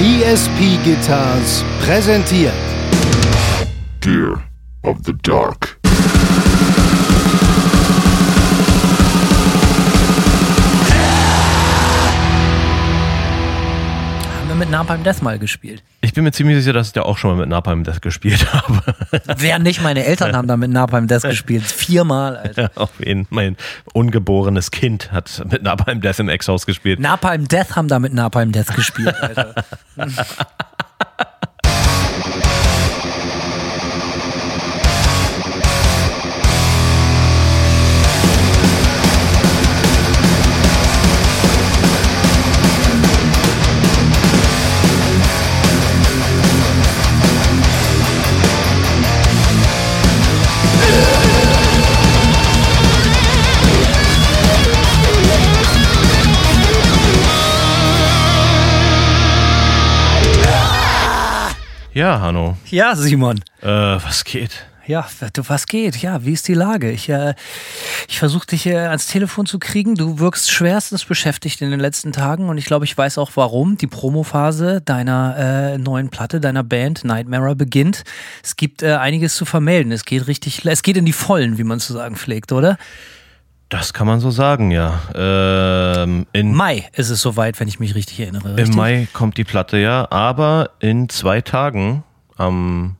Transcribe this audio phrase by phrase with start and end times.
[0.00, 2.54] ESP Guitars präsentiert
[4.00, 4.40] Gear
[4.84, 5.77] of the Dark.
[14.68, 15.82] Mit Napalm Death mal gespielt.
[16.02, 18.52] Ich bin mir ziemlich sicher, dass ich da auch schon mal mit Napalm Death gespielt
[18.52, 18.82] habe.
[19.38, 21.64] Wer nicht, meine Eltern haben da mit Napalm Death gespielt.
[21.64, 22.70] Viermal, Alter.
[22.74, 23.56] Auf jeden Mein
[23.94, 27.00] ungeborenes Kind hat mit Napalm Death im Ex-Haus gespielt.
[27.00, 29.54] Napalm Death haben da mit Napalm Death gespielt, Alter.
[61.98, 62.56] Ja, Hanno.
[62.70, 63.40] Ja, Simon.
[63.60, 64.64] Äh, was geht?
[64.86, 65.04] Ja,
[65.48, 65.96] was geht?
[65.96, 66.92] Ja, wie ist die Lage?
[66.92, 67.34] Ich, äh,
[68.06, 69.96] ich versuche dich äh, ans Telefon zu kriegen.
[69.96, 73.78] Du wirkst schwerstens beschäftigt in den letzten Tagen und ich glaube, ich weiß auch warum.
[73.78, 78.04] Die Promophase deiner äh, neuen Platte, deiner Band Nightmare beginnt.
[78.44, 79.90] Es gibt äh, einiges zu vermelden.
[79.90, 82.78] Es geht richtig, es geht in die Vollen, wie man zu sagen pflegt, oder?
[83.68, 85.00] Das kann man so sagen, ja.
[85.14, 88.56] Ähm, in, Mai ist es soweit, wenn ich mich richtig erinnere.
[88.56, 88.70] Richtig?
[88.70, 90.10] Im Mai kommt die Platte, ja.
[90.10, 92.02] Aber in zwei Tagen,
[92.36, 92.96] am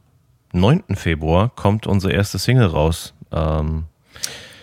[0.52, 0.94] 9.
[0.94, 3.14] Februar, kommt unsere erste Single raus.
[3.32, 3.84] Ähm,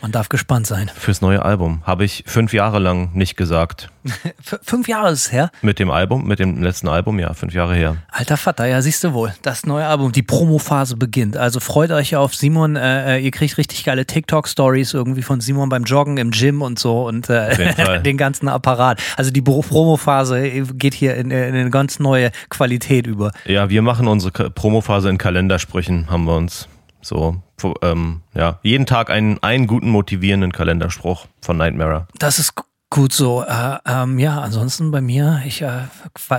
[0.05, 0.91] Man darf gespannt sein.
[0.95, 1.81] fürs neue Album.
[1.83, 3.89] Habe ich fünf Jahre lang nicht gesagt.
[4.61, 5.49] Fünf Jahre ist es her.
[5.63, 7.97] Mit dem Album, mit dem letzten Album, ja, fünf Jahre her.
[8.11, 9.33] Alter Vater, ja, siehst du wohl.
[9.41, 11.37] Das neue Album, die Promophase beginnt.
[11.37, 12.75] Also freut euch auf Simon.
[12.75, 17.07] Äh, ihr kriegt richtig geile TikTok-Stories irgendwie von Simon beim Joggen im Gym und so
[17.07, 19.01] und äh, den ganzen Apparat.
[19.17, 23.31] Also die Pro- Promophase geht hier in, in eine ganz neue Qualität über.
[23.45, 26.67] Ja, wir machen unsere Promophase in Kalendersprüchen, haben wir uns
[27.05, 27.41] so,
[27.81, 32.07] ähm, ja, jeden Tag einen, einen guten motivierenden Kalenderspruch von Nightmare.
[32.17, 32.55] Das ist
[32.89, 33.43] gut so.
[33.43, 35.83] Äh, ähm, ja, ansonsten bei mir, ich äh,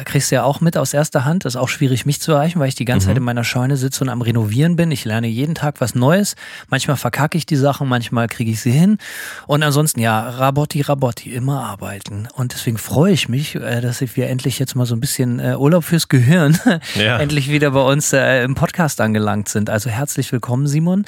[0.04, 1.44] krieg's ja auch mit aus erster Hand.
[1.44, 4.04] Ist auch schwierig, mich zu erreichen, weil ich die ganze Zeit in meiner Scheune sitze
[4.04, 4.90] und am Renovieren bin.
[4.90, 6.34] Ich lerne jeden Tag was Neues.
[6.68, 8.98] Manchmal verkacke ich die Sachen, manchmal kriege ich sie hin.
[9.46, 12.28] Und ansonsten, ja, Rabotti, Rabotti, immer arbeiten.
[12.34, 15.56] Und deswegen freue ich mich, äh, dass wir endlich jetzt mal so ein bisschen äh,
[15.56, 16.58] Urlaub fürs Gehirn
[16.94, 17.18] Ja.
[17.18, 19.68] endlich wieder bei uns äh, im Podcast angelangt sind.
[19.68, 21.04] Also herzlich willkommen, Simon.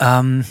[0.00, 0.44] Ähm,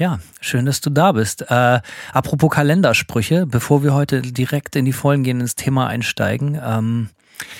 [0.00, 1.42] ja, schön, dass du da bist.
[1.50, 1.80] Äh,
[2.12, 6.58] apropos Kalendersprüche, bevor wir heute direkt in die Vollen gehen, ins Thema einsteigen.
[6.64, 7.10] Ähm,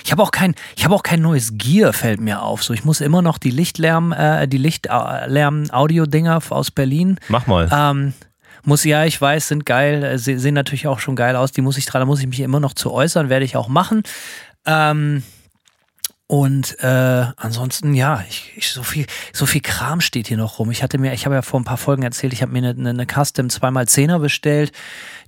[0.03, 2.63] ich habe auch kein, ich habe auch kein neues Gear, fällt mir auf.
[2.63, 7.19] So, ich muss immer noch die Lichtlärm, äh, die Lichtlärm-Audio-Dinger aus Berlin.
[7.29, 7.69] Mach mal.
[7.71, 8.13] Ähm,
[8.63, 11.51] muss ja, ich weiß, sind geil, äh, se- sehen natürlich auch schon geil aus.
[11.51, 13.67] Die muss ich dran, da muss ich mich immer noch zu äußern, werde ich auch
[13.69, 14.03] machen.
[14.65, 15.23] Ähm,
[16.31, 20.71] und äh, ansonsten, ja, ich, ich, so viel, so viel Kram steht hier noch rum.
[20.71, 22.89] Ich hatte mir, ich habe ja vor ein paar Folgen erzählt, ich habe mir eine,
[22.89, 24.71] eine, Custom 2x10er bestellt.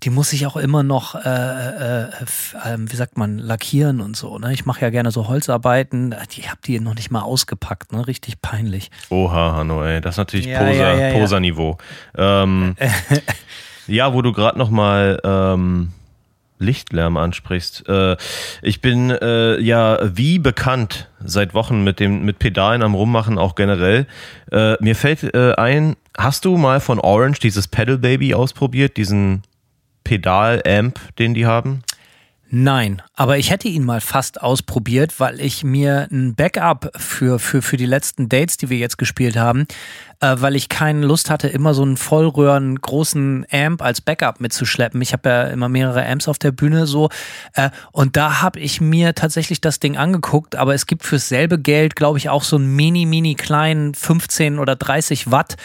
[0.03, 2.07] Die muss ich auch immer noch, äh, äh,
[2.65, 4.39] ähm, wie sagt man, lackieren und so.
[4.39, 4.53] Ne?
[4.53, 6.15] Ich mache ja gerne so Holzarbeiten.
[6.37, 8.07] Ich habe die noch nicht mal ausgepackt, ne?
[8.07, 8.89] Richtig peinlich.
[9.09, 9.99] Oha, Hanno, ey.
[9.99, 11.19] Das ist natürlich Ja, Poser, ja, ja, ja.
[11.19, 11.77] Poser-Niveau.
[12.15, 12.77] Ähm,
[13.87, 15.91] ja, wo du gerade nochmal ähm,
[16.59, 17.87] Lichtlärm ansprichst.
[17.87, 18.17] Äh,
[18.61, 23.55] ich bin äh, ja wie bekannt seit Wochen mit dem mit Pedalen am Rummachen, auch
[23.55, 24.07] generell.
[24.51, 29.43] Äh, mir fällt ein, hast du mal von Orange dieses Pedal Baby ausprobiert, diesen
[30.03, 31.83] Pedal-Amp, den die haben?
[32.55, 37.63] Nein, aber ich hätte ihn mal fast ausprobiert, weil ich mir ein Backup für, für,
[37.63, 39.65] für die letzten Dates, die wir jetzt gespielt haben,
[40.23, 45.01] äh, weil ich keine Lust hatte, immer so einen Vollröhren großen Amp als Backup mitzuschleppen.
[45.01, 47.09] Ich habe ja immer mehrere Amps auf der Bühne so
[47.55, 51.59] äh, und da habe ich mir tatsächlich das Ding angeguckt, aber es gibt fürs selbe
[51.59, 55.57] Geld, glaube ich, auch so einen mini, mini kleinen 15 oder 30 Watt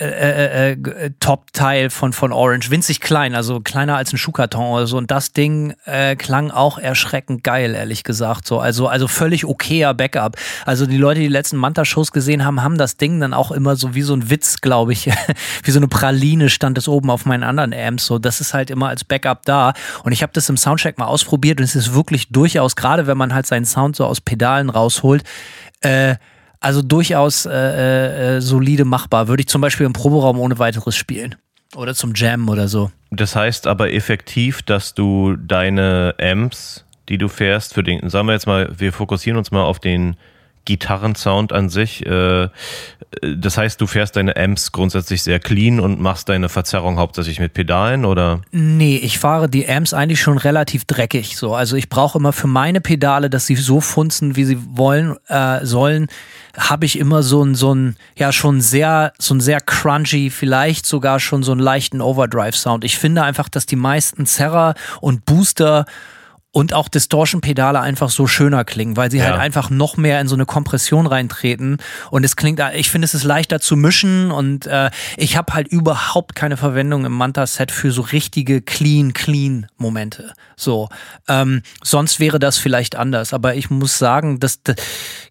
[0.00, 2.70] äh, äh, Top-Teil von, von Orange.
[2.70, 4.96] Winzig klein, also kleiner als ein Schuhkarton oder so.
[4.96, 8.46] Und das Ding äh, klang auch erschreckend geil, ehrlich gesagt.
[8.46, 10.36] So, also, also völlig okayer Backup.
[10.64, 13.76] Also die Leute, die die letzten Manta-Shows gesehen haben, haben das Ding dann auch immer
[13.76, 15.10] so wie so ein Witz, glaube ich.
[15.64, 18.06] wie so eine Praline stand es oben auf meinen anderen Amps.
[18.06, 19.74] So, das ist halt immer als Backup da.
[20.02, 23.18] Und ich habe das im Soundcheck mal ausprobiert und es ist wirklich durchaus, gerade wenn
[23.18, 25.24] man halt seinen Sound so aus Pedalen rausholt,
[25.82, 26.16] äh,
[26.60, 29.28] also durchaus äh, äh, solide machbar.
[29.28, 31.36] Würde ich zum Beispiel im Proberaum ohne weiteres spielen.
[31.74, 32.90] Oder zum Jam oder so.
[33.10, 38.32] Das heißt aber effektiv, dass du deine Amps, die du fährst, für den, sagen wir
[38.32, 40.16] jetzt mal, wir fokussieren uns mal auf den
[40.64, 42.04] Gitarrensound an sich.
[42.06, 42.48] Äh,
[43.36, 47.54] das heißt, du fährst deine Amps grundsätzlich sehr clean und machst deine Verzerrung hauptsächlich mit
[47.54, 48.40] Pedalen oder?
[48.52, 51.54] Nee, ich fahre die Amps eigentlich schon relativ dreckig so.
[51.54, 55.64] Also ich brauche immer für meine Pedale, dass sie so funzen, wie sie wollen, äh,
[55.64, 56.06] sollen,
[56.56, 60.86] habe ich immer so ein, so ein, ja, schon sehr, so ein sehr crunchy, vielleicht
[60.86, 62.84] sogar schon so einen leichten Overdrive-Sound.
[62.84, 65.84] Ich finde einfach, dass die meisten Zerrer und Booster
[66.52, 69.26] und auch Distortion-Pedale einfach so schöner klingen, weil sie ja.
[69.26, 71.78] halt einfach noch mehr in so eine Kompression reintreten
[72.10, 75.68] und es klingt, ich finde es ist leichter zu mischen und äh, ich habe halt
[75.68, 80.32] überhaupt keine Verwendung im Manta-Set für so richtige clean, clean Momente.
[80.56, 80.88] So,
[81.28, 84.60] ähm, sonst wäre das vielleicht anders, aber ich muss sagen, dass,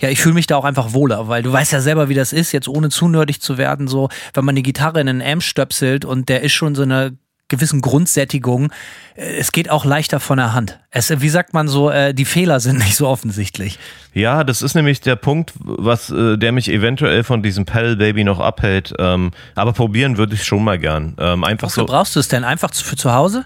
[0.02, 2.32] ja, ich fühle mich da auch einfach wohler, weil du weißt ja selber, wie das
[2.32, 5.44] ist, jetzt ohne zu nerdig zu werden, so, wenn man die Gitarre in einen Amp
[5.44, 7.18] stöpselt und der ist schon so eine
[7.50, 8.72] gewissen Grundsättigung.
[9.16, 10.80] Äh, es geht auch leichter von der Hand.
[10.92, 13.78] Es, wie sagt man so, äh, die Fehler sind nicht so offensichtlich.
[14.14, 18.24] Ja, das ist nämlich der Punkt, was äh, der mich eventuell von diesem Pedal Baby
[18.24, 18.94] noch abhält.
[18.98, 21.16] Ähm, aber probieren würde ich schon mal gern.
[21.20, 21.88] Ähm, einfach Wofür so.
[21.88, 22.44] brauchst du es denn?
[22.44, 23.46] Einfach für zu Hause?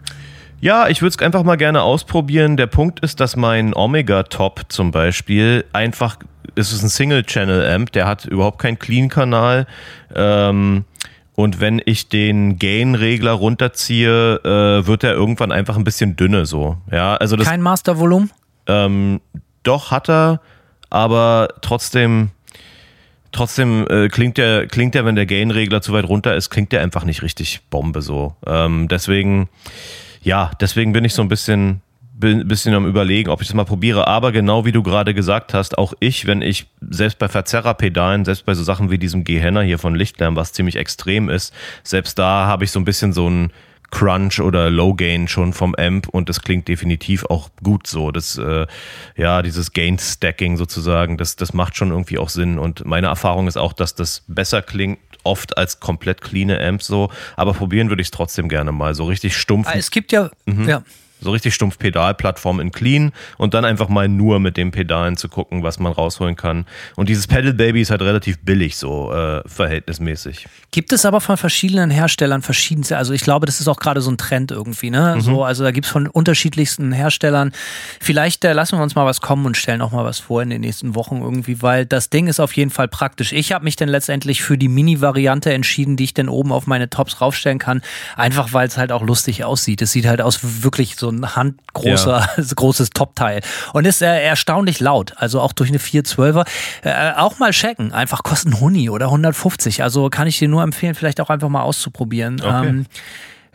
[0.63, 2.55] Ja, ich würde es einfach mal gerne ausprobieren.
[2.55, 6.15] Der Punkt ist, dass mein Omega Top zum Beispiel einfach,
[6.55, 9.67] es ist ein Single-Channel-Amp, der hat überhaupt keinen Clean-Kanal.
[10.15, 10.85] Ähm,
[11.35, 16.77] und wenn ich den Gain-Regler runterziehe, äh, wird er irgendwann einfach ein bisschen dünne so.
[16.91, 18.31] Ja, also das, Kein Mastervolumen?
[18.68, 19.19] Ähm,
[19.63, 20.41] doch hat er,
[20.89, 22.30] aber trotzdem,
[23.31, 26.81] trotzdem äh, klingt der, klingt der, wenn der Gain-Regler zu weit runter ist, klingt der
[26.81, 28.36] einfach nicht richtig Bombe so.
[28.45, 29.50] Ähm, deswegen,
[30.21, 31.81] ja, deswegen bin ich so ein bisschen,
[32.13, 34.07] bin ein bisschen am überlegen, ob ich das mal probiere.
[34.07, 38.45] Aber genau wie du gerade gesagt hast, auch ich, wenn ich selbst bei Verzerrerpedalen, selbst
[38.45, 42.45] bei so Sachen wie diesem Gehenner hier von Lichtlärm, was ziemlich extrem ist, selbst da
[42.45, 43.51] habe ich so ein bisschen so ein
[43.89, 48.12] Crunch oder Low Gain schon vom Amp und das klingt definitiv auch gut so.
[48.12, 48.65] Das, äh,
[49.15, 53.48] ja, dieses Gain Stacking sozusagen, das, das macht schon irgendwie auch Sinn und meine Erfahrung
[53.48, 58.01] ist auch, dass das besser klingt oft als komplett clean Amps so, aber probieren würde
[58.01, 59.68] ich es trotzdem gerne mal, so richtig stumpf.
[59.74, 60.68] Es gibt ja, mhm.
[60.68, 60.83] ja
[61.23, 65.29] so richtig stumpf Pedalplattform in Clean und dann einfach mal nur mit den Pedalen zu
[65.29, 66.65] gucken, was man rausholen kann.
[66.95, 70.47] Und dieses Pedal Baby ist halt relativ billig, so äh, verhältnismäßig.
[70.71, 74.09] Gibt es aber von verschiedenen Herstellern verschiedenste, also ich glaube, das ist auch gerade so
[74.09, 75.15] ein Trend irgendwie, ne?
[75.15, 75.21] Mhm.
[75.21, 77.51] So, also da gibt es von unterschiedlichsten Herstellern.
[77.99, 80.49] Vielleicht äh, lassen wir uns mal was kommen und stellen auch mal was vor in
[80.49, 83.33] den nächsten Wochen irgendwie, weil das Ding ist auf jeden Fall praktisch.
[83.33, 86.89] Ich habe mich dann letztendlich für die Mini-Variante entschieden, die ich dann oben auf meine
[86.89, 87.81] Tops raufstellen kann,
[88.15, 89.81] einfach weil es halt auch lustig aussieht.
[89.81, 92.44] Es sieht halt aus wirklich so ein handgroßer, ja.
[92.56, 93.42] großes Top-Teil.
[93.74, 95.13] Und ist äh, erstaunlich laut.
[95.18, 96.45] Also auch durch eine 412er.
[96.83, 97.92] Äh, auch mal checken.
[97.92, 99.83] Einfach kosten Huni oder 150.
[99.83, 102.42] Also kann ich dir nur empfehlen, vielleicht auch einfach mal auszuprobieren.
[102.42, 102.68] Okay.
[102.68, 102.86] Ähm,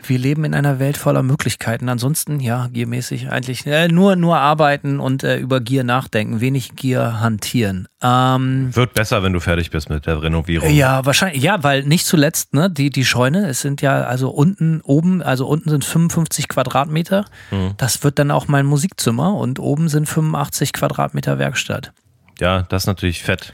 [0.04, 1.88] wir leben in einer Welt voller Möglichkeiten.
[1.88, 7.20] Ansonsten, ja, giermäßig eigentlich äh, nur, nur arbeiten und äh, über Gier nachdenken, wenig Gier
[7.20, 7.88] hantieren.
[8.02, 10.70] Ähm, Wird besser, wenn du fertig bist mit der Renovierung.
[10.70, 14.80] Ja, wahrscheinlich, ja, weil nicht zuletzt, ne, die, die Scheune, es sind ja, also unten,
[14.82, 17.24] oben, also unten sind 55 Quadratmeter.
[17.50, 17.74] Mhm.
[17.76, 21.92] Das wird dann auch mein Musikzimmer und oben sind 85 Quadratmeter Werkstatt.
[22.40, 23.52] Ja, das ist natürlich fett.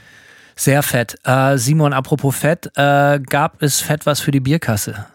[0.56, 1.16] Sehr fett.
[1.24, 5.06] Äh, Simon, apropos Fett, äh, gab es Fett was für die Bierkasse?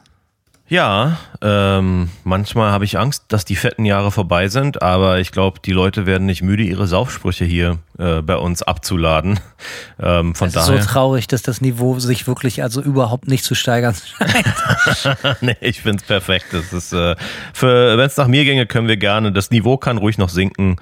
[0.69, 5.59] Ja, ähm, manchmal habe ich Angst, dass die fetten Jahre vorbei sind, aber ich glaube,
[5.65, 9.39] die Leute werden nicht müde, ihre Saufsprüche hier äh, bei uns abzuladen.
[10.01, 10.75] Ähm, von es daher.
[10.75, 15.41] ist so traurig, dass das Niveau sich wirklich also überhaupt nicht zu steigern scheint.
[15.41, 16.45] nee, ich finde es perfekt.
[16.53, 17.17] Das ist, äh,
[17.61, 19.33] wenn es nach mir ginge, können wir gerne.
[19.33, 20.77] Das Niveau kann ruhig noch sinken.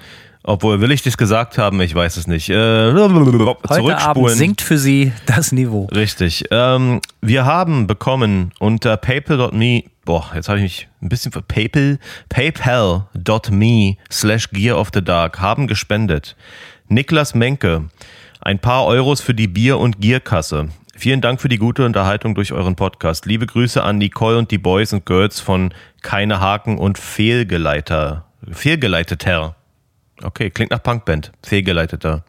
[0.48, 1.78] Obwohl, will ich das gesagt haben?
[1.82, 2.48] Ich weiß es nicht.
[2.48, 5.90] Äh, Heute Abend sinkt für Sie das Niveau.
[5.94, 6.46] Richtig.
[6.50, 11.98] Ähm, wir haben bekommen unter paypal.me, boah, jetzt habe ich mich ein bisschen für PayPal,
[12.30, 16.34] paypal.me slash Gear of the Dark haben gespendet.
[16.88, 17.90] Niklas Menke,
[18.40, 20.70] ein paar Euros für die Bier- und Gierkasse.
[20.96, 23.26] Vielen Dank für die gute Unterhaltung durch euren Podcast.
[23.26, 28.24] Liebe Grüße an Nicole und die Boys und Girls von Keine Haken und Fehlgeleiter.
[28.50, 29.57] Fehlgeleiteter.
[30.22, 31.32] Okay, klingt nach Punkband.
[31.42, 32.24] Fehlgeleiteter.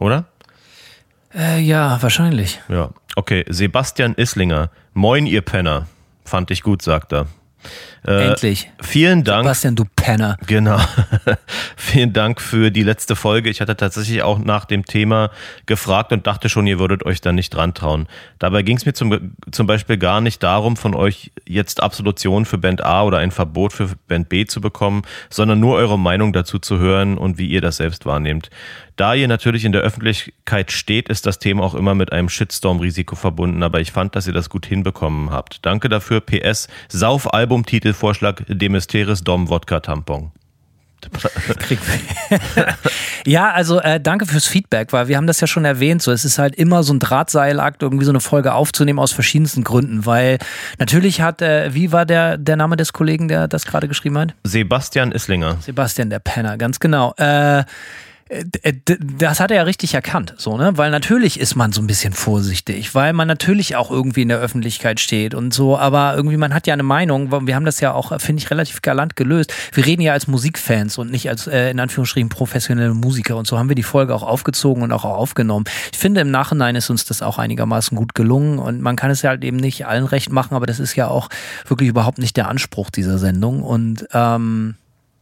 [0.00, 0.26] Oder?
[1.34, 2.60] Äh, ja, wahrscheinlich.
[2.68, 2.90] Ja.
[3.16, 4.70] Okay, Sebastian Islinger.
[4.94, 5.86] Moin, ihr Penner.
[6.24, 7.26] Fand ich gut, sagt er.
[8.06, 8.70] Äh, Endlich.
[8.80, 9.44] Vielen Dank.
[9.44, 10.36] Sebastian, du Penner.
[10.46, 10.78] Genau.
[11.76, 13.50] vielen Dank für die letzte Folge.
[13.50, 15.30] Ich hatte tatsächlich auch nach dem Thema
[15.66, 18.06] gefragt und dachte schon, ihr würdet euch da nicht dran trauen.
[18.38, 22.58] Dabei ging es mir zum, zum Beispiel gar nicht darum, von euch jetzt Absolution für
[22.58, 26.58] Band A oder ein Verbot für Band B zu bekommen, sondern nur eure Meinung dazu
[26.58, 28.50] zu hören und wie ihr das selbst wahrnehmt.
[28.98, 33.14] Da ihr natürlich in der Öffentlichkeit steht, ist das Thema auch immer mit einem Shitstorm-Risiko
[33.14, 35.64] verbunden, aber ich fand, dass ihr das gut hinbekommen habt.
[35.64, 36.20] Danke dafür.
[36.20, 36.66] PS,
[37.92, 40.30] Sauf-Albumtitelvorschlag Demesteris Dom Wodka Tampon.
[43.26, 46.02] ja, also äh, danke fürs Feedback, weil wir haben das ja schon erwähnt.
[46.02, 49.62] So, es ist halt immer so ein Drahtseilakt, irgendwie so eine Folge aufzunehmen aus verschiedensten
[49.62, 50.06] Gründen.
[50.06, 50.38] Weil
[50.78, 54.34] natürlich hat, äh, wie war der, der Name des Kollegen, der das gerade geschrieben hat?
[54.42, 55.58] Sebastian Islinger.
[55.60, 57.14] Sebastian der Penner, ganz genau.
[57.16, 57.64] Äh,
[58.28, 60.76] das hat er ja richtig erkannt, so, ne?
[60.76, 64.38] Weil natürlich ist man so ein bisschen vorsichtig, weil man natürlich auch irgendwie in der
[64.38, 67.92] Öffentlichkeit steht und so, aber irgendwie man hat ja eine Meinung, wir haben das ja
[67.92, 69.54] auch, finde ich, relativ galant gelöst.
[69.72, 73.58] Wir reden ja als Musikfans und nicht als, äh, in Anführungsstrichen, professionelle Musiker und so
[73.58, 75.64] haben wir die Folge auch aufgezogen und auch aufgenommen.
[75.92, 79.22] Ich finde, im Nachhinein ist uns das auch einigermaßen gut gelungen und man kann es
[79.22, 81.30] ja halt eben nicht allen recht machen, aber das ist ja auch
[81.66, 84.74] wirklich überhaupt nicht der Anspruch dieser Sendung und, ähm,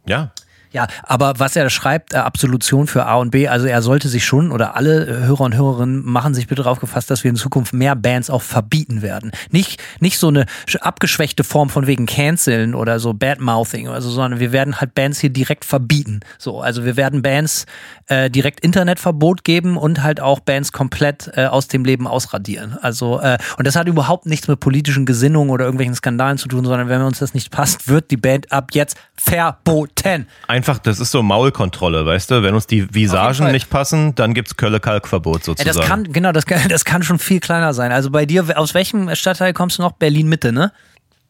[0.07, 0.33] ja.
[0.77, 4.27] Ja, aber was er schreibt, äh, Absolution für A und B, also er sollte sich
[4.27, 7.37] schon oder alle äh, Hörer und Hörerinnen machen sich bitte darauf gefasst, dass wir in
[7.37, 9.31] Zukunft mehr Bands auch verbieten werden.
[9.51, 10.45] Nicht, nicht so eine
[10.83, 15.19] abgeschwächte Form von wegen Canceln oder so Badmouthing oder so, sondern wir werden halt Bands
[15.19, 16.21] hier direkt verbieten.
[16.37, 17.65] So, also wir werden Bands
[18.09, 22.77] äh, direkt Internetverbot geben und halt auch Bands komplett äh, aus dem Leben ausradieren.
[22.83, 26.67] Also, äh, und das hat überhaupt nichts mit politischen Gesinnungen oder irgendwelchen Skandalen zu tun,
[26.67, 30.27] sondern wenn uns das nicht passt, wird die Band ab jetzt verboten.
[30.47, 32.43] Ein einfach, das ist so Maulkontrolle, weißt du?
[32.43, 35.77] Wenn uns die Visagen nicht passen, dann gibt es Kölle-Kalkverbot sozusagen.
[35.77, 37.93] Ja, das kann, genau, das kann, das kann schon viel kleiner sein.
[37.93, 39.93] Also bei dir, aus welchem Stadtteil kommst du noch?
[39.93, 40.73] Berlin-Mitte, ne?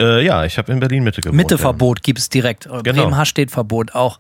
[0.01, 1.37] Äh, ja, ich habe in Berlin-Mitte gewohnt.
[1.37, 2.03] Mitte-Verbot ja.
[2.03, 2.65] gibt es direkt.
[2.65, 2.83] Genau.
[2.83, 4.19] Bremen-Hastedt-Verbot auch.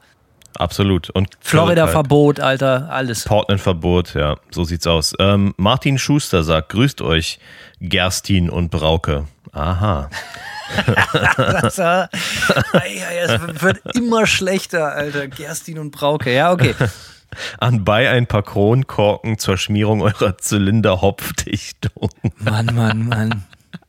[0.59, 1.11] Absolut.
[1.11, 3.25] Und Florida-Verbot, Alter, alles.
[3.25, 5.13] Portland-Verbot, ja, so sieht's aus.
[5.19, 7.39] Ähm, Martin Schuster sagt, grüßt euch,
[7.81, 9.25] Gerstin und Brauke.
[9.53, 10.09] Aha.
[11.37, 12.07] das, äh,
[13.25, 15.29] es wird immer schlechter, Alter.
[15.29, 16.33] Gerstin und Brauke.
[16.33, 16.75] Ja, okay.
[17.59, 22.11] Anbei ein paar Kronkorken zur Schmierung eurer Zylinderhopfdichtung.
[22.39, 23.45] Mann, Mann, Mann.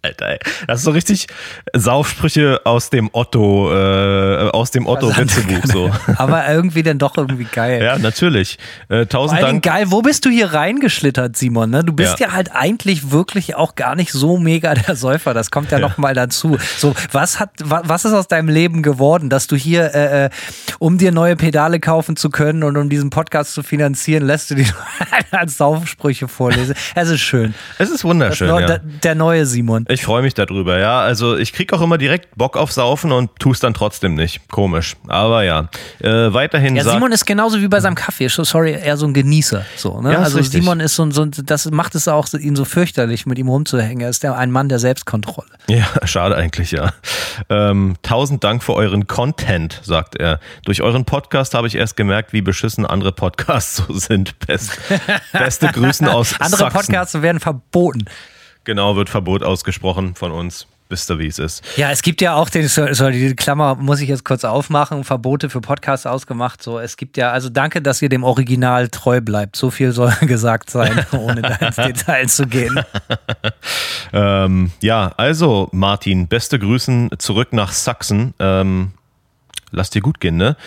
[0.07, 0.39] Alter, ey.
[0.67, 1.27] Das ist so richtig
[1.73, 5.91] Saufsprüche aus dem Otto, äh, aus dem Otto-Witzebuch so.
[6.17, 7.83] Aber irgendwie dann doch irgendwie geil.
[7.83, 8.57] Ja, natürlich.
[8.89, 9.63] Äh, tausend Dank.
[9.63, 11.69] geil, wo bist du hier reingeschlittert, Simon?
[11.69, 11.83] Ne?
[11.83, 12.27] Du bist ja.
[12.27, 12.33] ja.
[12.33, 15.33] halt eigentlich wirklich auch gar nicht so mega der Säufer.
[15.33, 15.87] Das kommt ja, ja.
[15.87, 16.57] noch mal dazu.
[16.77, 20.29] So, was hat, was ist aus deinem Leben geworden, dass du hier, äh, äh
[20.79, 24.55] um dir neue Pedale kaufen zu können und um diesen Podcast zu finanzieren, lässt du
[24.55, 24.67] die
[25.31, 26.75] als Saufsprüche vorlesen?
[26.95, 27.53] Es ist schön.
[27.77, 28.47] Es ist wunderschön.
[28.47, 28.67] Das, ja.
[28.67, 29.85] der, der neue Simon.
[29.89, 31.01] Ich freue mich darüber, ja.
[31.01, 34.47] Also ich kriege auch immer direkt Bock auf Saufen und tue es dann trotzdem nicht.
[34.49, 34.95] Komisch.
[35.07, 35.69] Aber ja.
[35.99, 36.75] Äh, weiterhin.
[36.75, 38.27] Ja, Simon ist genauso wie bei seinem Kaffee.
[38.27, 39.65] Sorry, eher so ein Genießer.
[39.75, 40.13] So, ne?
[40.13, 40.61] ja, also richtig.
[40.61, 44.01] Simon ist so, so, das macht es auch ihn so fürchterlich, mit ihm rumzuhängen.
[44.01, 45.49] Er ist der, ein Mann der Selbstkontrolle.
[45.67, 46.93] Ja, schade eigentlich, ja.
[47.49, 50.39] Ähm, tausend Dank für euren Content, sagt er.
[50.65, 54.37] Durch euren Podcast habe ich erst gemerkt, wie beschissen andere Podcasts so sind.
[54.39, 54.77] Best,
[55.31, 56.77] beste Grüßen aus Andere Sachsen.
[56.77, 58.05] Podcasts werden verboten.
[58.67, 60.67] Genau, wird Verbot ausgesprochen von uns.
[60.89, 61.63] Wisst ihr, wie es ist.
[61.77, 65.49] Ja, es gibt ja auch den, sorry, die Klammer muss ich jetzt kurz aufmachen, Verbote
[65.49, 66.61] für Podcasts ausgemacht.
[66.61, 69.55] So, es gibt ja, also danke, dass ihr dem Original treu bleibt.
[69.55, 72.77] So viel soll gesagt sein, ohne da ins Detail zu gehen.
[74.11, 78.33] ähm, ja, also Martin, beste Grüßen zurück nach Sachsen.
[78.39, 78.91] Ähm,
[79.71, 80.57] lass dir gut gehen, ne?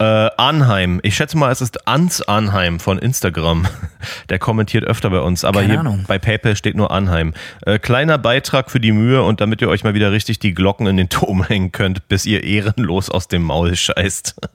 [0.00, 3.66] Äh, Arnheim, ich schätze mal, es ist Ans Arnheim von Instagram.
[4.30, 6.04] Der kommentiert öfter bei uns, aber Keine hier Ahnung.
[6.08, 7.34] bei PayPal steht nur Arnheim.
[7.66, 10.86] Äh, kleiner Beitrag für die Mühe und damit ihr euch mal wieder richtig die Glocken
[10.86, 14.36] in den Turm hängen könnt, bis ihr ehrenlos aus dem Maul scheißt.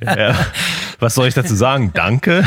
[0.00, 0.34] ja.
[0.98, 1.92] Was soll ich dazu sagen?
[1.94, 2.44] Danke.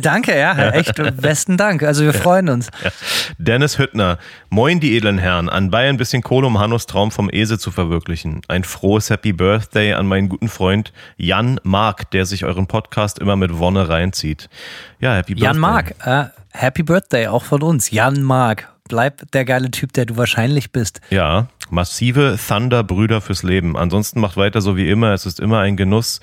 [0.00, 1.82] Danke, ja, echt besten Dank.
[1.82, 2.68] Also wir freuen uns.
[2.82, 2.90] Ja.
[3.38, 4.18] Dennis Hüttner.
[4.48, 5.48] Moin, die edlen Herren.
[5.48, 8.40] An Bayern bisschen Kohle, um Hannos Traum vom Esel zu verwirklichen.
[8.48, 13.36] Ein frohes Happy Birthday an meinen guten Freund Jan Mark, der sich euren Podcast immer
[13.36, 14.48] mit Wonne reinzieht.
[15.00, 15.46] Ja, Happy Birthday.
[15.46, 17.90] Jan Mark, äh, Happy Birthday auch von uns.
[17.90, 18.68] Jan Mark.
[18.90, 21.00] Bleib der geile Typ, der du wahrscheinlich bist.
[21.10, 23.76] Ja, massive Thunder-Brüder fürs Leben.
[23.76, 25.12] Ansonsten macht weiter so wie immer.
[25.12, 26.18] Es ist immer ein Genuss,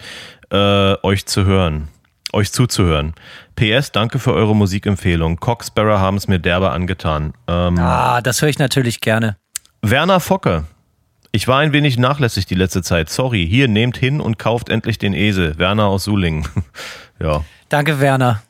[0.52, 1.88] äh, euch zu hören,
[2.34, 3.14] euch zuzuhören.
[3.56, 5.38] PS, danke für eure Musikempfehlung.
[5.38, 7.34] Cox Sparrow haben es mir derbe angetan.
[7.48, 9.38] Ähm, ah, das höre ich natürlich gerne.
[9.82, 10.66] Werner Focke.
[11.32, 13.10] Ich war ein wenig nachlässig die letzte Zeit.
[13.10, 13.48] Sorry.
[13.50, 15.58] Hier, nehmt hin und kauft endlich den Esel.
[15.58, 16.46] Werner aus Sulingen.
[17.22, 17.46] ja.
[17.70, 18.42] Danke, Werner.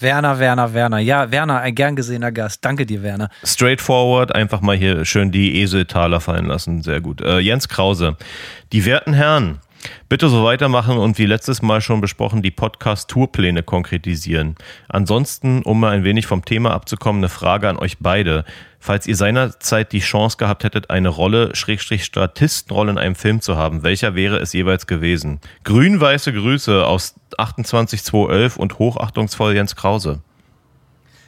[0.00, 0.98] Werner, Werner, Werner.
[0.98, 2.64] Ja, Werner, ein gern gesehener Gast.
[2.64, 3.30] Danke dir, Werner.
[3.44, 6.82] Straightforward, einfach mal hier schön die Eseltaler fallen lassen.
[6.82, 7.20] Sehr gut.
[7.20, 8.16] Äh, Jens Krause.
[8.72, 9.60] Die werten Herren,
[10.08, 14.56] Bitte so weitermachen und wie letztes Mal schon besprochen, die Podcast-Tourpläne konkretisieren.
[14.88, 18.44] Ansonsten, um mal ein wenig vom Thema abzukommen, eine Frage an euch beide.
[18.80, 23.56] Falls ihr seinerzeit die Chance gehabt hättet, eine Rolle, Schrägstrich Statistenrolle in einem Film zu
[23.56, 25.40] haben, welcher wäre es jeweils gewesen?
[25.64, 30.20] Grün-weiße Grüße aus 28211 und hochachtungsvoll Jens Krause.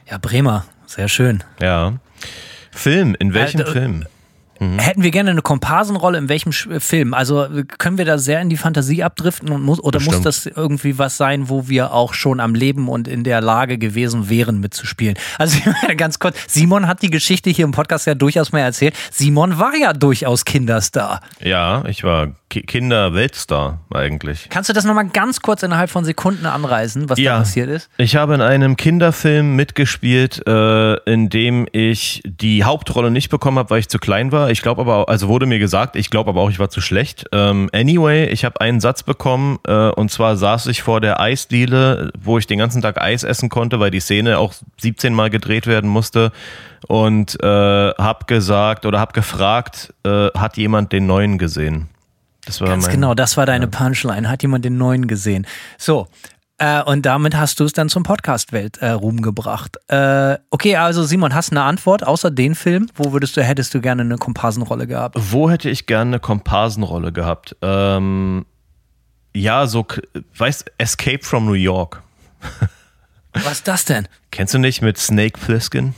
[0.09, 1.43] Ja, Bremer, sehr schön.
[1.61, 1.93] Ja.
[2.71, 4.05] Film, in welchem Äh, Film?
[4.61, 4.77] Mhm.
[4.77, 7.15] Hätten wir gerne eine Komparsenrolle in welchem Film?
[7.15, 7.47] Also
[7.79, 10.17] können wir da sehr in die Fantasie abdriften und muss, oder Bestimmt.
[10.17, 13.79] muss das irgendwie was sein, wo wir auch schon am Leben und in der Lage
[13.79, 15.17] gewesen wären mitzuspielen?
[15.39, 15.57] Also
[15.97, 18.93] ganz kurz, Simon hat die Geschichte hier im Podcast ja durchaus mal erzählt.
[19.09, 21.21] Simon war ja durchaus Kinderstar.
[21.39, 24.47] Ja, ich war Kinderweltstar eigentlich.
[24.49, 27.89] Kannst du das nochmal ganz kurz innerhalb von Sekunden anreißen, was ja, da passiert ist?
[27.97, 33.69] Ich habe in einem Kinderfilm mitgespielt, äh, in dem ich die Hauptrolle nicht bekommen habe,
[33.71, 34.50] weil ich zu klein war.
[34.51, 37.25] Ich glaube aber, also wurde mir gesagt, ich glaube aber auch, ich war zu schlecht.
[37.31, 42.11] Ähm, anyway, ich habe einen Satz bekommen äh, und zwar saß ich vor der Eisdiele,
[42.19, 45.67] wo ich den ganzen Tag Eis essen konnte, weil die Szene auch 17 Mal gedreht
[45.67, 46.31] werden musste
[46.87, 51.89] und äh, habe gesagt oder habe gefragt, äh, hat jemand den neuen gesehen?
[52.45, 53.71] Das war Ganz mein, genau, das war deine ja.
[53.71, 54.29] Punchline.
[54.29, 55.45] Hat jemand den neuen gesehen?
[55.77, 56.07] So,
[56.61, 59.77] äh, und damit hast du es dann zum Podcast-Welt äh, Ruhm gebracht.
[59.87, 62.87] Äh, okay, also Simon, hast du eine Antwort außer den Film?
[62.93, 65.15] Wo würdest du, hättest du gerne eine Komparsenrolle gehabt?
[65.17, 67.55] Wo hätte ich gerne eine Komparsenrolle gehabt?
[67.63, 68.45] Ähm,
[69.33, 69.87] ja, so,
[70.37, 72.03] weißt Escape from New York.
[73.33, 74.07] Was ist das denn?
[74.29, 75.95] Kennst du nicht mit Snake Plissken?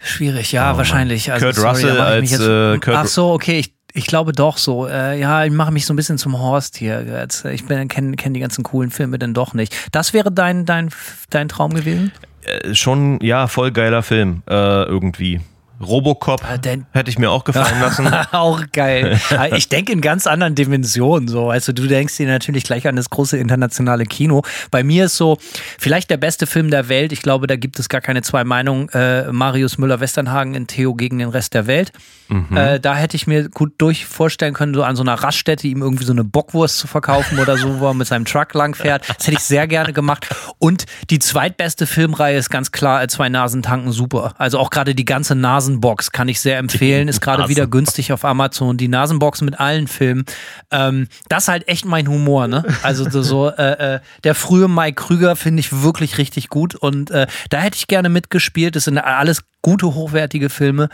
[0.00, 1.32] Schwierig, ja, oh, wahrscheinlich.
[1.32, 4.58] Also, Kurt sorry, Russell als jetzt, äh, Kurt Ach so, okay, ich ich glaube doch
[4.58, 4.86] so.
[4.86, 7.04] Äh, ja, ich mache mich so ein bisschen zum Horst hier.
[7.04, 9.74] Jetzt, ich kenne kenn die ganzen coolen Filme denn doch nicht.
[9.92, 10.90] Das wäre dein, dein,
[11.30, 12.12] dein Traum gewesen?
[12.44, 15.40] Äh, schon, ja, voll geiler Film äh, irgendwie.
[15.80, 18.06] Robocop äh, hätte ich mir auch gefallen lassen.
[18.32, 19.20] auch geil.
[19.56, 21.50] ich denke in ganz anderen Dimensionen so.
[21.50, 24.42] Also du denkst dir natürlich gleich an das große internationale Kino.
[24.70, 25.38] Bei mir ist so,
[25.78, 27.12] vielleicht der beste Film der Welt.
[27.12, 28.88] Ich glaube, da gibt es gar keine zwei Meinungen.
[28.90, 31.92] Äh, Marius Müller-Westernhagen in Theo gegen den Rest der Welt.
[32.28, 32.56] Mhm.
[32.56, 35.82] Äh, da hätte ich mir gut durch vorstellen können, so an so einer Raststätte ihm
[35.82, 39.08] irgendwie so eine Bockwurst zu verkaufen oder so, wo er mit seinem Truck langfährt.
[39.08, 40.28] Das hätte ich sehr gerne gemacht.
[40.58, 44.34] Und die zweitbeste Filmreihe ist ganz klar Zwei Nasen tanken super.
[44.38, 45.34] Also auch gerade die ganze
[45.68, 47.08] Nasenbox kann ich sehr empfehlen.
[47.08, 48.76] Ist gerade wieder günstig auf Amazon.
[48.76, 50.24] Die Nasenbox mit allen Filmen.
[50.70, 52.64] Ähm, das ist halt echt mein Humor, ne?
[52.82, 56.74] Also so, äh, äh, der frühe Mike Krüger finde ich wirklich richtig gut.
[56.74, 58.76] Und äh, da hätte ich gerne mitgespielt.
[58.76, 60.88] Das sind alles gute, hochwertige Filme.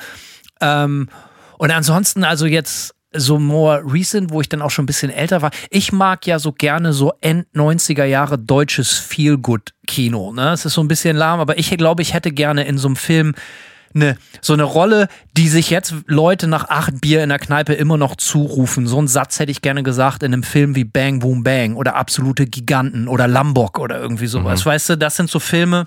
[0.60, 1.08] Ähm,
[1.58, 5.40] und ansonsten, also jetzt so more recent, wo ich dann auch schon ein bisschen älter
[5.40, 5.52] war.
[5.70, 10.32] Ich mag ja so gerne so End 90er Jahre deutsches Feel-Good-Kino.
[10.32, 10.50] Ne?
[10.50, 12.96] Es ist so ein bisschen lahm, aber ich glaube, ich hätte gerne in so einem
[12.96, 13.34] Film
[13.94, 17.96] eine, so eine Rolle, die sich jetzt Leute nach acht Bier in der Kneipe immer
[17.96, 18.86] noch zurufen.
[18.86, 21.96] So einen Satz hätte ich gerne gesagt in einem Film wie Bang Boom Bang oder
[21.96, 24.64] Absolute Giganten oder Lambok oder irgendwie sowas.
[24.64, 24.70] Mhm.
[24.70, 25.86] Weißt du, das sind so Filme,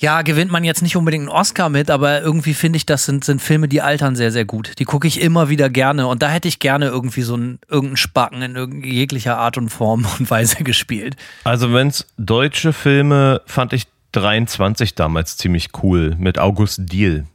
[0.00, 3.22] ja, gewinnt man jetzt nicht unbedingt einen Oscar mit, aber irgendwie finde ich, das sind,
[3.22, 4.78] sind Filme, die altern sehr, sehr gut.
[4.78, 7.98] Die gucke ich immer wieder gerne und da hätte ich gerne irgendwie so einen, irgendeinen
[7.98, 11.16] Spacken in jeglicher Art und Form und Weise gespielt.
[11.44, 17.26] Also wenn es deutsche Filme, fand ich 23 damals ziemlich cool mit August Diehl.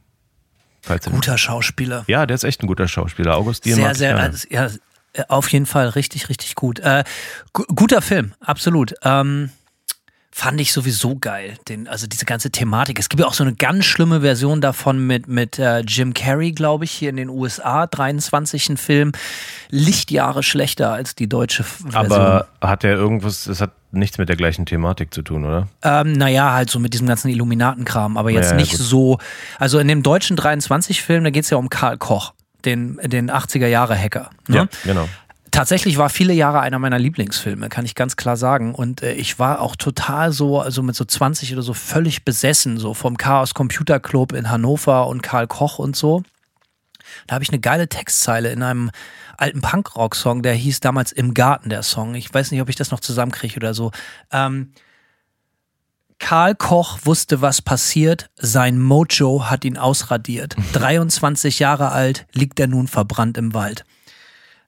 [1.12, 2.04] Guter Schauspieler.
[2.08, 3.36] Ja, der ist echt ein guter Schauspieler.
[3.36, 3.76] August Diehl.
[3.76, 4.70] Sehr, sehr, also, ja,
[5.30, 6.80] auf jeden Fall richtig, richtig gut.
[6.80, 7.04] Äh,
[7.54, 8.94] guter Film, absolut.
[9.04, 9.50] Ähm,
[10.38, 11.54] fand ich sowieso geil.
[11.70, 13.00] Den, also diese ganze Thematik.
[13.00, 16.52] Es gibt ja auch so eine ganz schlimme Version davon mit, mit äh, Jim Carrey,
[16.52, 17.88] glaube ich, hier in den USA.
[17.88, 19.14] 23 ein Film.
[19.70, 21.96] Lichtjahre schlechter als die deutsche Version.
[21.96, 25.70] Aber hat er irgendwas, es hat nichts mit der gleichen Thematik zu tun, oder?
[25.84, 28.82] Ähm, naja, halt so mit diesem ganzen Illuminatenkram, aber jetzt ja, ja, nicht gut.
[28.82, 29.20] so.
[29.58, 32.34] Also in dem deutschen 23-Film, da geht es ja um Karl Koch,
[32.66, 34.32] den, den 80er-Jahre-Hacker.
[34.50, 34.58] Ne?
[34.58, 35.08] Ja, genau
[35.56, 38.76] tatsächlich war viele Jahre einer meiner Lieblingsfilme, kann ich ganz klar sagen.
[38.76, 42.78] Und äh, ich war auch total so, also mit so 20 oder so völlig besessen,
[42.78, 46.24] so vom Chaos Computer Club in Hannover und Karl Koch und so.
[47.28, 48.92] Da habe ich eine geile Textzeile in einem
[49.38, 52.16] alten Punkrock-Song, der hieß damals Im Garten, der Song.
[52.16, 53.92] Ich weiß nicht, ob ich das noch zusammenkriege oder so.
[54.32, 54.74] Ähm,
[56.20, 58.30] Karl Koch wusste, was passiert.
[58.36, 60.56] Sein Mojo hat ihn ausradiert.
[60.74, 63.86] 23 Jahre alt liegt er nun verbrannt im Wald.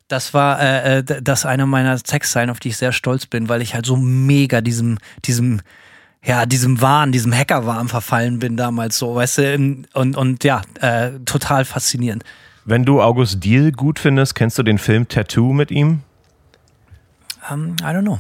[0.08, 3.62] Das war äh, äh das eine meiner Textzeilen, auf die ich sehr stolz bin, weil
[3.62, 5.62] ich halt so mega diesem, diesem,
[6.24, 11.12] ja, diesem Wahn, diesem Hackerwahn verfallen bin damals so, weißt du, und, und ja, äh,
[11.26, 12.24] total faszinierend.
[12.66, 16.02] Wenn du August Diehl gut findest, kennst du den Film Tattoo mit ihm?
[17.50, 18.20] Um, I don't know.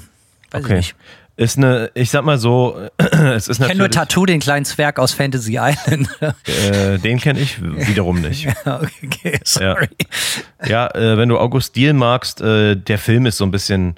[0.52, 0.74] Weiß okay.
[0.74, 0.96] ich nicht.
[1.38, 4.98] Ist eine, ich sag mal so, es ist Ich kenne nur Tattoo, den kleinen Zwerg
[4.98, 6.10] aus Fantasy Island.
[6.48, 8.46] äh, den kenne ich wiederum nicht.
[8.66, 9.88] ja, okay, sorry.
[10.66, 13.98] Ja, ja äh, wenn du August Diehl magst, äh, der Film ist so ein bisschen,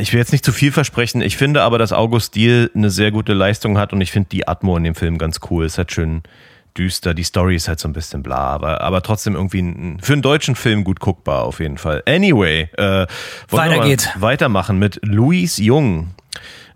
[0.00, 3.10] ich will jetzt nicht zu viel versprechen, ich finde aber, dass August Diehl eine sehr
[3.10, 5.66] gute Leistung hat und ich finde die Atmo in dem Film ganz cool.
[5.66, 6.22] Es hat schön,
[6.76, 7.14] düster.
[7.14, 10.22] Die Story ist halt so ein bisschen bla, aber, aber trotzdem irgendwie ein, für einen
[10.22, 12.02] deutschen Film gut guckbar auf jeden Fall.
[12.06, 13.06] Anyway, äh,
[13.48, 14.08] Weiter geht's.
[14.16, 16.14] weitermachen mit Luis Jung.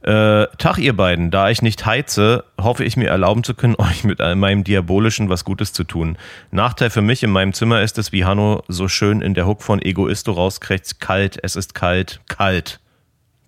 [0.02, 1.30] Äh, Tag, ihr beiden.
[1.30, 5.44] Da ich nicht heize, hoffe ich mir erlauben zu können, euch mit meinem Diabolischen was
[5.44, 6.16] Gutes zu tun.
[6.50, 9.62] Nachteil für mich in meinem Zimmer ist es, wie Hanno so schön in der Hook
[9.62, 12.80] von Egoisto rauskriegt, kalt, es ist kalt, kalt.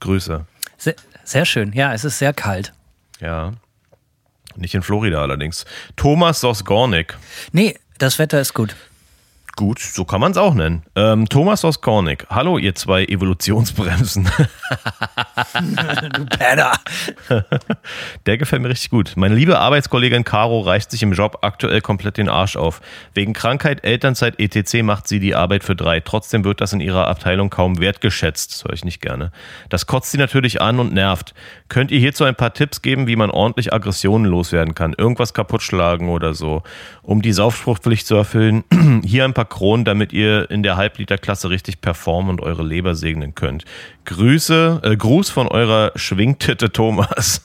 [0.00, 0.46] Grüße.
[0.76, 1.72] Sehr, sehr schön.
[1.72, 2.72] Ja, es ist sehr kalt.
[3.20, 3.52] Ja.
[4.60, 5.64] Nicht in Florida allerdings.
[5.96, 7.16] Thomas Sosgornik.
[7.52, 8.76] Nee, das Wetter ist gut.
[9.56, 10.84] Gut, so kann man es auch nennen.
[10.96, 12.26] Ähm, Thomas aus Kornik.
[12.30, 14.24] Hallo, ihr zwei Evolutionsbremsen.
[16.14, 16.72] du Penner.
[18.26, 19.12] Der gefällt mir richtig gut.
[19.16, 22.80] Meine liebe Arbeitskollegin Caro reicht sich im Job aktuell komplett den Arsch auf.
[23.12, 24.82] Wegen Krankheit, Elternzeit, etc.
[24.82, 26.00] macht sie die Arbeit für drei.
[26.00, 28.52] Trotzdem wird das in ihrer Abteilung kaum wertgeschätzt.
[28.52, 29.32] Das höre ich nicht gerne.
[29.68, 31.34] Das kotzt sie natürlich an und nervt.
[31.70, 34.92] Könnt ihr hierzu ein paar Tipps geben, wie man ordentlich Aggressionen loswerden kann?
[34.98, 36.64] Irgendwas kaputt schlagen oder so,
[37.00, 38.64] um die Saufspruchpflicht zu erfüllen?
[39.04, 43.36] Hier ein paar Kronen, damit ihr in der Halbliterklasse richtig performen und eure Leber segnen
[43.36, 43.66] könnt.
[44.04, 47.44] Grüße, äh, Gruß von eurer Schwingtitte Thomas.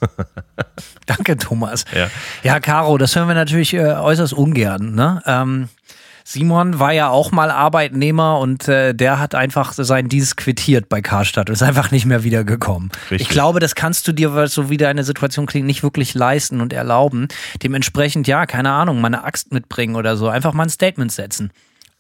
[1.06, 1.86] Danke, Thomas.
[1.96, 2.10] Ja.
[2.42, 4.96] ja, Caro, das hören wir natürlich äh, äußerst ungern.
[4.96, 5.22] Ne?
[5.28, 5.70] Ähm,
[6.28, 11.00] Simon war ja auch mal Arbeitnehmer und äh, der hat einfach seinen Dienst quittiert bei
[11.00, 12.90] Karstadt und ist einfach nicht mehr wiedergekommen.
[13.12, 13.22] Richtig.
[13.22, 16.74] Ich glaube, das kannst du dir, so wie deine Situation klingt, nicht wirklich leisten und
[16.74, 17.28] erlauben.
[17.62, 20.28] Dementsprechend, ja, keine Ahnung, mal eine Axt mitbringen oder so.
[20.28, 21.52] Einfach mal ein Statement setzen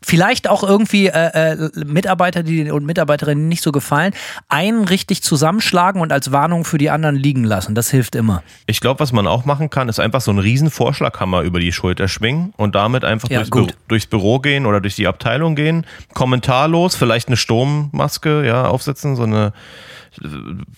[0.05, 4.13] vielleicht auch irgendwie äh, äh, Mitarbeiter die, und Mitarbeiterinnen nicht so gefallen,
[4.49, 7.73] einen richtig zusammenschlagen und als Warnung für die anderen liegen lassen.
[7.73, 8.43] Das hilft immer.
[8.67, 11.71] Ich glaube, was man auch machen kann, ist einfach so einen riesen Vorschlaghammer über die
[11.71, 13.49] Schulter schwingen und damit einfach Ja, durchs.
[13.49, 19.15] Büro, durchs Büro gehen oder durch die Abteilung gehen, kommentarlos, vielleicht eine Sturmmaske ja, aufsetzen,
[19.15, 19.53] so eine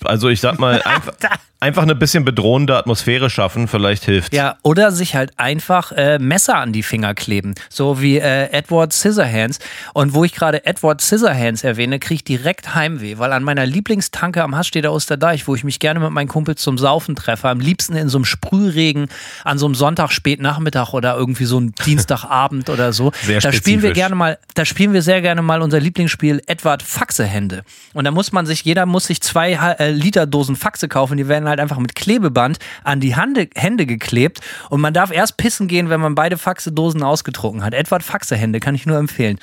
[0.04, 1.14] also ich sag mal, einfach,
[1.60, 4.34] einfach eine bisschen bedrohende Atmosphäre schaffen, vielleicht hilft.
[4.34, 7.56] Ja, oder sich halt einfach äh, Messer an die Finger kleben.
[7.70, 9.60] So wie äh, Edward Scissorhands.
[9.94, 14.44] Und wo ich gerade Edward Scissorhands erwähne, kriege ich direkt Heimweh, weil an meiner Lieblingstanke
[14.44, 17.96] am Hassstädter Osterdeich, wo ich mich gerne mit meinen Kumpels zum Saufen treffe, am liebsten
[17.96, 19.08] in so einem Sprühregen
[19.44, 23.12] an so einem Sonntag Spätnachmittag oder irgendwie so einem Dienstagabend oder so.
[23.24, 26.84] Sehr da spielen wir gerne mal, da spielen wir sehr gerne mal unser Lieblingsspiel Edward
[26.84, 27.64] Faxehände.
[27.94, 31.28] Und da muss man sich, jeder muss sich zwei äh, Liter Dosen Faxe kaufen, die
[31.28, 35.68] werden halt einfach mit Klebeband an die Hande, Hände geklebt und man darf erst pissen
[35.68, 37.74] gehen, wenn man beide Faxe-Dosen ausgetrunken hat.
[37.74, 39.40] Edward Faxehände kann ich nur empfehlen.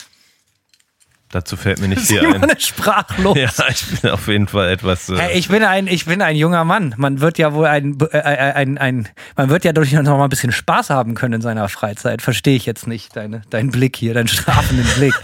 [1.31, 2.45] Dazu fällt mir nicht viel ein.
[2.45, 3.37] ist sprachlos.
[3.37, 5.09] Ja, ich bin auf jeden Fall etwas.
[5.09, 6.95] Äh, Hey, ich bin ein, ich bin ein junger Mann.
[6.97, 10.31] Man wird ja wohl ein, äh, ein, ein, man wird ja durchaus noch mal ein
[10.31, 12.23] bisschen Spaß haben können in seiner Freizeit.
[12.23, 15.15] Verstehe ich jetzt nicht, deine, deinen Blick hier, deinen strafenden Blick.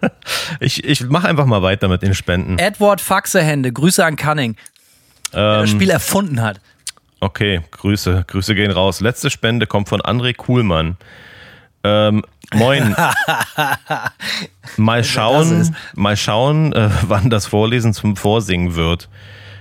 [0.60, 2.58] ich ich mache einfach mal weiter mit den Spenden.
[2.58, 4.56] Edward Faxehände, Grüße an Cunning,
[5.32, 6.60] der das Ähm, Spiel erfunden hat.
[7.20, 9.00] Okay, Grüße, Grüße gehen raus.
[9.00, 10.96] Letzte Spende kommt von André Kuhlmann.
[11.82, 12.94] Ähm, moin.
[14.76, 19.08] mal das schauen, mal schauen, äh, wann das Vorlesen zum Vorsingen wird.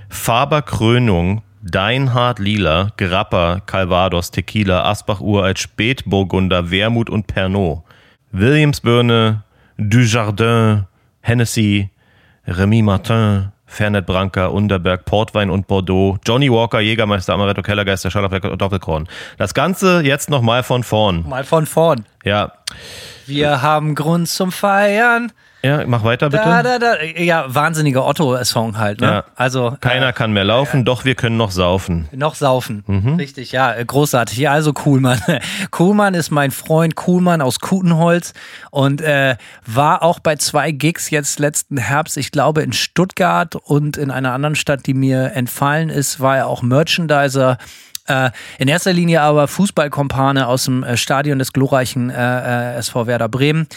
[0.09, 7.83] Faber Krönung, Deinhard Lila, Grappa, Calvados, Tequila, Asbach Uralt, Spätburgunder, Wermut und Pernod.
[8.31, 9.43] Williamsbirne,
[9.77, 10.85] Dujardin,
[11.21, 11.89] Hennessy,
[12.45, 18.09] Remy Martin, Fernet Branca, Unterberg, Portwein und Bordeaux, Johnny Walker, Jägermeister, Amaretto, Kellergeister,
[18.51, 19.07] und Doppelkorn.
[19.37, 21.27] Das Ganze jetzt nochmal von vorn.
[21.27, 22.05] Mal von vorn.
[22.23, 22.53] Ja.
[23.25, 25.31] Wir haben Grund zum Feiern.
[25.63, 26.43] Ja, mach weiter bitte.
[26.43, 27.01] Da, da, da.
[27.03, 29.01] Ja, wahnsinniger Otto-Song halt.
[29.01, 29.07] Ne?
[29.07, 29.23] Ja.
[29.35, 32.07] Also Keiner äh, kann mehr laufen, doch wir können noch saufen.
[32.11, 32.83] noch saufen.
[32.85, 33.15] Mhm.
[33.15, 34.37] Richtig, ja, äh, großartig.
[34.37, 35.19] Ja, also Kuhlmann.
[35.71, 38.33] Kuhlmann ist mein Freund Kuhlmann aus Kutenholz
[38.71, 43.97] und äh, war auch bei zwei Gigs jetzt letzten Herbst, ich glaube in Stuttgart und
[43.97, 47.57] in einer anderen Stadt, die mir entfallen ist, war er auch Merchandiser.
[48.07, 53.05] Äh, in erster Linie aber Fußballkompane aus dem äh, Stadion des glorreichen äh, äh, SV
[53.05, 53.67] Werder Bremen.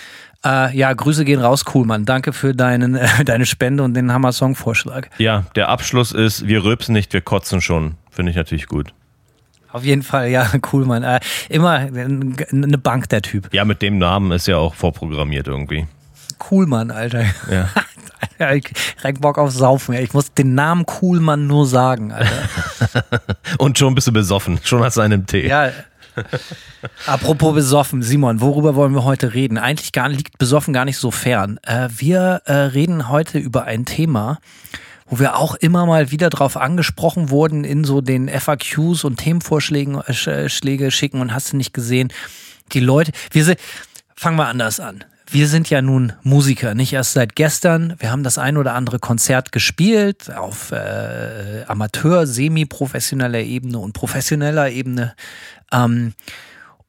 [0.44, 2.05] Äh, ja, Grüße gehen raus, Kuhlmann.
[2.05, 5.09] Danke für deinen, äh, deine Spende und den Hammer-Song-Vorschlag.
[5.18, 7.96] Ja, der Abschluss ist, wir rülpsen nicht, wir kotzen schon.
[8.11, 8.94] Finde ich natürlich gut.
[9.72, 11.03] Auf jeden Fall, ja, cool, Mann.
[11.03, 13.53] Äh, immer eine Bank, der Typ.
[13.53, 15.87] Ja, mit dem Namen ist ja auch vorprogrammiert irgendwie.
[16.50, 17.24] Cool, Mann, Alter.
[17.50, 17.68] Ja.
[18.38, 19.94] Ja, ich krieg Bock auf Saufen.
[19.94, 23.05] Ich muss den Namen Coolmann nur sagen, Alter.
[23.59, 24.59] Und schon bist du besoffen.
[24.62, 25.46] Schon hast du einen Tee.
[25.46, 25.70] Ja.
[27.07, 29.59] Apropos besoffen, Simon, worüber wollen wir heute reden?
[29.59, 31.59] Eigentlich gar, liegt besoffen gar nicht so fern.
[31.62, 34.38] Äh, wir äh, reden heute über ein Thema,
[35.07, 39.96] wo wir auch immer mal wieder drauf angesprochen wurden in so den FAQs und Themenvorschlägen
[39.96, 42.12] äh, Sch- Schläge schicken und hast du nicht gesehen.
[42.73, 43.59] Die Leute, wir sind,
[44.14, 45.05] fangen wir anders an.
[45.33, 47.95] Wir sind ja nun Musiker, nicht erst seit gestern.
[48.01, 54.71] Wir haben das ein oder andere Konzert gespielt auf äh, Amateur, semi-professioneller Ebene und professioneller
[54.71, 55.14] Ebene.
[55.71, 56.14] Ähm,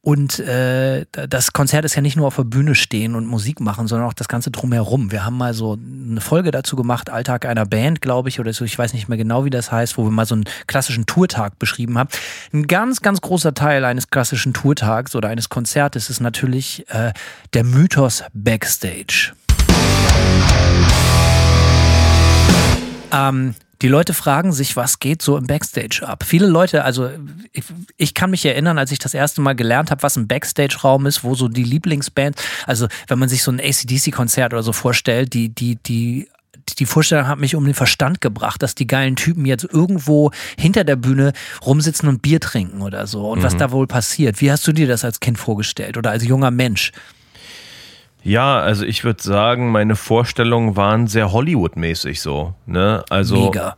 [0.04, 3.88] Und äh, das Konzert ist ja nicht nur auf der Bühne stehen und Musik machen,
[3.88, 5.12] sondern auch das Ganze drumherum.
[5.12, 8.66] Wir haben mal so eine Folge dazu gemacht, Alltag einer Band, glaube ich, oder so,
[8.66, 11.60] ich weiß nicht mehr genau, wie das heißt, wo wir mal so einen klassischen Tourtag
[11.60, 12.10] beschrieben haben.
[12.52, 17.14] Ein ganz, ganz großer Teil eines klassischen Tourtags oder eines Konzertes ist natürlich äh,
[17.54, 19.34] der Mythos Backstage.
[23.12, 26.24] Ähm, die Leute fragen sich, was geht so im Backstage ab?
[26.26, 27.10] Viele Leute, also
[27.52, 27.64] ich,
[27.98, 31.24] ich kann mich erinnern, als ich das erste Mal gelernt habe, was ein Backstage-Raum ist,
[31.24, 32.36] wo so die Lieblingsband,
[32.68, 36.30] also wenn man sich so ein ACDC-Konzert oder so vorstellt, die, die, die
[36.78, 40.84] die Vorstellung hat mich um den Verstand gebracht, dass die geilen Typen jetzt irgendwo hinter
[40.84, 41.34] der Bühne
[41.66, 43.44] rumsitzen und Bier trinken oder so und mhm.
[43.44, 44.42] was da wohl passiert.
[44.42, 46.92] Wie hast du dir das als Kind vorgestellt oder als junger Mensch?
[48.24, 52.54] Ja, also ich würde sagen, meine Vorstellungen waren sehr Hollywood-mäßig so.
[52.66, 53.04] Ne?
[53.10, 53.76] Also Mega.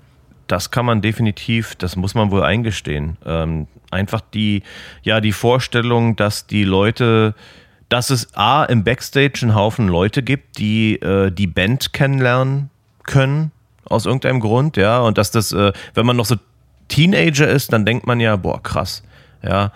[0.47, 3.17] Das kann man definitiv, das muss man wohl eingestehen.
[3.25, 4.63] Ähm, einfach die,
[5.01, 7.34] ja, die Vorstellung, dass die Leute,
[7.88, 12.69] dass es A im Backstage einen Haufen Leute gibt, die äh, die Band kennenlernen
[13.03, 13.51] können,
[13.86, 16.36] aus irgendeinem Grund, ja, und dass das, äh, wenn man noch so
[16.88, 19.03] Teenager ist, dann denkt man ja, boah, krass,
[19.41, 19.71] ja,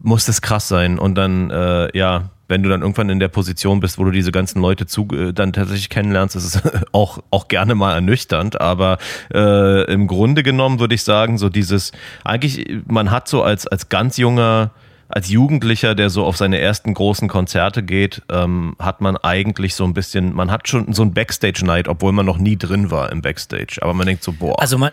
[0.00, 0.98] muss das krass sein.
[0.98, 4.32] Und dann, äh, ja, wenn du dann irgendwann in der Position bist, wo du diese
[4.32, 8.60] ganzen Leute zu, äh, dann tatsächlich kennenlernst, ist es auch, auch gerne mal ernüchternd.
[8.60, 8.98] Aber
[9.32, 11.92] äh, im Grunde genommen würde ich sagen, so dieses,
[12.24, 14.70] eigentlich, man hat so als, als ganz junger,
[15.08, 19.84] als Jugendlicher, der so auf seine ersten großen Konzerte geht, ähm, hat man eigentlich so
[19.84, 23.22] ein bisschen, man hat schon so ein Backstage-Night, obwohl man noch nie drin war im
[23.22, 23.78] Backstage.
[23.80, 24.60] Aber man denkt so, boah.
[24.60, 24.90] Also man,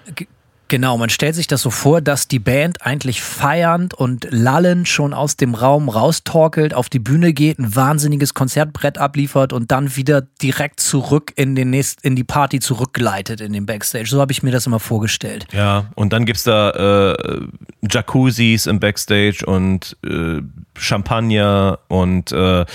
[0.67, 5.13] Genau, man stellt sich das so vor, dass die Band eigentlich feiernd und lallend schon
[5.13, 10.21] aus dem Raum raustorkelt, auf die Bühne geht, ein wahnsinniges Konzertbrett abliefert und dann wieder
[10.41, 14.07] direkt zurück in, den nächst, in die Party zurückgleitet in den Backstage.
[14.07, 15.45] So habe ich mir das immer vorgestellt.
[15.51, 17.41] Ja, und dann gibt es da äh,
[17.89, 20.41] Jacuzzis im Backstage und äh,
[20.77, 22.65] Champagner und äh,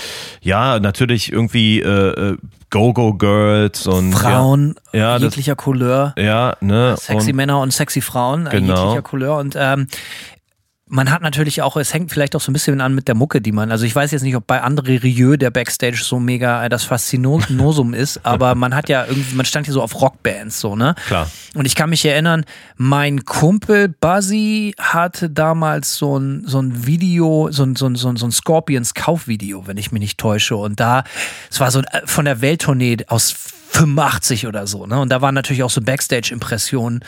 [0.41, 2.37] ja, natürlich irgendwie äh, äh
[2.71, 6.13] Go-Go-Girls und Frauen ja, ja jeglicher das, Couleur.
[6.17, 6.95] Ja, ne?
[6.97, 8.85] Sexy und, Männer und sexy Frauen genau.
[8.85, 9.37] jeglicher Couleur.
[9.37, 9.87] Und ähm,
[10.91, 13.39] man hat natürlich auch, es hängt vielleicht auch so ein bisschen an mit der Mucke,
[13.41, 16.67] die man, also ich weiß jetzt nicht, ob bei André Rieu der Backstage so mega
[16.67, 20.75] das Faszinosum ist, aber man hat ja irgendwie, man stand hier so auf Rockbands, so,
[20.75, 20.95] ne?
[21.07, 21.31] Klar.
[21.55, 22.43] Und ich kann mich erinnern,
[22.75, 28.09] mein Kumpel Buzzy hatte damals so ein, so ein Video, so ein, so ein, so
[28.09, 30.57] ein, ein Scorpions Kaufvideo, wenn ich mich nicht täusche.
[30.57, 31.05] Und da,
[31.49, 33.33] es war so äh, von der Welttournee aus
[33.69, 34.99] 85 oder so, ne?
[34.99, 36.99] Und da waren natürlich auch so Backstage-Impressionen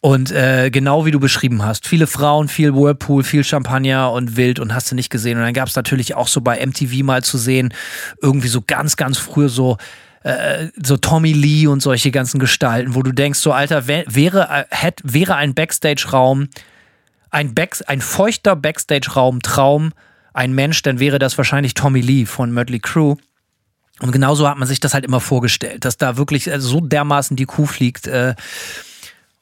[0.00, 4.60] und äh, genau wie du beschrieben hast, viele Frauen, viel Whirlpool, viel Champagner und wild
[4.60, 5.38] und hast du nicht gesehen.
[5.38, 7.74] Und dann gab es natürlich auch so bei MTV mal zu sehen,
[8.22, 9.76] irgendwie so ganz, ganz früh so
[10.22, 14.48] äh, so Tommy Lee und solche ganzen Gestalten, wo du denkst, so Alter, wär, wäre,
[14.50, 16.48] äh, hätt, wäre ein Backstage-Raum,
[17.30, 19.92] ein, Back, ein feuchter Backstage-Raum Traum,
[20.32, 23.16] ein Mensch, dann wäre das wahrscheinlich Tommy Lee von Mötley Crew.
[24.00, 27.46] Und genauso hat man sich das halt immer vorgestellt, dass da wirklich so dermaßen die
[27.46, 28.06] Kuh fliegt.
[28.06, 28.34] Äh,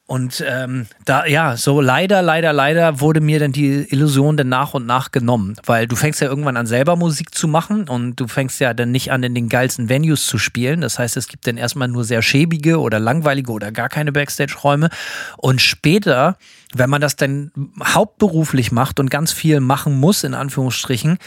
[0.09, 4.73] und ähm, da, ja, so leider, leider, leider wurde mir dann die Illusion dann nach
[4.73, 8.29] und nach genommen, weil du fängst ja irgendwann an, selber Musik zu machen und du
[8.29, 10.81] fängst ja dann nicht an, in den geilsten Venues zu spielen.
[10.81, 14.91] Das heißt, es gibt dann erstmal nur sehr schäbige oder langweilige oder gar keine Backstage-Räume.
[15.39, 16.37] Und später,
[16.73, 17.51] wenn man das dann
[17.83, 21.19] hauptberuflich macht und ganz viel machen muss, in Anführungsstrichen,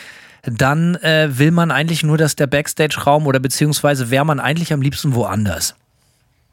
[0.43, 4.81] dann äh, will man eigentlich nur, dass der Backstage-Raum oder beziehungsweise wäre man eigentlich am
[4.81, 5.75] liebsten woanders.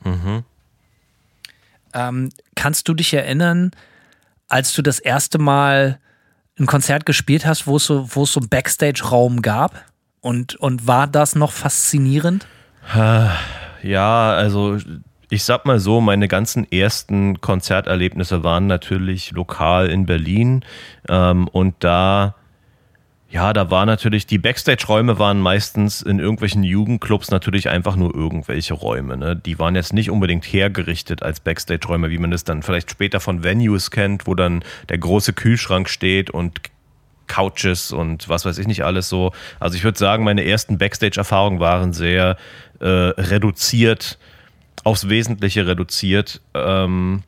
[0.03, 0.43] Mhm.
[1.95, 3.71] Ähm, kannst du dich erinnern,
[4.49, 5.99] als du das erste Mal
[6.59, 9.85] ein Konzert gespielt hast, wo es so, wo es so einen Backstage-Raum gab?
[10.21, 12.47] Und, und war das noch faszinierend?
[13.83, 14.79] Ja, also
[15.29, 20.65] ich sag mal so, meine ganzen ersten Konzerterlebnisse waren natürlich lokal in Berlin.
[21.09, 22.37] Ähm, und da
[23.37, 28.73] ja, da war natürlich, die Backstage-Räume waren meistens in irgendwelchen Jugendclubs natürlich einfach nur irgendwelche
[28.73, 29.19] Räume.
[29.19, 29.37] Ne?
[29.37, 33.45] Die waren jetzt nicht unbedingt hergerichtet als Backstage-Räume, wie man es dann vielleicht später von
[33.45, 36.63] Venues kennt, wo dann der große Kühlschrank steht und
[37.27, 39.33] Couches und was weiß ich nicht alles so.
[39.61, 42.39] Also ich würde sagen, meine ersten Backstage-Erfahrungen waren sehr
[42.81, 44.19] äh, reduziert,
[44.83, 46.41] aufs Wesentliche reduziert.
[46.55, 47.23] Ähm,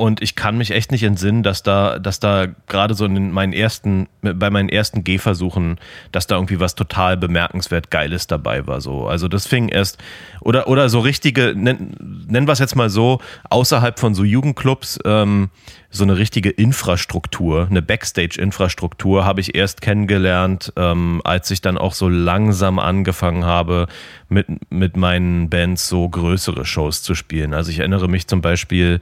[0.00, 3.52] und ich kann mich echt nicht entsinnen, dass da, dass da gerade so in meinen
[3.52, 5.78] ersten, bei meinen ersten Gehversuchen,
[6.12, 8.80] dass da irgendwie was total bemerkenswert Geiles dabei war.
[8.80, 9.06] So.
[9.06, 9.98] Also das fing erst,
[10.40, 14.98] oder, oder so richtige, nennen, nennen wir es jetzt mal so, außerhalb von so Jugendclubs,
[15.04, 15.50] ähm,
[15.90, 21.92] so eine richtige Infrastruktur, eine Backstage-Infrastruktur habe ich erst kennengelernt, ähm, als ich dann auch
[21.92, 23.88] so langsam angefangen habe,
[24.30, 27.52] mit, mit meinen Bands so größere Shows zu spielen.
[27.52, 29.00] Also ich erinnere mich zum Beispiel,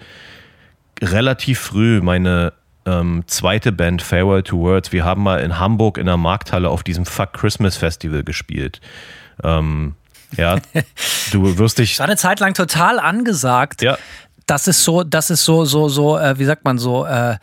[1.00, 4.92] relativ früh meine, äh, ähm, zweite Band Farewell to Words.
[4.92, 8.80] Wir haben mal in Hamburg in der Markthalle auf diesem Fuck Christmas Festival gespielt.
[9.42, 9.94] Ähm,
[10.36, 10.58] ja,
[11.32, 11.92] du wirst dich.
[11.92, 13.82] Das war eine Zeit lang total angesagt.
[13.82, 13.98] Ja.
[14.46, 17.36] Das ist so, das ist so, so, so, äh, wie sagt man so, äh,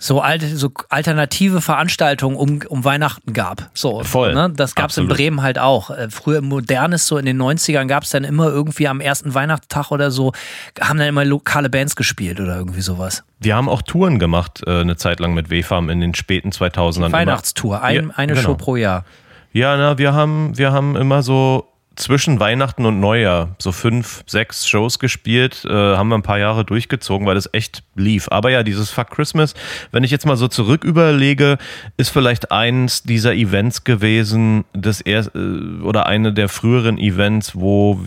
[0.00, 3.70] so alte, so alternative Veranstaltungen um, um Weihnachten gab.
[3.74, 4.34] So, Voll.
[4.34, 4.50] Ne?
[4.56, 5.90] Das gab es in Bremen halt auch.
[5.90, 9.34] Äh, früher im Modernes, so in den 90ern, gab es dann immer irgendwie am ersten
[9.34, 10.32] Weihnachtstag oder so,
[10.80, 13.22] haben dann immer lokale Bands gespielt oder irgendwie sowas.
[13.40, 17.12] Wir haben auch Touren gemacht, äh, eine Zeit lang mit WFAM in den späten 2000ern.
[17.12, 18.44] Weihnachtstour, ein, ja, eine genau.
[18.44, 19.04] Show pro Jahr.
[19.52, 21.68] Ja, na, wir haben, wir haben immer so
[22.00, 26.64] zwischen Weihnachten und Neujahr so fünf, sechs Shows gespielt, äh, haben wir ein paar Jahre
[26.64, 28.28] durchgezogen, weil das echt lief.
[28.30, 29.54] Aber ja, dieses Fuck Christmas,
[29.92, 31.58] wenn ich jetzt mal so zurück überlege,
[31.96, 38.00] ist vielleicht eins dieser Events gewesen, das erst, äh, oder eine der früheren Events, wo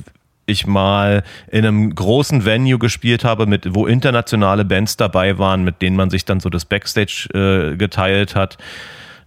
[0.45, 5.81] ich mal in einem großen Venue gespielt habe, mit, wo internationale Bands dabei waren, mit
[5.81, 8.57] denen man sich dann so das Backstage äh, geteilt hat.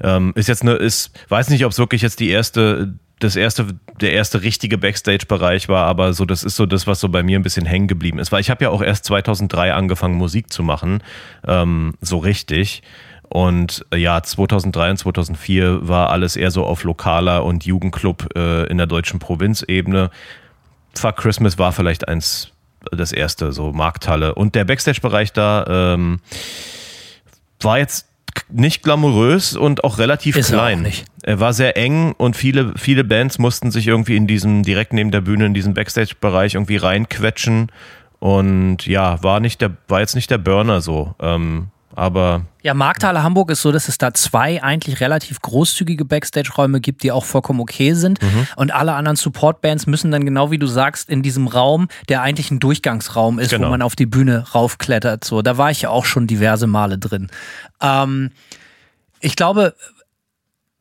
[0.02, 3.68] Ähm, ist jetzt eine, ist, weiß nicht, ob es wirklich jetzt die erste das erste,
[4.00, 7.38] der erste richtige Backstage-Bereich war, aber so, das ist so das, was so bei mir
[7.38, 8.30] ein bisschen hängen geblieben ist.
[8.30, 11.02] Weil ich habe ja auch erst 2003 angefangen, Musik zu machen,
[11.46, 12.82] ähm, so richtig.
[13.28, 18.64] Und äh, ja, 2003 und 2004 war alles eher so auf lokaler und Jugendclub äh,
[18.66, 20.10] in der deutschen Provinzebene.
[20.94, 22.52] Fuck Christmas war vielleicht eins,
[22.92, 24.34] das erste, so Markthalle.
[24.34, 26.20] Und der Backstage-Bereich da ähm,
[27.60, 28.06] war jetzt
[28.50, 30.78] nicht glamourös und auch relativ ist klein.
[30.78, 31.04] Er, auch nicht.
[31.22, 35.10] er war sehr eng und viele, viele Bands mussten sich irgendwie in diesem, direkt neben
[35.10, 37.70] der Bühne, in diesem Backstage-Bereich irgendwie reinquetschen.
[38.18, 41.14] Und ja, war nicht der, war jetzt nicht der Burner so.
[41.20, 42.42] Ähm, aber.
[42.62, 47.12] Ja, Markthalle Hamburg ist so, dass es da zwei eigentlich relativ großzügige Backstage-Räume gibt, die
[47.12, 48.20] auch vollkommen okay sind.
[48.22, 48.46] Mhm.
[48.56, 52.50] Und alle anderen Support-Bands müssen dann genau wie du sagst, in diesem Raum, der eigentlich
[52.50, 53.66] ein Durchgangsraum ist, genau.
[53.66, 55.24] wo man auf die Bühne raufklettert.
[55.24, 57.28] So, da war ich ja auch schon diverse Male drin.
[57.80, 58.30] Ähm,
[59.20, 59.74] ich glaube,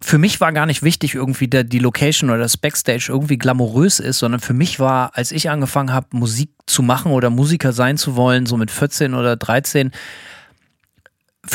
[0.01, 3.99] für mich war gar nicht wichtig, irgendwie der, die Location oder das Backstage irgendwie glamourös
[3.99, 7.97] ist, sondern für mich war, als ich angefangen habe, Musik zu machen oder Musiker sein
[7.97, 9.91] zu wollen, so mit 14 oder 13,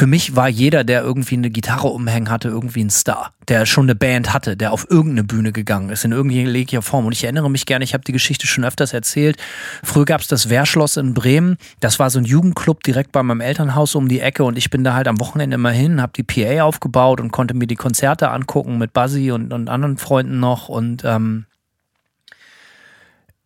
[0.01, 3.85] für mich war jeder, der irgendwie eine Gitarre umhängen hatte, irgendwie ein Star, der schon
[3.85, 7.05] eine Band hatte, der auf irgendeine Bühne gegangen ist, in irgendeiner Form.
[7.05, 9.37] Und ich erinnere mich gerne, ich habe die Geschichte schon öfters erzählt.
[9.85, 11.59] Früher gab es das Wehrschloss in Bremen.
[11.81, 14.43] Das war so ein Jugendclub direkt bei meinem Elternhaus um die Ecke.
[14.43, 17.53] Und ich bin da halt am Wochenende immer hin, habe die PA aufgebaut und konnte
[17.53, 20.71] mir die Konzerte angucken mit Buzzy und, und anderen Freunden noch.
[20.71, 21.45] Und, ähm,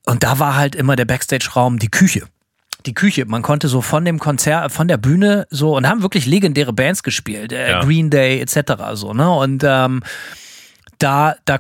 [0.06, 2.28] und da war halt immer der Backstage-Raum die Küche
[2.86, 3.24] die Küche.
[3.26, 7.02] Man konnte so von dem Konzert, von der Bühne so und haben wirklich legendäre Bands
[7.02, 7.80] gespielt, äh, ja.
[7.80, 8.74] Green Day etc.
[8.94, 10.02] so ne und ähm,
[10.98, 11.58] da, da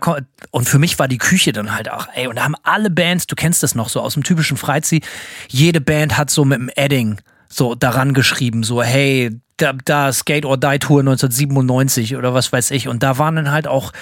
[0.52, 3.26] und für mich war die Küche dann halt auch, ey, und da haben alle Bands,
[3.26, 5.04] du kennst das noch so aus dem typischen Freizeit,
[5.48, 10.44] jede Band hat so mit dem Edding so daran geschrieben, so, hey, da, da Skate
[10.44, 12.88] or Die Tour 1997 oder was weiß ich.
[12.88, 13.92] Und da waren dann halt auch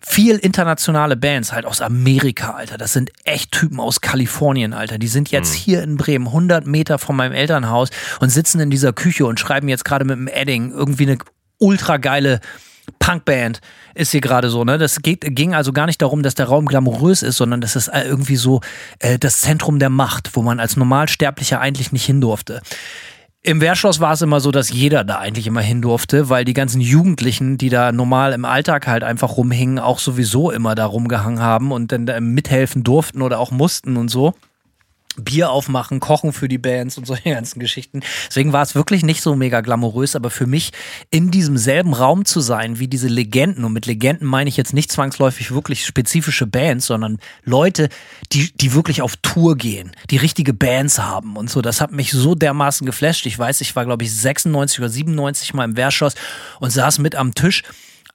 [0.00, 2.78] viel internationale Bands, halt aus Amerika, Alter.
[2.78, 4.98] Das sind echt Typen aus Kalifornien, Alter.
[4.98, 5.58] Die sind jetzt mhm.
[5.58, 9.68] hier in Bremen, 100 Meter von meinem Elternhaus und sitzen in dieser Küche und schreiben
[9.68, 11.18] jetzt gerade mit dem Edding irgendwie eine
[11.58, 12.40] ultra geile
[12.98, 13.60] Punkband
[13.94, 14.78] ist hier gerade so, ne?
[14.78, 17.88] Das geht, ging also gar nicht darum, dass der Raum glamourös ist, sondern das ist
[17.92, 18.60] irgendwie so
[19.00, 22.62] äh, das Zentrum der Macht, wo man als Normalsterblicher eigentlich nicht hin durfte.
[23.46, 26.52] Im Wehrschloss war es immer so, dass jeder da eigentlich immer hin durfte, weil die
[26.52, 31.38] ganzen Jugendlichen, die da normal im Alltag halt einfach rumhingen, auch sowieso immer da rumgehangen
[31.40, 34.34] haben und dann mithelfen durften oder auch mussten und so.
[35.16, 38.00] Bier aufmachen, kochen für die Bands und solche ganzen Geschichten.
[38.28, 40.72] Deswegen war es wirklich nicht so mega glamourös, aber für mich
[41.10, 44.72] in diesem selben Raum zu sein, wie diese Legenden, und mit Legenden meine ich jetzt
[44.72, 47.88] nicht zwangsläufig wirklich spezifische Bands, sondern Leute,
[48.32, 51.62] die, die wirklich auf Tour gehen, die richtige Bands haben und so.
[51.62, 53.26] Das hat mich so dermaßen geflasht.
[53.26, 56.14] Ich weiß, ich war, glaube ich, 96 oder 97 mal im Wehrschoss
[56.60, 57.62] und saß mit am Tisch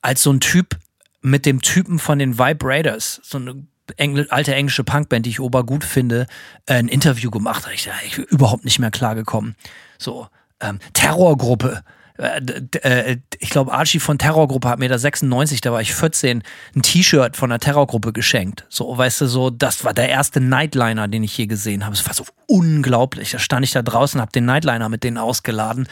[0.02, 0.78] als so ein Typ
[1.22, 5.84] mit dem Typen von den Vibrators, so eine Engl alte englische Punkband, die ich obergut
[5.84, 6.28] finde,
[6.66, 7.68] äh, ein Interview gemacht.
[7.74, 9.56] Ich, ich bin überhaupt nicht mehr klargekommen.
[9.98, 10.28] So,
[10.60, 11.84] ähm, Terrorgruppe.
[12.22, 12.42] Äh,
[12.84, 16.44] äh, ich glaube, Archie von Terrorgruppe hat mir da 96, da war ich 14,
[16.76, 18.66] ein T-Shirt von der Terrorgruppe geschenkt.
[18.70, 21.96] So, weißt du, so, das war der erste Nightliner, den ich je gesehen habe.
[21.96, 23.32] Es war so unglaublich.
[23.32, 25.88] Da stand ich da draußen, hab den Nightliner mit denen ausgeladen.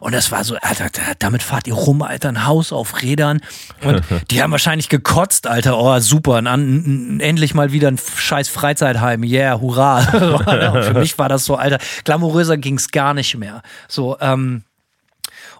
[0.00, 0.86] Und das war so, Alter,
[1.18, 3.42] damit fahrt ihr rum, Alter, ein Haus auf Rädern.
[3.82, 5.78] Und die haben wahrscheinlich gekotzt, Alter.
[5.78, 6.36] Oh, super.
[6.36, 9.22] An, endlich mal wieder ein scheiß Freizeitheim.
[9.22, 10.00] Yeah, hurra.
[10.82, 13.60] für mich war das so, Alter, glamouröser ging's gar nicht mehr.
[13.88, 14.62] So, ähm,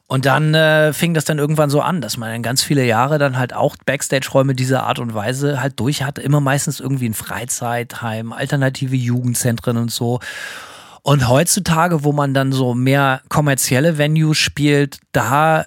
[0.07, 3.19] und dann äh, fing das dann irgendwann so an, dass man in ganz viele Jahre
[3.19, 6.21] dann halt auch Backstage-Räume dieser Art und Weise halt durch hatte.
[6.21, 10.21] Immer meistens irgendwie ein Freizeitheim, alternative Jugendzentren und so.
[11.03, 15.65] Und heutzutage, wo man dann so mehr kommerzielle Venues spielt, da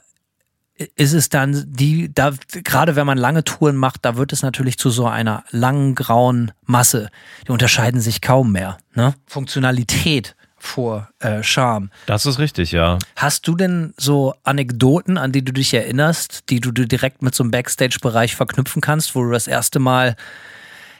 [0.95, 2.33] ist es dann die, da,
[2.63, 6.51] gerade wenn man lange Touren macht, da wird es natürlich zu so einer langen grauen
[6.63, 7.09] Masse.
[7.47, 8.77] Die unterscheiden sich kaum mehr.
[8.93, 9.15] Ne?
[9.25, 10.35] Funktionalität
[10.67, 11.89] vor äh, Charme.
[12.05, 12.99] Das ist richtig, ja.
[13.15, 17.43] Hast du denn so Anekdoten, an die du dich erinnerst, die du direkt mit so
[17.43, 20.15] einem Backstage-Bereich verknüpfen kannst, wo du das erste Mal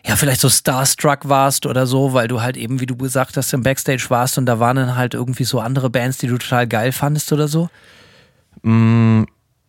[0.06, 3.54] ja, vielleicht so starstruck warst oder so, weil du halt eben, wie du gesagt hast,
[3.54, 6.66] im Backstage warst und da waren dann halt irgendwie so andere Bands, die du total
[6.66, 7.70] geil fandest oder so?
[8.62, 9.24] Mm,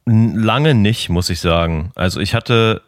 [0.07, 1.91] lange nicht, muss ich sagen.
[1.97, 2.83] Also ich hatte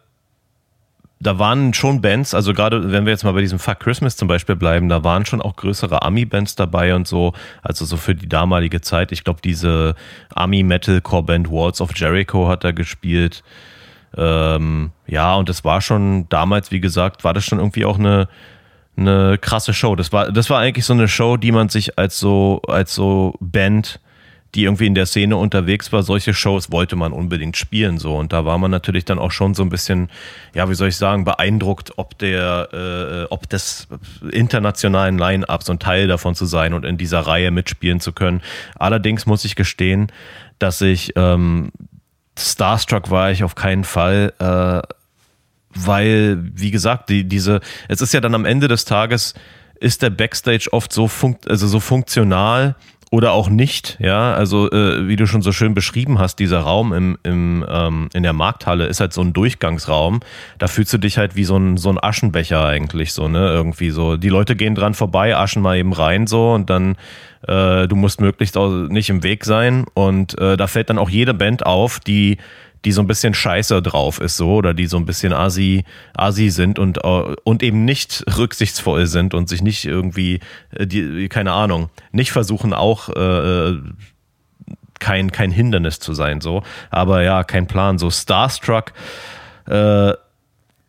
[1.23, 4.27] da waren schon Bands, also gerade wenn wir jetzt mal bei diesem Fuck Christmas zum
[4.27, 8.29] Beispiel bleiben, da waren schon auch größere Ami-Bands dabei und so, also so für die
[8.29, 9.13] damalige Zeit.
[9.13, 9.95] Ich glaube, diese
[10.35, 13.43] Ami-Metalcore-Band Walls of Jericho hat da gespielt.
[14.17, 18.27] Ähm, ja, und das war schon damals, wie gesagt, war das schon irgendwie auch eine,
[18.97, 19.97] eine krasse Show.
[19.97, 23.35] Das war, das war eigentlich so eine Show, die man sich als so, als so
[23.41, 24.01] Band
[24.55, 28.33] die irgendwie in der Szene unterwegs war, solche Shows wollte man unbedingt spielen so und
[28.33, 30.11] da war man natürlich dann auch schon so ein bisschen,
[30.55, 33.89] ja wie soll ich sagen, beeindruckt, ob der, äh, ob des
[34.33, 38.43] internationalen Line-Ups und Teil davon zu sein und in dieser Reihe mitspielen zu können.
[38.77, 40.11] Allerdings muss ich gestehen,
[40.59, 41.71] dass ich ähm,
[42.39, 44.33] Starstruck war ich auf keinen Fall.
[44.39, 44.95] Äh,
[45.73, 49.35] weil, wie gesagt, die, diese, es ist ja dann am Ende des Tages,
[49.79, 52.75] ist der Backstage oft so, funkt, also so funktional
[53.13, 54.35] oder auch nicht, ja.
[54.35, 58.23] Also äh, wie du schon so schön beschrieben hast, dieser Raum im, im, ähm, in
[58.23, 60.21] der Markthalle ist halt so ein Durchgangsraum.
[60.59, 63.49] Da fühlst du dich halt wie so ein, so ein Aschenbecher eigentlich, so, ne?
[63.49, 64.17] Irgendwie so.
[64.17, 66.97] Die Leute gehen dran vorbei, aschen mal eben rein so und dann
[67.47, 69.87] äh, du musst möglichst auch nicht im Weg sein.
[69.95, 72.39] Und äh, da fällt dann auch jede Band auf, die
[72.85, 76.51] die so ein bisschen scheiße drauf ist, so, oder die so ein bisschen asi, asi
[76.51, 81.53] sind und, äh, und eben nicht rücksichtsvoll sind und sich nicht irgendwie, äh, die, keine
[81.53, 83.77] Ahnung, nicht versuchen auch äh,
[84.99, 86.63] kein, kein Hindernis zu sein, so.
[86.91, 87.99] Aber ja, kein Plan.
[87.99, 88.93] So Starstruck
[89.67, 90.13] äh,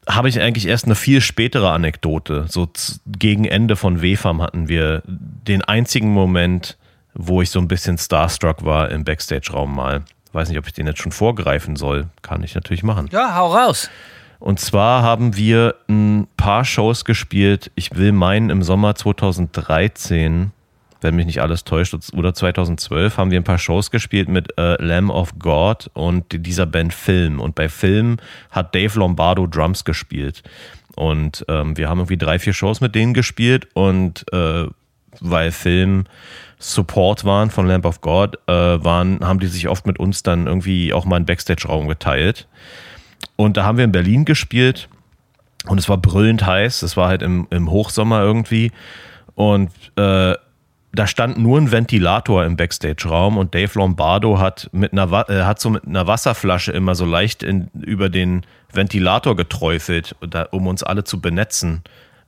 [0.08, 2.46] habe ich eigentlich erst eine viel spätere Anekdote.
[2.48, 2.70] So
[3.08, 6.78] gegen Ende von WFAM hatten wir den einzigen Moment,
[7.14, 10.04] wo ich so ein bisschen Starstruck war im Backstage-Raum mal.
[10.34, 12.08] Weiß nicht, ob ich den jetzt schon vorgreifen soll.
[12.22, 13.10] Kann ich natürlich machen.
[13.12, 13.90] Ja, hau raus.
[14.40, 17.72] Und zwar haben wir ein paar Shows gespielt.
[17.76, 20.52] Ich will meinen, im Sommer 2013,
[21.02, 24.84] wenn mich nicht alles täuscht, oder 2012 haben wir ein paar Shows gespielt mit äh,
[24.84, 27.40] Lamb of God und dieser Band Film.
[27.40, 28.18] Und bei Film
[28.50, 30.42] hat Dave Lombardo Drums gespielt.
[30.96, 34.66] Und ähm, wir haben irgendwie drei, vier Shows mit denen gespielt und äh,
[35.20, 36.06] weil Film
[36.62, 40.46] Support waren von Lamp of God, äh, waren, haben die sich oft mit uns dann
[40.46, 42.48] irgendwie auch mal einen Backstage-Raum geteilt.
[43.36, 44.88] Und da haben wir in Berlin gespielt
[45.68, 46.84] und es war brüllend heiß.
[46.84, 48.72] Es war halt im, im Hochsommer irgendwie.
[49.34, 50.36] Und äh,
[50.94, 55.60] da stand nur ein Ventilator im Backstage-Raum und Dave Lombardo hat mit einer äh, hat
[55.60, 60.16] so mit einer Wasserflasche immer so leicht in, über den Ventilator geträufelt,
[60.52, 61.82] um uns alle zu benetzen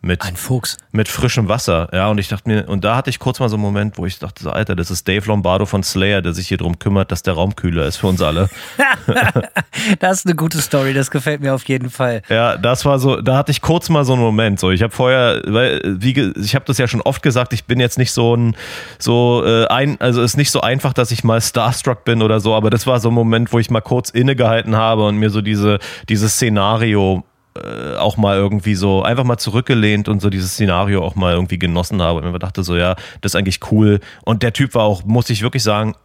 [0.04, 0.78] mit, Ein Fuchs.
[0.92, 1.88] mit frischem Wasser.
[1.94, 4.06] Ja, und ich dachte mir, und da hatte ich kurz mal so einen Moment, wo
[4.06, 7.12] ich dachte, so, Alter, das ist Dave Lombardo von Slayer, der sich hier drum kümmert,
[7.12, 8.50] dass der Raum kühler ist für uns alle.
[10.00, 12.22] das ist eine gute Story, das gefällt mir auf jeden Fall.
[12.28, 14.60] Ja, das war so, da hatte ich kurz mal so einen Moment.
[14.60, 17.80] So, ich habe vorher, weil, wie, ich habe das ja schon oft gesagt, ich bin
[17.80, 18.58] jetzt nicht so ein,
[19.00, 22.42] so äh, ein, also es ist nicht so einfach, dass ich mal starstruck bin oder
[22.42, 25.30] so, aber das war so ein Moment, wo ich mal kurz innegehalten habe und mir
[25.30, 25.80] so diese,
[26.10, 27.24] dieses Szenario
[27.56, 31.60] äh, auch mal irgendwie so einfach mal zurückgelehnt und so dieses Szenario auch mal irgendwie
[31.60, 34.00] genossen habe und mir dachte so, ja, das ist eigentlich cool.
[34.26, 35.96] Und der Typ war auch, muss ich wirklich sagen,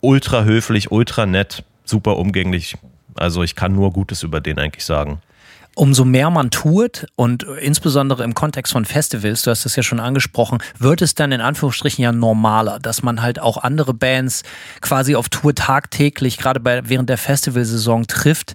[0.00, 2.76] ultra höflich, ultra nett, super umgänglich.
[3.14, 5.20] Also ich kann nur Gutes über den eigentlich sagen
[5.76, 10.00] umso mehr man tut und insbesondere im Kontext von Festivals, du hast das ja schon
[10.00, 14.42] angesprochen, wird es dann in Anführungsstrichen ja normaler, dass man halt auch andere Bands
[14.80, 18.54] quasi auf Tour tagtäglich, gerade bei, während der Festivalsaison trifft,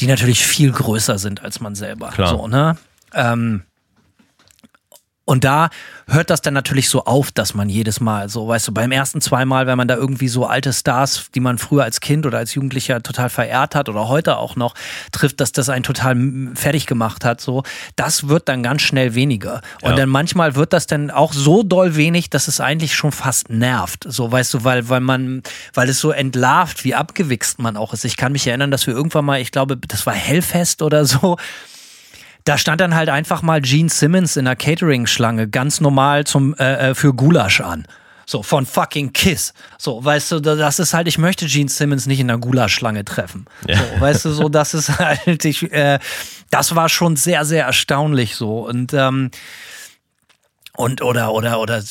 [0.00, 2.08] die natürlich viel größer sind als man selber.
[2.08, 2.28] Klar.
[2.28, 2.76] So, ne?
[3.14, 3.62] Ähm,
[5.26, 5.70] und da
[6.06, 9.20] hört das dann natürlich so auf, dass man jedes Mal so, weißt du, beim ersten
[9.20, 12.54] zweimal, wenn man da irgendwie so alte Stars, die man früher als Kind oder als
[12.54, 14.74] Jugendlicher total verehrt hat oder heute auch noch
[15.10, 16.16] trifft, dass das einen total
[16.54, 17.64] fertig gemacht hat, so,
[17.96, 19.62] das wird dann ganz schnell weniger.
[19.82, 19.96] Und ja.
[19.96, 24.04] dann manchmal wird das dann auch so doll wenig, dass es eigentlich schon fast nervt.
[24.06, 25.42] So, weißt du, weil, weil man,
[25.74, 28.04] weil es so entlarvt, wie abgewichst man auch ist.
[28.04, 31.36] Ich kann mich erinnern, dass wir irgendwann mal, ich glaube, das war Hellfest oder so,
[32.46, 36.90] da stand dann halt einfach mal Gene Simmons in der Catering-Schlange ganz normal zum, äh,
[36.90, 37.86] äh, für Gulasch an.
[38.24, 39.52] So, von fucking Kiss.
[39.78, 43.46] So, weißt du, das ist halt, ich möchte Gene Simmons nicht in der Gulaschlange treffen.
[43.68, 43.76] Ja.
[43.76, 45.98] So, weißt du, so, das ist halt, ich, äh,
[46.50, 48.66] das war schon sehr, sehr erstaunlich so.
[48.66, 49.30] Und, ähm,
[50.76, 51.82] Und oder, oder, oder,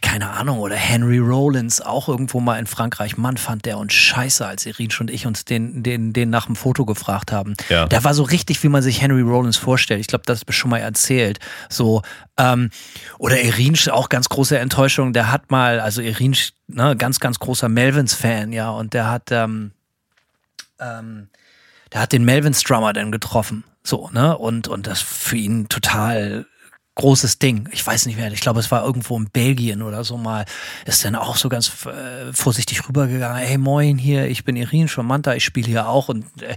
[0.00, 3.18] keine Ahnung, oder Henry Rollins auch irgendwo mal in Frankreich.
[3.18, 6.56] Mann, fand der uns scheiße, als Irinsch und ich uns den, den, den nach dem
[6.56, 7.54] Foto gefragt haben.
[7.68, 7.86] Ja.
[7.86, 10.00] Der war so richtig, wie man sich Henry Rollins vorstellt.
[10.00, 11.38] Ich glaube, das ist schon mal erzählt.
[11.68, 12.00] So,
[12.38, 12.70] ähm,
[13.18, 15.12] oder Irinsch, auch ganz große Enttäuschung.
[15.12, 19.72] Der hat mal, also Irinsch, ne, ganz, ganz großer Melvins-Fan, ja, und der hat, ähm,
[20.80, 21.28] ähm,
[21.92, 23.64] der hat den Melvins-Drummer dann getroffen.
[23.82, 24.38] So, ne?
[24.38, 26.46] Und, und das für ihn total
[26.96, 27.68] großes Ding.
[27.72, 30.44] Ich weiß nicht mehr, ich glaube, es war irgendwo in Belgien oder so mal.
[30.86, 33.38] Ist dann auch so ganz äh, vorsichtig rübergegangen.
[33.38, 36.08] Hey, moin hier, ich bin Irin Manta, ich spiele hier auch.
[36.08, 36.56] Und äh,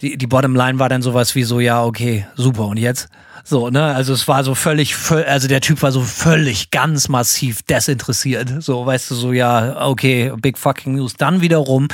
[0.00, 2.66] die, die Bottomline war dann sowas wie so, ja, okay, super.
[2.66, 3.08] Und jetzt?
[3.44, 3.82] So, ne?
[3.82, 8.62] Also es war so völlig, also der Typ war so völlig ganz massiv desinteressiert.
[8.62, 11.14] So, weißt du, so, ja, okay, big fucking news.
[11.14, 11.88] Dann wiederum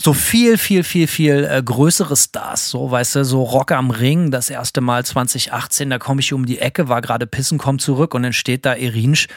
[0.00, 4.30] so viel, viel, viel, viel äh, größere Stars, so, weißt du, so Rock am Ring,
[4.30, 8.14] das erste Mal 2018, da komme ich um die Ecke, war gerade pissen, komm zurück
[8.14, 9.28] und dann steht da Irinsch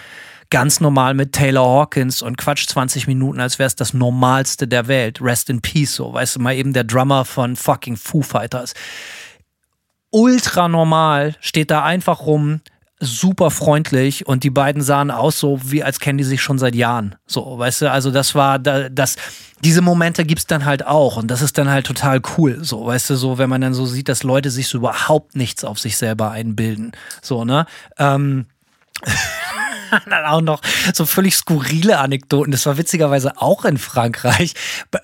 [0.50, 4.88] ganz normal mit Taylor Hawkins und quatscht 20 Minuten, als wäre es das Normalste der
[4.88, 5.22] Welt.
[5.22, 8.74] Rest in Peace, so, weißt du, mal eben der Drummer von fucking Foo Fighters.
[10.10, 12.62] Ultra normal, steht da einfach rum,
[13.00, 16.74] super freundlich und die beiden sahen aus so, wie als kennen die sich schon seit
[16.74, 17.16] Jahren.
[17.28, 19.18] So, weißt du, also das war, das,
[19.64, 22.64] diese Momente gibt's dann halt auch und das ist dann halt total cool.
[22.64, 25.64] So, weißt du, so, wenn man dann so sieht, dass Leute sich so überhaupt nichts
[25.64, 26.92] auf sich selber einbilden.
[27.22, 27.68] So, ne?
[28.00, 28.48] Ähm,
[30.10, 30.62] dann auch noch
[30.94, 32.52] so völlig skurrile Anekdoten.
[32.52, 34.54] Das war witzigerweise auch in Frankreich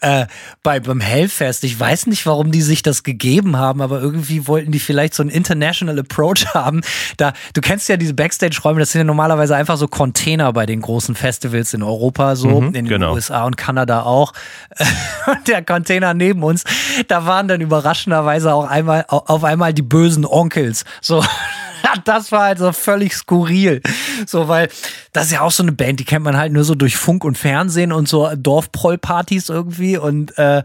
[0.02, 0.26] äh,
[0.64, 1.64] bei, beim Hellfest.
[1.64, 5.24] Ich weiß nicht, warum die sich das gegeben haben, aber irgendwie wollten die vielleicht so
[5.24, 6.82] einen International Approach haben.
[7.18, 10.82] Da, du kennst ja diese Backstage-Räume, das sind ja normalerweise einfach so Container bei den
[10.82, 13.14] großen Festivals in Europa, so Mhm, in den genau.
[13.14, 14.34] USA und Kanada auch.
[15.28, 16.64] Und der Container neben uns,
[17.08, 20.86] da waren dann überraschenderweise auch einmal auf einmal die bösen Onkels.
[21.02, 21.24] So.
[22.06, 23.82] Das war halt so völlig skurril.
[24.26, 24.70] So, weil
[25.12, 27.24] das ist ja auch so eine Band, die kennt man halt nur so durch Funk
[27.24, 30.64] und Fernsehen und so Dorfprollpartys irgendwie und äh,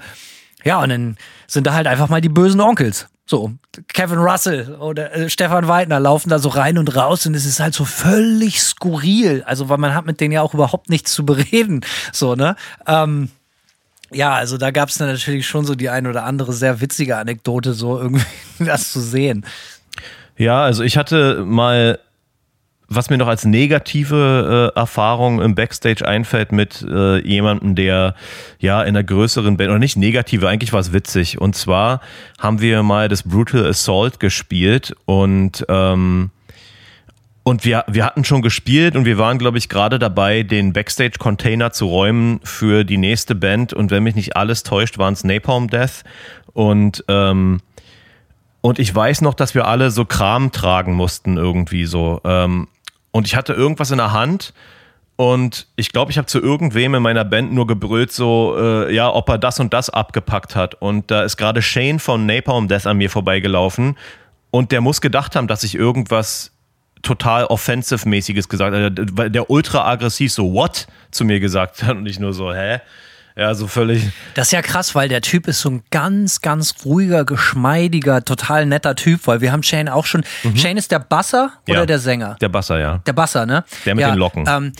[0.65, 1.17] ja, und dann
[1.47, 3.07] sind da halt einfach mal die bösen Onkels.
[3.27, 3.53] So,
[3.89, 7.61] Kevin Russell oder äh, Stefan Weidner laufen da so rein und raus und es ist
[7.61, 9.43] halt so völlig skurril.
[9.45, 11.83] Also, weil man hat mit denen ja auch überhaupt nichts zu bereden.
[12.11, 12.57] So, ne?
[12.87, 13.29] Ähm,
[14.11, 17.19] ja, also da gab es dann natürlich schon so die ein oder andere sehr witzige
[17.19, 18.25] Anekdote, so irgendwie
[18.65, 19.45] das zu sehen.
[20.39, 21.99] Ja, also ich hatte mal,
[22.87, 28.15] was mir noch als negative äh, Erfahrung im Backstage einfällt mit äh, jemandem, der
[28.61, 31.41] ja in einer größeren Band, oder nicht negative, eigentlich war es witzig.
[31.41, 32.01] Und zwar
[32.39, 36.31] haben wir mal das Brutal Assault gespielt und ähm,
[37.43, 41.73] und wir, wir hatten schon gespielt und wir waren, glaube ich, gerade dabei, den Backstage-Container
[41.73, 43.73] zu räumen für die nächste Band.
[43.73, 46.05] Und wenn mich nicht alles täuscht, waren es Napalm Death.
[46.53, 47.61] Und ähm,
[48.61, 52.21] und ich weiß noch, dass wir alle so Kram tragen mussten irgendwie so.
[52.25, 52.69] Ähm,
[53.11, 54.53] und ich hatte irgendwas in der Hand
[55.17, 59.13] und ich glaube, ich habe zu irgendwem in meiner Band nur gebrüllt, so, äh, ja,
[59.13, 60.75] ob er das und das abgepackt hat.
[60.77, 63.97] Und da ist gerade Shane von Napalm Death an mir vorbeigelaufen
[64.51, 66.53] und der muss gedacht haben, dass ich irgendwas
[67.03, 69.07] total offensive-mäßiges gesagt habe.
[69.13, 70.87] Weil der ultra aggressiv so, what?
[71.11, 72.81] zu mir gesagt hat und ich nur so, hä?
[73.39, 74.03] Ja, so völlig.
[74.35, 78.67] Das ist ja krass, weil der Typ ist so ein ganz, ganz ruhiger, geschmeidiger, total
[78.67, 80.25] netter Typ, weil wir haben Shane auch schon.
[80.57, 81.87] Shane ist der Basser oder Ja.
[81.87, 82.37] der Sänger?
[82.41, 82.99] Der Basser, ja.
[83.07, 83.65] Der Basser, ne?
[83.87, 84.45] Der mit ja, den Locken.
[84.49, 84.73] Ähm,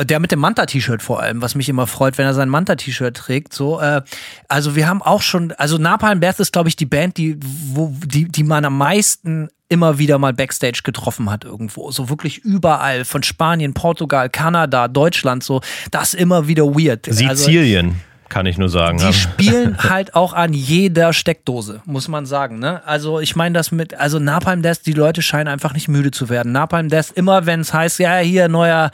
[0.00, 3.52] der mit dem Manta-T-Shirt vor allem, was mich immer freut, wenn er sein Manta-T-Shirt trägt.
[3.52, 4.00] So, äh,
[4.48, 7.92] also wir haben auch schon, also Napalm Death ist, glaube ich, die Band, die, wo,
[8.06, 11.90] die, die man am meisten immer wieder mal Backstage getroffen hat irgendwo.
[11.90, 17.08] So wirklich überall, von Spanien, Portugal, Kanada, Deutschland, so, das immer wieder weird.
[17.08, 17.96] Also, Sizilien,
[18.28, 18.98] kann ich nur sagen.
[18.98, 22.58] die spielen halt auch an jeder Steckdose, muss man sagen.
[22.58, 22.86] Ne?
[22.86, 26.28] Also ich meine das mit, also Napalm Death, die Leute scheinen einfach nicht müde zu
[26.28, 26.52] werden.
[26.52, 28.90] Napalm Death, immer wenn es heißt, ja, hier neuer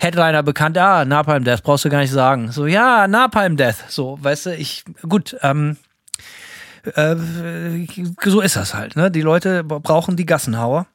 [0.00, 2.52] Headliner bekannt, ah, Napalm Death, brauchst du gar nicht sagen.
[2.52, 3.76] So, ja, Napalm Death.
[3.88, 5.76] So, weißt du, ich, gut, ähm,
[6.94, 7.16] äh,
[8.24, 8.96] so ist das halt.
[8.96, 9.10] Ne?
[9.10, 10.86] Die Leute brauchen die Gassenhauer.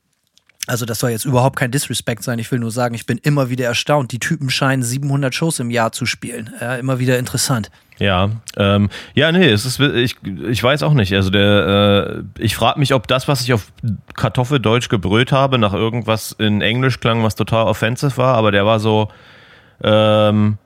[0.67, 2.39] Also das soll jetzt überhaupt kein Disrespect sein.
[2.39, 4.11] Ich will nur sagen, ich bin immer wieder erstaunt.
[4.11, 6.51] Die Typen scheinen 700 Shows im Jahr zu spielen.
[6.59, 7.69] Ja, immer wieder interessant.
[7.99, 11.13] Ja, ähm, ja, nee, es ist, ich, ich weiß auch nicht.
[11.13, 13.71] Also der, äh, ich frage mich, ob das, was ich auf
[14.15, 18.79] Kartoffeldeutsch gebrüllt habe, nach irgendwas in Englisch klang, was total offensive war, aber der war
[18.79, 19.09] so,
[19.83, 20.57] ähm,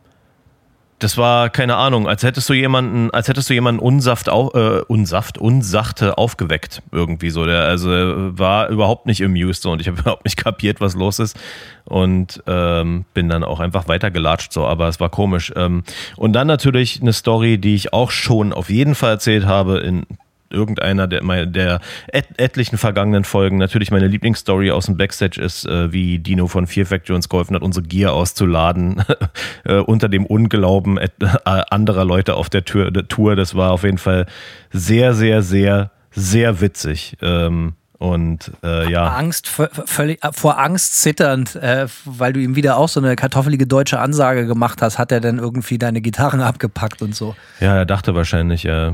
[1.00, 4.82] das war keine Ahnung, als hättest du jemanden, als hättest du jemanden unsaft, au, äh,
[4.88, 7.46] unsaft, unsachte aufgeweckt irgendwie so.
[7.46, 10.96] Der also er war überhaupt nicht amused so und ich habe überhaupt nicht kapiert, was
[10.96, 11.40] los ist
[11.86, 14.66] und ähm, bin dann auch einfach weitergelatscht so.
[14.66, 15.54] Aber es war komisch.
[15.56, 15.84] Ähm,
[16.18, 20.06] und dann natürlich eine Story, die ich auch schon auf jeden Fall erzählt habe in
[20.50, 21.80] irgendeiner der, der
[22.12, 23.58] et etlichen vergangenen Folgen.
[23.58, 27.56] Natürlich meine Lieblingsstory aus dem Backstage ist, äh, wie Dino von Fear Factory uns geholfen
[27.56, 29.04] hat, unsere Gear auszuladen
[29.66, 31.10] äh, unter dem Unglauben äh,
[31.46, 33.36] anderer Leute auf der, Tür, der Tour.
[33.36, 34.26] Das war auf jeden Fall
[34.72, 37.18] sehr, sehr, sehr, sehr witzig.
[37.22, 39.10] Ähm, und äh, ja.
[39.10, 44.00] Angst, völlig, vor Angst zitternd, äh, weil du ihm wieder auch so eine kartoffelige deutsche
[44.00, 47.36] Ansage gemacht hast, hat er dann irgendwie deine Gitarren abgepackt und so.
[47.60, 48.94] Ja, er dachte wahrscheinlich, äh,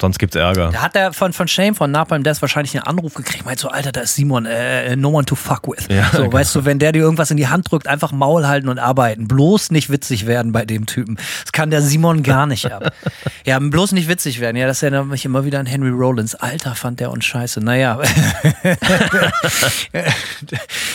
[0.00, 0.70] Sonst gibt's Ärger.
[0.72, 3.44] Da hat er von, von Shame, von Napalm Death wahrscheinlich einen Anruf gekriegt.
[3.44, 5.88] Meint so, Alter, da ist Simon, äh, no one to fuck with.
[5.88, 6.32] Ja, so, okay.
[6.32, 9.26] weißt du, wenn der dir irgendwas in die Hand drückt, einfach Maul halten und arbeiten.
[9.26, 11.16] Bloß nicht witzig werden bei dem Typen.
[11.42, 12.92] Das kann der Simon gar nicht ab.
[13.44, 14.56] ja, bloß nicht witzig werden.
[14.56, 16.36] Ja, das erinnert mich immer wieder an Henry Rollins.
[16.36, 17.60] Alter, fand der uns scheiße.
[17.60, 18.00] Naja.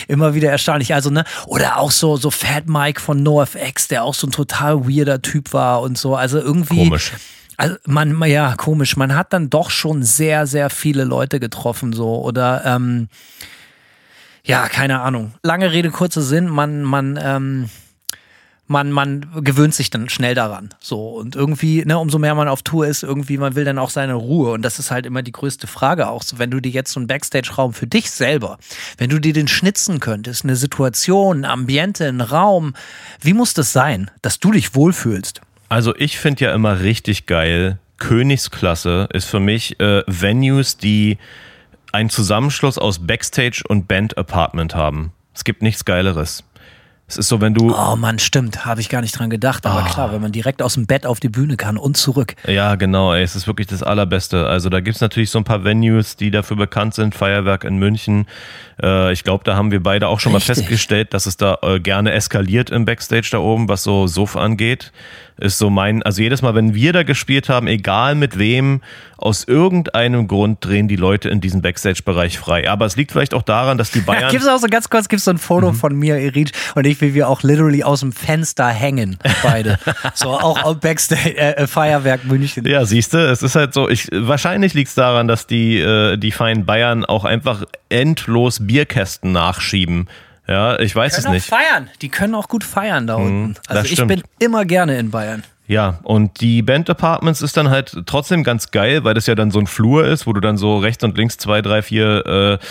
[0.08, 0.94] immer wieder erstaunlich.
[0.94, 4.88] Also, ne, oder auch so, so Fat Mike von NoFX, der auch so ein total
[4.88, 6.16] weirder Typ war und so.
[6.16, 6.84] Also irgendwie.
[6.84, 7.12] Komisch
[7.56, 12.22] also man, ja, komisch, man hat dann doch schon sehr, sehr viele Leute getroffen, so,
[12.22, 13.08] oder ähm,
[14.44, 15.34] ja, keine Ahnung.
[15.42, 17.70] Lange Rede, kurzer Sinn, man, man, ähm,
[18.66, 20.70] man, man gewöhnt sich dann schnell daran.
[20.80, 21.08] So.
[21.08, 24.14] Und irgendwie, ne, umso mehr man auf Tour ist, irgendwie, man will dann auch seine
[24.14, 24.52] Ruhe.
[24.52, 26.22] Und das ist halt immer die größte Frage auch.
[26.22, 28.58] So, wenn du dir jetzt so einen Backstage-Raum für dich selber,
[28.98, 32.74] wenn du dir den schnitzen könntest, eine Situation, ein Ambiente, ein Raum,
[33.20, 35.40] wie muss das sein, dass du dich wohlfühlst?
[35.68, 41.18] Also ich finde ja immer richtig geil, Königsklasse ist für mich äh, Venues, die
[41.92, 45.12] einen Zusammenschluss aus Backstage und Band Apartment haben.
[45.32, 46.44] Es gibt nichts Geileres.
[47.06, 47.74] Es ist so, wenn du.
[47.74, 48.64] Oh Mann, stimmt.
[48.64, 49.66] Habe ich gar nicht dran gedacht.
[49.66, 49.92] Aber oh.
[49.92, 52.34] klar, wenn man direkt aus dem Bett auf die Bühne kann und zurück.
[52.46, 53.12] Ja, genau.
[53.12, 54.46] Ey, es ist wirklich das Allerbeste.
[54.46, 57.14] Also da gibt es natürlich so ein paar Venues, die dafür bekannt sind.
[57.14, 58.26] Feuerwerk in München.
[58.82, 60.48] Äh, ich glaube, da haben wir beide auch schon Richtig.
[60.48, 64.34] mal festgestellt, dass es da äh, gerne eskaliert im Backstage da oben, was so Suff
[64.34, 64.90] angeht
[65.38, 68.80] ist so mein, also jedes Mal, wenn wir da gespielt haben, egal mit wem,
[69.16, 72.68] aus irgendeinem Grund drehen die Leute in diesem Backstage-Bereich frei.
[72.68, 74.30] Aber es liegt vielleicht auch daran, dass die Bayern.
[74.30, 75.76] gibt es auch so ganz kurz, gibt so ein Foto mhm.
[75.76, 79.78] von mir, Erich und ich, wie wir auch literally aus dem Fenster hängen, beide.
[80.14, 82.66] so auch Backstage, äh, äh, Feuerwerk München.
[82.66, 86.16] Ja, siehst du, es ist halt so, ich, wahrscheinlich liegt es daran, dass die, äh,
[86.16, 90.08] die feinen Bayern auch einfach endlos Bierkästen nachschieben
[90.46, 91.52] ja, ich weiß es nicht.
[91.52, 91.88] Auch feiern.
[92.02, 93.54] Die können auch gut feiern da mhm, unten.
[93.68, 95.42] Also ich bin immer gerne in Bayern.
[95.66, 99.50] Ja, und die Band Apartments ist dann halt trotzdem ganz geil, weil das ja dann
[99.50, 102.26] so ein Flur ist, wo du dann so rechts und links zwei, drei, vier
[102.60, 102.66] äh,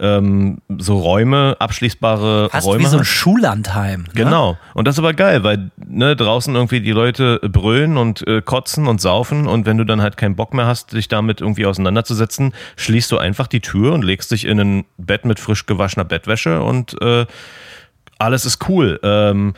[0.00, 2.84] ähm, so Räume, abschließbare Fast Räume.
[2.84, 4.02] Wie so ein Schullandheim.
[4.02, 4.08] Ne?
[4.14, 4.58] Genau.
[4.74, 8.86] Und das ist aber geil, weil ne, draußen irgendwie die Leute brüllen und äh, kotzen
[8.86, 12.52] und saufen und wenn du dann halt keinen Bock mehr hast, dich damit irgendwie auseinanderzusetzen,
[12.76, 16.62] schließt du einfach die Tür und legst dich in ein Bett mit frisch gewaschener Bettwäsche
[16.62, 17.26] und äh,
[18.18, 18.98] alles ist cool.
[19.02, 19.54] Ähm,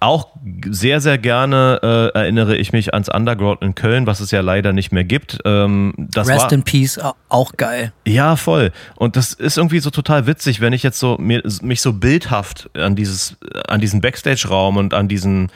[0.00, 0.28] auch
[0.68, 4.72] sehr, sehr gerne äh, erinnere ich mich ans Underground in Köln, was es ja leider
[4.72, 5.38] nicht mehr gibt.
[5.44, 6.98] Ähm, das Rest war, in Peace,
[7.28, 7.92] auch geil.
[8.06, 8.72] Ja, voll.
[8.96, 12.70] Und das ist irgendwie so total witzig, wenn ich jetzt so mir, mich so bildhaft
[12.74, 13.36] an dieses,
[13.68, 15.50] an diesen Backstage-Raum und an diesen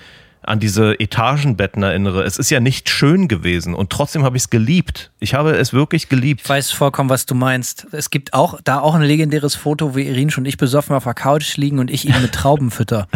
[0.47, 2.25] an diese Etagenbetten erinnere.
[2.25, 5.11] Es ist ja nicht schön gewesen und trotzdem habe ich es geliebt.
[5.21, 6.43] Ich habe es wirklich geliebt.
[6.43, 7.87] Ich weiß vollkommen, was du meinst.
[7.93, 11.15] Es gibt auch da auch ein legendäres Foto, wie Irin und ich besoffen auf der
[11.15, 13.09] Couch liegen und ich ihn mit Trauben fütter.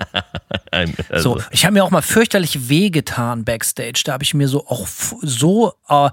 [0.70, 1.34] also.
[1.36, 4.02] So, ich habe mir auch mal fürchterlich wehgetan backstage.
[4.04, 6.10] Da habe ich mir so auch so äh,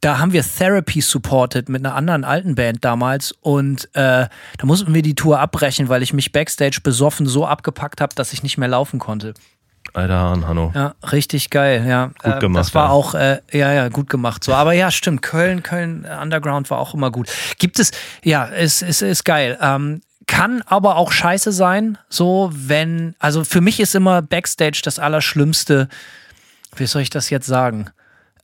[0.00, 4.94] da haben wir Therapy supported mit einer anderen alten Band damals und äh, da mussten
[4.94, 8.56] wir die Tour abbrechen, weil ich mich backstage besoffen so abgepackt habe, dass ich nicht
[8.56, 9.34] mehr laufen konnte.
[9.92, 10.72] Alter Hahn, Hanno.
[10.74, 12.10] Ja, richtig geil, ja.
[12.22, 12.60] Gut äh, gemacht.
[12.60, 12.90] Das war ja.
[12.90, 14.44] auch, äh, ja, ja, gut gemacht.
[14.44, 15.22] So, aber ja, stimmt.
[15.22, 17.28] Köln, Köln Underground war auch immer gut.
[17.58, 17.90] Gibt es,
[18.22, 19.58] ja, es ist, ist, ist geil.
[19.60, 25.00] Ähm, kann aber auch scheiße sein, so wenn, also für mich ist immer Backstage das
[25.00, 25.88] Allerschlimmste.
[26.76, 27.90] Wie soll ich das jetzt sagen?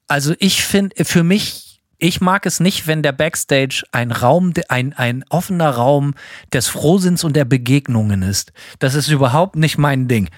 [0.09, 4.95] Also ich finde, für mich, ich mag es nicht, wenn der Backstage ein Raum, ein,
[4.95, 6.15] ein offener Raum
[6.53, 8.53] des Frohsinns und der Begegnungen ist.
[8.81, 10.29] Das ist überhaupt nicht mein Ding.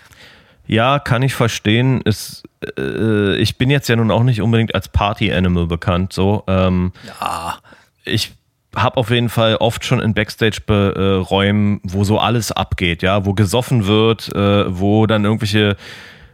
[0.69, 2.03] Ja, kann ich verstehen.
[2.03, 2.45] Ist,
[2.79, 6.13] äh, ich bin jetzt ja nun auch nicht unbedingt als Party-Animal bekannt.
[6.13, 7.57] So, ähm, ja.
[8.05, 8.33] Ich
[8.77, 13.87] habe auf jeden Fall oft schon in Backstage-Räumen, wo so alles abgeht, ja, wo gesoffen
[13.87, 15.77] wird, äh, wo dann irgendwelche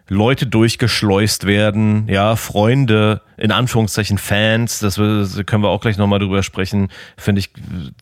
[0.09, 6.43] Leute durchgeschleust werden, ja, Freunde, in Anführungszeichen Fans, das, können wir auch gleich nochmal drüber
[6.43, 7.51] sprechen, finde ich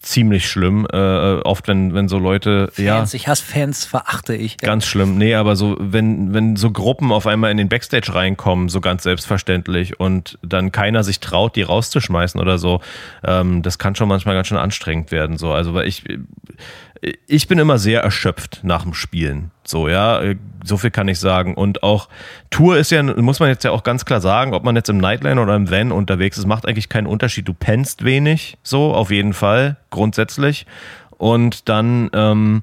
[0.01, 0.87] ziemlich schlimm.
[0.93, 3.17] Äh, oft, wenn, wenn so Leute, Fans, ja.
[3.17, 4.57] ich hasse Fans, verachte ich.
[4.59, 5.17] Ganz schlimm.
[5.17, 9.05] Nee, aber so, wenn, wenn so Gruppen auf einmal in den Backstage reinkommen, so ganz
[9.05, 12.81] selbstverständlich und dann keiner sich traut, die rauszuschmeißen oder so,
[13.23, 15.39] ähm, das kann schon manchmal ganz schön anstrengend werden.
[15.39, 16.05] So, also, weil ich,
[17.27, 19.51] ich bin immer sehr erschöpft nach dem Spielen.
[19.65, 20.23] So, ja,
[20.65, 21.55] so viel kann ich sagen.
[21.55, 22.09] Und auch
[22.51, 24.99] Tour ist ja, muss man jetzt ja auch ganz klar sagen, ob man jetzt im
[24.99, 26.39] Night Nightliner oder im Van unterwegs.
[26.39, 27.49] Es macht eigentlich keinen Unterschied.
[27.49, 30.67] Du pennst wenig, so auf jeden Fall, grundsätzlich.
[31.19, 32.63] Und dann ähm,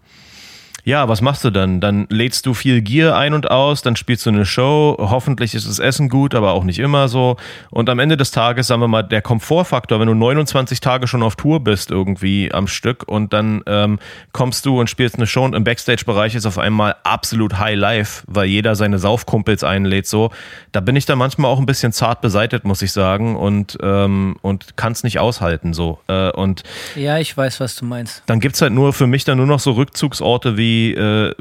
[0.83, 1.81] ja, was machst du dann?
[1.81, 4.95] Dann lädst du viel Gear ein und aus, dann spielst du eine Show.
[4.99, 7.37] Hoffentlich ist das Essen gut, aber auch nicht immer so.
[7.69, 11.23] Und am Ende des Tages, sagen wir mal, der Komfortfaktor, wenn du 29 Tage schon
[11.23, 13.99] auf Tour bist irgendwie am Stück und dann ähm,
[14.31, 18.23] kommst du und spielst eine Show und im Backstage-Bereich ist auf einmal absolut High Life,
[18.27, 20.07] weil jeder seine Saufkumpels einlädt.
[20.07, 20.31] So,
[20.71, 24.37] da bin ich dann manchmal auch ein bisschen zart beseitet, muss ich sagen, und ähm,
[24.41, 25.99] und kann es nicht aushalten so.
[26.07, 26.63] Äh, und
[26.95, 28.23] ja, ich weiß, was du meinst.
[28.25, 31.33] Dann gibt's halt nur für mich dann nur noch so Rückzugsorte wie äh,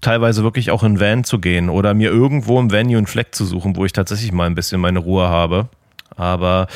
[0.00, 3.44] teilweise wirklich auch in Van zu gehen oder mir irgendwo im Venue einen Fleck zu
[3.44, 5.68] suchen, wo ich tatsächlich mal ein bisschen meine Ruhe habe.
[6.16, 6.66] Aber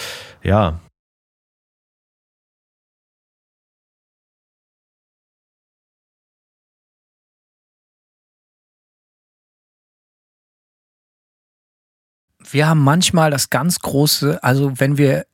[0.42, 0.80] ja.
[12.50, 15.26] Wir haben manchmal das ganz große, also wenn wir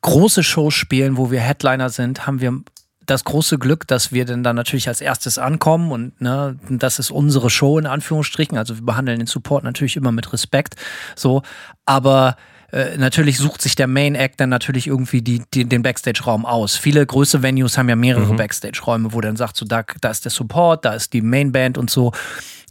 [0.00, 2.62] große Shows spielen, wo wir Headliner sind, haben wir
[3.06, 7.10] das große Glück, dass wir denn dann natürlich als erstes ankommen und ne, das ist
[7.10, 8.58] unsere Show in Anführungsstrichen.
[8.58, 10.76] Also wir behandeln den Support natürlich immer mit Respekt.
[11.16, 11.42] So,
[11.84, 12.36] aber
[12.72, 16.76] äh, natürlich sucht sich der Main Act dann natürlich irgendwie die, die den Backstage-Raum aus.
[16.76, 18.36] Viele größere Venues haben ja mehrere mhm.
[18.36, 21.78] Backstage-Räume, wo dann sagt so, da, da ist der Support, da ist die Main Band
[21.78, 22.12] und so.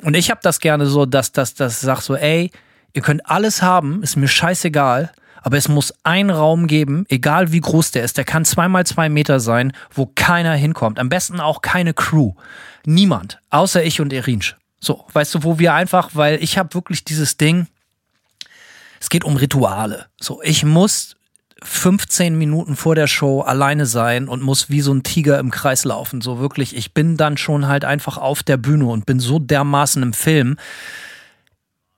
[0.04, 2.52] Und ich habe das gerne so, dass das das sagt so, ey,
[2.94, 5.12] ihr könnt alles haben, ist mir scheißegal
[5.44, 9.10] aber es muss einen Raum geben, egal wie groß der ist, der kann zweimal zwei
[9.10, 10.98] Meter sein, wo keiner hinkommt.
[11.00, 12.34] Am besten auch keine Crew.
[12.86, 14.56] Niemand, außer ich und Erinsch.
[14.80, 17.68] So, weißt du, wo wir einfach, weil ich habe wirklich dieses Ding,
[19.00, 20.08] es geht um Rituale.
[20.20, 21.18] So, ich muss
[21.62, 25.84] 15 Minuten vor der Show alleine sein und muss wie so ein Tiger im Kreis
[25.84, 26.22] laufen.
[26.22, 30.04] So wirklich, ich bin dann schon halt einfach auf der Bühne und bin so dermaßen
[30.04, 30.58] im Film,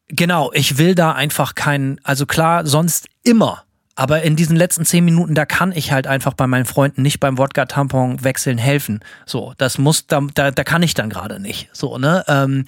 [0.08, 3.66] Genau, ich will da einfach keinen, also klar, sonst immer.
[3.98, 7.22] Aber in diesen letzten zehn Minuten, da kann ich halt einfach bei meinen Freunden nicht
[7.22, 9.00] beim Wodka-Tampon wechseln helfen.
[9.26, 11.70] So, das muss, da, da, da kann ich dann gerade nicht.
[11.72, 12.26] So, ne?
[12.28, 12.66] Ähm,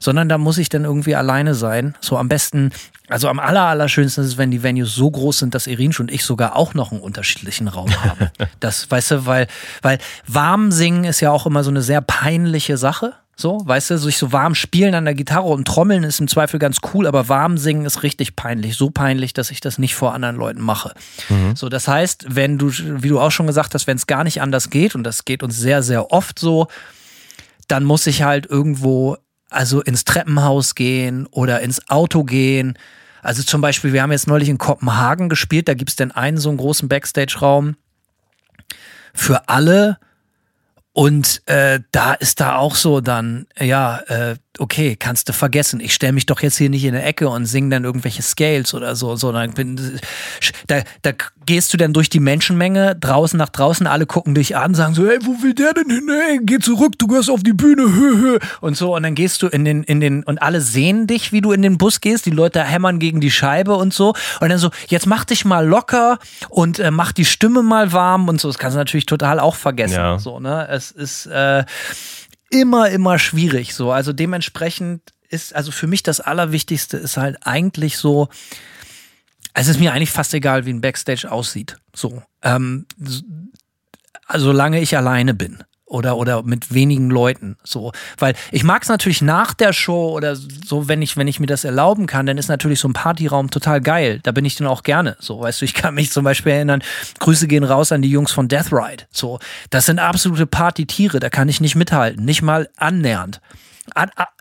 [0.00, 1.94] sondern da muss ich dann irgendwie alleine sein.
[2.00, 2.72] So am besten,
[3.08, 6.10] also am aller, allerschönsten ist es, wenn die Venues so groß sind, dass Irinsch und
[6.10, 8.30] ich sogar auch noch einen unterschiedlichen Raum haben.
[8.60, 9.46] das, weißt du, weil,
[9.80, 13.14] weil warm singen ist ja auch immer so eine sehr peinliche Sache.
[13.36, 16.60] So, weißt du, sich so warm spielen an der Gitarre und trommeln ist im Zweifel
[16.60, 18.76] ganz cool, aber warm singen ist richtig peinlich.
[18.76, 20.94] So peinlich, dass ich das nicht vor anderen Leuten mache.
[21.28, 21.56] Mhm.
[21.56, 24.40] So, das heißt, wenn du, wie du auch schon gesagt hast, wenn es gar nicht
[24.40, 26.68] anders geht, und das geht uns sehr, sehr oft so,
[27.66, 29.16] dann muss ich halt irgendwo,
[29.50, 32.78] also ins Treppenhaus gehen oder ins Auto gehen.
[33.22, 36.36] Also zum Beispiel, wir haben jetzt neulich in Kopenhagen gespielt, da gibt es denn einen
[36.36, 37.76] so einen großen Backstage-Raum
[39.12, 39.98] für alle
[40.94, 45.80] und äh, da ist da auch so dann, ja, äh, okay, kannst du vergessen.
[45.80, 48.72] Ich stelle mich doch jetzt hier nicht in der Ecke und singe dann irgendwelche Scales
[48.74, 49.98] oder so, sondern bin,
[50.68, 51.12] da, da
[51.46, 55.06] gehst du dann durch die Menschenmenge draußen nach draußen, alle gucken dich an, sagen so,
[55.06, 56.08] ey, wo will der denn hin?
[56.08, 58.38] Ey, geh zurück, du gehst auf die Bühne, hö, hö.
[58.60, 61.40] und so und dann gehst du in den in den und alle sehen dich, wie
[61.40, 64.58] du in den Bus gehst, die Leute hämmern gegen die Scheibe und so und dann
[64.58, 68.48] so, jetzt mach dich mal locker und äh, mach die Stimme mal warm und so.
[68.48, 70.18] Das kannst du natürlich total auch vergessen, ja.
[70.18, 70.68] so, ne?
[70.70, 71.64] Es ist äh,
[72.54, 73.74] immer, immer schwierig.
[73.74, 78.28] So, also dementsprechend ist, also für mich das Allerwichtigste ist halt eigentlich so,
[79.54, 81.76] es ist mir eigentlich fast egal, wie ein Backstage aussieht.
[81.94, 82.86] So, ähm,
[84.26, 87.92] also solange ich alleine bin oder oder mit wenigen Leuten so.
[88.18, 91.46] Weil ich mag es natürlich nach der Show oder so wenn ich wenn ich mir
[91.46, 94.20] das erlauben kann dann ist natürlich so ein Partyraum total geil.
[94.22, 95.40] Da bin ich dann auch gerne so.
[95.40, 96.82] Weißt du ich kann mich zum Beispiel erinnern
[97.18, 99.38] Grüße gehen raus an die Jungs von Death Ride so.
[99.70, 103.40] Das sind absolute Partytiere da kann ich nicht mithalten nicht mal annähernd.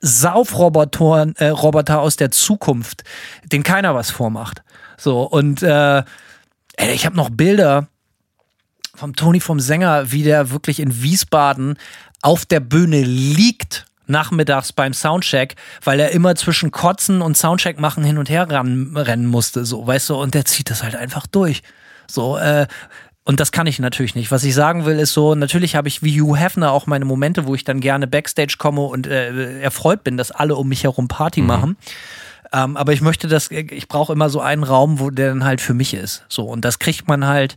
[0.01, 3.03] Saufroboter äh, Roboter aus der Zukunft
[3.51, 4.63] den keiner was vormacht
[4.97, 5.23] so.
[5.23, 7.87] Und äh, ey, ich habe noch Bilder
[8.95, 11.77] vom Toni vom Sänger, wie der wirklich in Wiesbaden
[12.21, 18.03] auf der Bühne liegt nachmittags beim Soundcheck, weil er immer zwischen Kotzen und Soundcheck machen
[18.03, 21.63] hin und her rennen musste, so, weißt du, und der zieht das halt einfach durch.
[22.07, 22.67] So, äh,
[23.25, 24.31] und das kann ich natürlich nicht.
[24.31, 27.45] Was ich sagen will, ist so, natürlich habe ich wie Hugh Hefner auch meine Momente,
[27.45, 31.07] wo ich dann gerne Backstage komme und äh, erfreut bin, dass alle um mich herum
[31.07, 31.47] Party mhm.
[31.47, 31.77] machen.
[32.51, 35.61] Ähm, aber ich möchte das, ich brauche immer so einen Raum, wo der dann halt
[35.61, 36.25] für mich ist.
[36.27, 37.55] So, und das kriegt man halt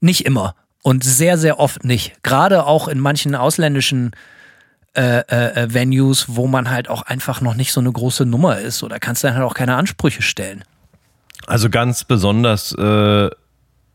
[0.00, 2.22] nicht immer und sehr, sehr oft nicht.
[2.22, 4.12] Gerade auch in manchen ausländischen
[4.94, 8.58] äh, äh, äh, Venues, wo man halt auch einfach noch nicht so eine große Nummer
[8.58, 8.82] ist.
[8.82, 10.64] Oder kannst dann halt auch keine Ansprüche stellen.
[11.46, 13.30] Also ganz besonders äh,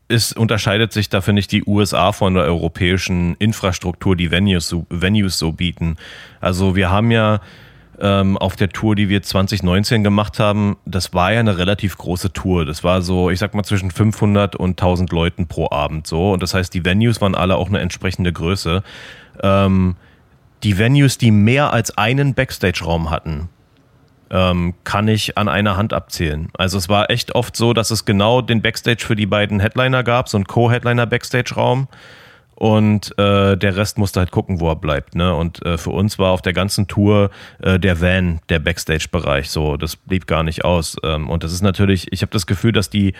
[0.08, 5.38] ist, unterscheidet sich dafür nicht die USA von der europäischen Infrastruktur, die Venues so, Venues
[5.38, 5.96] so bieten.
[6.40, 7.40] Also wir haben ja
[8.00, 12.32] ähm, auf der Tour, die wir 2019 gemacht haben, das war ja eine relativ große
[12.32, 12.64] Tour.
[12.64, 16.32] Das war so, ich sag mal, zwischen 500 und 1000 Leuten pro Abend so.
[16.32, 18.82] Und das heißt, die Venues waren alle auch eine entsprechende Größe.
[19.42, 19.96] Ähm,
[20.62, 23.48] die Venues, die mehr als einen Backstage-Raum hatten,
[24.30, 26.48] ähm, kann ich an einer Hand abzählen.
[26.56, 30.02] Also es war echt oft so, dass es genau den Backstage für die beiden Headliner
[30.02, 31.88] gab, so ein Co-Headliner-Backstage-Raum
[32.54, 35.14] und äh, der Rest musste halt gucken, wo er bleibt.
[35.14, 35.34] Ne?
[35.34, 37.30] Und äh, für uns war auf der ganzen Tour
[37.60, 39.50] äh, der Van der Backstage-Bereich.
[39.50, 40.96] So, das blieb gar nicht aus.
[41.02, 43.14] Ähm, und das ist natürlich, ich habe das Gefühl, dass die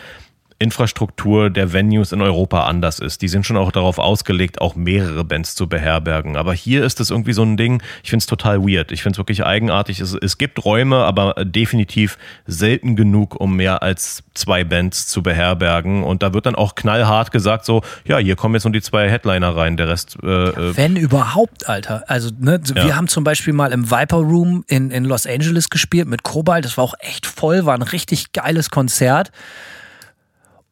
[0.58, 3.22] Infrastruktur der Venues in Europa anders ist.
[3.22, 6.36] Die sind schon auch darauf ausgelegt, auch mehrere Bands zu beherbergen.
[6.36, 8.92] Aber hier ist es irgendwie so ein Ding, ich finde es total weird.
[8.92, 10.00] Ich finde es wirklich eigenartig.
[10.00, 16.04] Es, es gibt Räume, aber definitiv selten genug, um mehr als zwei Bands zu beherbergen.
[16.04, 19.10] Und da wird dann auch knallhart gesagt, so, ja, hier kommen jetzt nur die zwei
[19.10, 20.16] Headliner rein, der Rest.
[20.22, 22.04] Äh, äh Wenn überhaupt, Alter.
[22.06, 22.96] Also, ne, wir ja.
[22.96, 26.64] haben zum Beispiel mal im Viper Room in, in Los Angeles gespielt mit Kobalt.
[26.64, 29.32] Das war auch echt voll, war ein richtig geiles Konzert.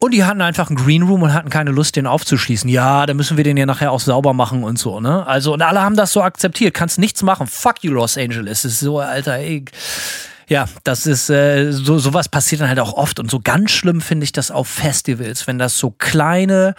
[0.03, 2.69] Und die hatten einfach einen Green Room und hatten keine Lust, den aufzuschließen.
[2.69, 5.25] Ja, da müssen wir den ja nachher auch sauber machen und so, ne?
[5.29, 6.75] Also, und alle haben das so akzeptiert.
[6.75, 7.47] Kannst nichts machen.
[7.47, 8.63] Fuck you, Los Angeles.
[8.63, 9.65] Das ist so, Alter, ey.
[10.49, 13.21] Ja, das ist, äh, so, sowas passiert dann halt auch oft.
[13.21, 16.75] Und so ganz schlimm finde ich das auf Festivals, wenn das so kleine,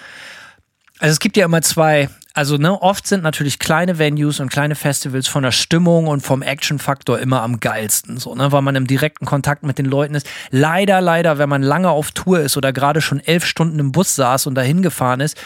[1.00, 4.76] also es gibt ja immer zwei, also ne, oft sind natürlich kleine Venues und kleine
[4.76, 8.88] Festivals von der Stimmung und vom Action-Faktor immer am geilsten, so, ne, weil man im
[8.88, 10.28] direkten Kontakt mit den Leuten ist.
[10.50, 14.16] Leider, leider, wenn man lange auf Tour ist oder gerade schon elf Stunden im Bus
[14.16, 15.38] saß und dahin gefahren ist,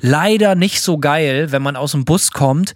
[0.00, 2.74] leider nicht so geil, wenn man aus dem Bus kommt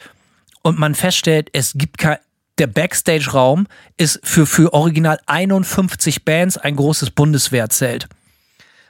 [0.62, 2.18] und man feststellt, es gibt kein,
[2.58, 3.66] der Backstage-Raum
[3.96, 8.08] ist für, für original 51 Bands ein großes Bundeswehrzelt.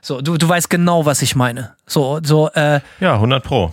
[0.04, 1.76] So, du, du weißt genau, was ich meine.
[1.86, 3.72] So, so, äh, Ja, 100 Pro.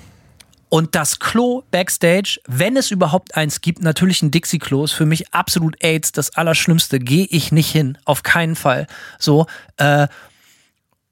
[0.70, 5.34] Und das Klo backstage, wenn es überhaupt eins gibt, natürlich ein Dixie-Klo, ist für mich
[5.34, 7.00] absolut AIDS, das Allerschlimmste.
[7.00, 8.86] Gehe ich nicht hin, auf keinen Fall.
[9.18, 10.08] So, äh,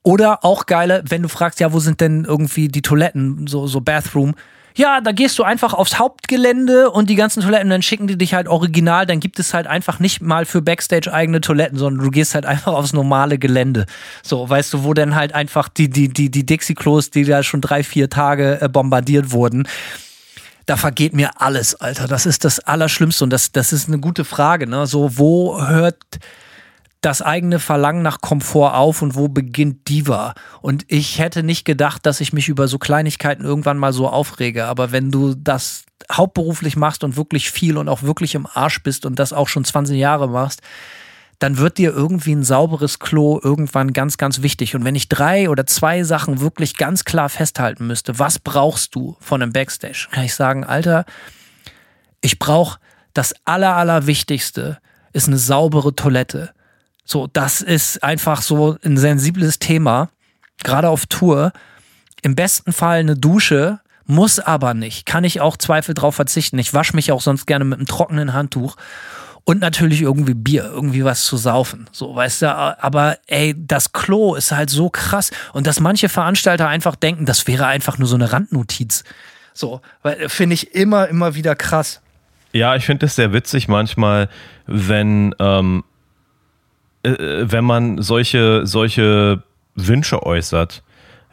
[0.04, 3.82] oder auch geile, wenn du fragst, ja, wo sind denn irgendwie die Toiletten, so, so
[3.82, 4.36] Bathroom,
[4.78, 8.36] ja, da gehst du einfach aufs Hauptgelände und die ganzen Toiletten, dann schicken die dich
[8.36, 12.12] halt original, dann gibt es halt einfach nicht mal für Backstage eigene Toiletten, sondern du
[12.12, 13.88] gehst halt einfach aufs normale Gelände.
[14.22, 17.60] So, weißt du, wo dann halt einfach die, die, die, die Dixie-Klos, die da schon
[17.60, 19.68] drei, vier Tage äh, bombardiert wurden,
[20.68, 22.08] da vergeht mir alles, Alter.
[22.08, 24.86] Das ist das Allerschlimmste und das, das ist eine gute Frage, ne?
[24.86, 25.98] So, wo hört
[27.02, 30.34] das eigene Verlangen nach Komfort auf und wo beginnt Diva?
[30.62, 34.66] Und ich hätte nicht gedacht, dass ich mich über so Kleinigkeiten irgendwann mal so aufrege.
[34.66, 39.06] Aber wenn du das hauptberuflich machst und wirklich viel und auch wirklich im Arsch bist
[39.06, 40.62] und das auch schon 20 Jahre machst,
[41.40, 44.76] dann wird dir irgendwie ein sauberes Klo irgendwann ganz, ganz wichtig.
[44.76, 49.18] Und wenn ich drei oder zwei Sachen wirklich ganz klar festhalten müsste, was brauchst du
[49.20, 50.08] von einem Backstage?
[50.12, 51.06] Kann ich sagen, Alter,
[52.22, 52.80] ich brauche
[53.14, 54.80] das Aller, Allerwichtigste
[55.14, 56.54] ist eine saubere Toilette.
[57.08, 60.10] So, das ist einfach so ein sensibles Thema,
[60.62, 61.54] gerade auf Tour.
[62.22, 65.06] Im besten Fall eine Dusche, muss aber nicht.
[65.06, 66.60] Kann ich auch Zweifel drauf verzichten.
[66.60, 68.76] Ich wasche mich auch sonst gerne mit einem trockenen Handtuch.
[69.46, 71.90] Und natürlich irgendwie Bier, irgendwie was zu saufen.
[71.94, 75.32] So, weißt du, aber ey, das Klo ist halt so krass.
[75.54, 79.06] Und dass manche Veranstalter einfach denken, das wäre einfach nur so eine Randnotiz.
[79.54, 82.02] So, weil finde ich immer, immer wieder krass.
[82.52, 84.28] Ja, ich finde es sehr witzig manchmal,
[84.66, 85.87] wenn ähm, äh,
[87.18, 89.44] wenn man solche, solche
[89.76, 90.84] Wünsche äußert.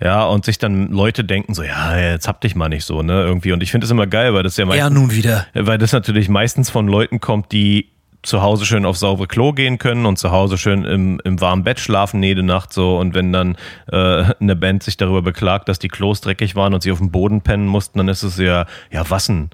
[0.00, 3.22] Ja, und sich dann Leute denken so, ja, jetzt hab dich mal nicht so, ne,
[3.22, 3.52] irgendwie.
[3.52, 5.46] Und ich finde das immer geil, weil das ja meistens, ja, nun wieder.
[5.54, 7.90] Weil das natürlich meistens von Leuten kommt, die
[8.24, 11.62] zu Hause schön aufs saubere Klo gehen können und zu Hause schön im, im warmen
[11.62, 12.98] Bett schlafen jede Nacht so.
[12.98, 13.56] Und wenn dann
[13.92, 17.10] äh, eine Band sich darüber beklagt, dass die Klos dreckig waren und sie auf dem
[17.10, 19.50] Boden pennen mussten, dann ist es ja, ja, was denn?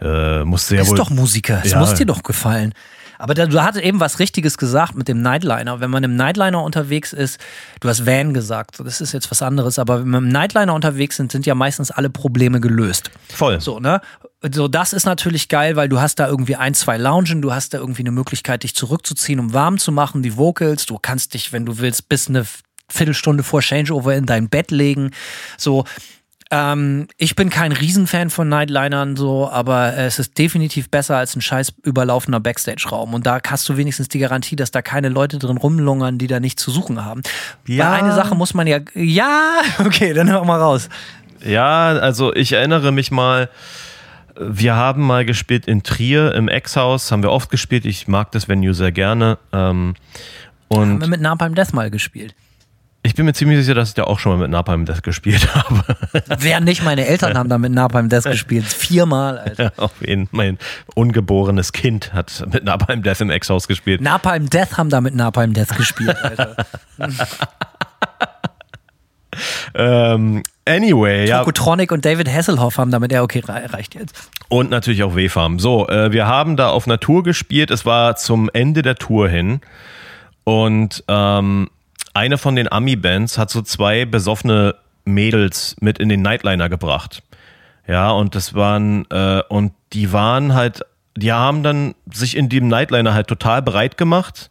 [0.00, 0.96] Äh, musste ja ist wohl.
[0.96, 2.72] Doch Musiker, es ja, muss dir doch gefallen.
[3.18, 5.80] Aber da, du hattest eben was Richtiges gesagt mit dem Nightliner.
[5.80, 7.38] Wenn man im Nightliner unterwegs ist,
[7.80, 11.16] du hast Van gesagt, das ist jetzt was anderes, aber wenn wir im Nightliner unterwegs
[11.16, 13.10] sind, sind ja meistens alle Probleme gelöst.
[13.28, 13.60] Voll.
[13.60, 14.00] So, ne?
[14.52, 17.74] So, das ist natürlich geil, weil du hast da irgendwie ein, zwei Loungen, du hast
[17.74, 20.86] da irgendwie eine Möglichkeit, dich zurückzuziehen, um warm zu machen, die Vocals.
[20.86, 22.46] Du kannst dich, wenn du willst, bis eine
[22.90, 25.10] Viertelstunde vor Changeover in dein Bett legen.
[25.56, 25.84] So,
[26.50, 31.42] ähm, ich bin kein Riesenfan von Nightlinern so, aber es ist definitiv besser als ein
[31.42, 33.12] scheiß überlaufener Backstage-Raum.
[33.12, 36.40] Und da hast du wenigstens die Garantie, dass da keine Leute drin rumlungern, die da
[36.40, 37.22] nichts zu suchen haben.
[37.66, 37.92] Ja.
[37.92, 38.78] Weil eine Sache muss man ja.
[38.94, 40.88] Ja, okay, dann hör mal raus.
[41.44, 43.50] Ja, also ich erinnere mich mal.
[44.40, 47.84] Wir haben mal gespielt in Trier im Ex-Haus, haben wir oft gespielt.
[47.84, 49.36] Ich mag das Venue sehr gerne.
[49.52, 49.96] Ähm,
[50.68, 52.34] und haben wir mit Napalm Death mal gespielt.
[53.02, 55.54] Ich bin mir ziemlich sicher, dass ich da auch schon mal mit Napalm Death gespielt
[55.54, 55.84] habe.
[56.38, 58.66] Wer nicht, meine Eltern haben da mit Napalm Death gespielt.
[58.66, 59.64] Viermal, Alter.
[59.64, 60.28] Ja, auf jeden.
[60.32, 60.58] Mein
[60.94, 64.00] ungeborenes Kind hat mit Napalm Death im Ex-Haus gespielt.
[64.00, 66.56] Napalm Death haben da mit Napalm Death gespielt, Alter.
[69.74, 71.38] ähm, anyway, ja.
[71.38, 74.28] Tokotronic und David Hasselhoff haben damit, ja, okay, reicht jetzt.
[74.48, 75.60] Und natürlich auch W-Farm.
[75.60, 77.70] So, äh, wir haben da auf einer Tour gespielt.
[77.70, 79.60] Es war zum Ende der Tour hin.
[80.44, 81.68] Und ähm,
[82.18, 87.22] eine von den Ami-Bands hat so zwei besoffene Mädels mit in den Nightliner gebracht.
[87.86, 90.82] Ja, und das waren, äh, und die waren halt,
[91.16, 94.50] die haben dann sich in dem Nightliner halt total breit gemacht,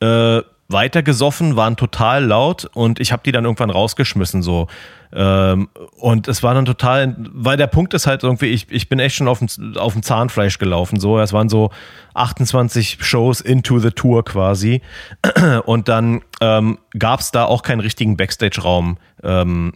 [0.00, 4.68] äh, weitergesoffen, waren total laut und ich habe die dann irgendwann rausgeschmissen so.
[5.10, 8.98] Ähm, und es war dann total, weil der Punkt ist halt irgendwie, ich, ich bin
[8.98, 11.00] echt schon auf dem, auf dem Zahnfleisch gelaufen.
[11.00, 11.70] So, es waren so
[12.12, 14.82] 28 Shows into the Tour quasi.
[15.64, 18.98] Und dann ähm, gab es da auch keinen richtigen Backstage-Raum.
[19.22, 19.72] Ähm,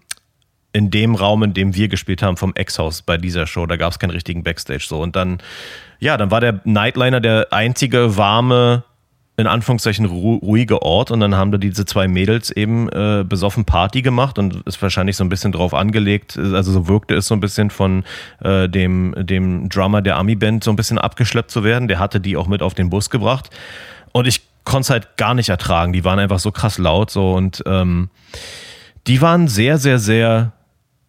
[0.75, 3.93] in dem Raum, in dem wir gespielt haben, vom Ex-Haus bei dieser Show, da gab
[3.93, 5.01] es keinen richtigen Backstage so.
[5.01, 5.39] Und dann,
[5.99, 8.85] ja, dann war der Nightliner der einzige warme
[9.37, 13.65] in Anführungszeichen ru ruhige Ort und dann haben da diese zwei Mädels eben äh, besoffen
[13.65, 17.35] Party gemacht und ist wahrscheinlich so ein bisschen drauf angelegt, also so wirkte es so
[17.35, 18.05] ein bisschen von
[18.41, 21.89] äh, dem, dem Drummer der Ami-Band so ein bisschen abgeschleppt zu werden.
[21.89, 23.49] Der hatte die auch mit auf den Bus gebracht
[24.13, 25.93] und ich konnte es halt gar nicht ertragen.
[25.93, 28.11] Die waren einfach so krass laut so und ähm,
[29.07, 30.53] die waren sehr, sehr, sehr,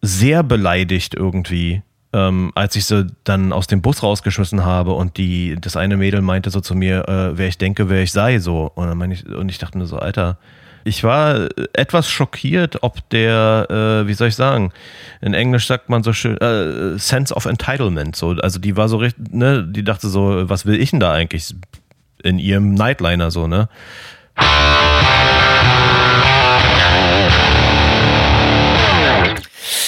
[0.00, 1.82] sehr beleidigt irgendwie
[2.14, 6.22] ähm, als ich sie dann aus dem Bus rausgeschmissen habe und die, das eine Mädel
[6.22, 8.70] meinte so zu mir, äh, wer ich denke, wer ich sei, so.
[8.76, 10.38] Und dann ich, und ich dachte mir so, Alter,
[10.84, 14.72] ich war etwas schockiert, ob der, äh, wie soll ich sagen,
[15.20, 18.14] in Englisch sagt man so schön, äh, Sense of Entitlement.
[18.14, 21.12] So, also die war so richtig, ne, die dachte so, was will ich denn da
[21.12, 21.52] eigentlich
[22.22, 23.68] in ihrem Nightliner so, ne?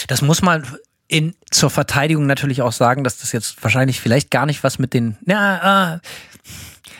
[0.08, 0.64] Das muss man
[1.08, 4.92] in, zur Verteidigung natürlich auch sagen, dass das jetzt wahrscheinlich vielleicht gar nicht was mit
[4.92, 5.16] den.
[5.24, 5.98] Na, äh,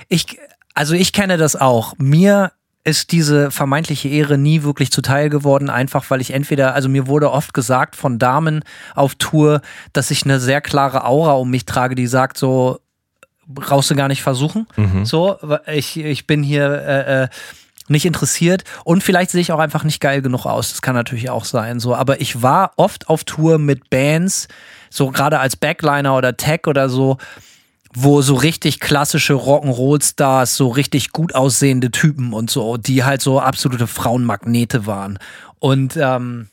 [0.08, 0.38] ich,
[0.74, 1.94] also ich kenne das auch.
[1.98, 2.52] Mir
[2.84, 7.32] ist diese vermeintliche Ehre nie wirklich zuteil geworden, einfach weil ich entweder, also mir wurde
[7.32, 8.62] oft gesagt von Damen
[8.94, 9.60] auf Tour,
[9.92, 12.78] dass ich eine sehr klare Aura um mich trage, die sagt so,
[13.48, 14.68] brauchst du gar nicht versuchen.
[14.76, 15.04] Mhm.
[15.04, 15.36] So,
[15.66, 17.28] ich, ich bin hier äh, äh
[17.88, 20.70] nicht interessiert und vielleicht sehe ich auch einfach nicht geil genug aus.
[20.70, 21.80] Das kann natürlich auch sein.
[21.80, 24.48] So, aber ich war oft auf Tour mit Bands,
[24.90, 27.18] so gerade als Backliner oder Tech oder so,
[27.94, 33.40] wo so richtig klassische Rock'n'Roll-Stars, so richtig gut aussehende Typen und so, die halt so
[33.40, 35.18] absolute Frauenmagnete waren.
[35.58, 36.48] Und ähm,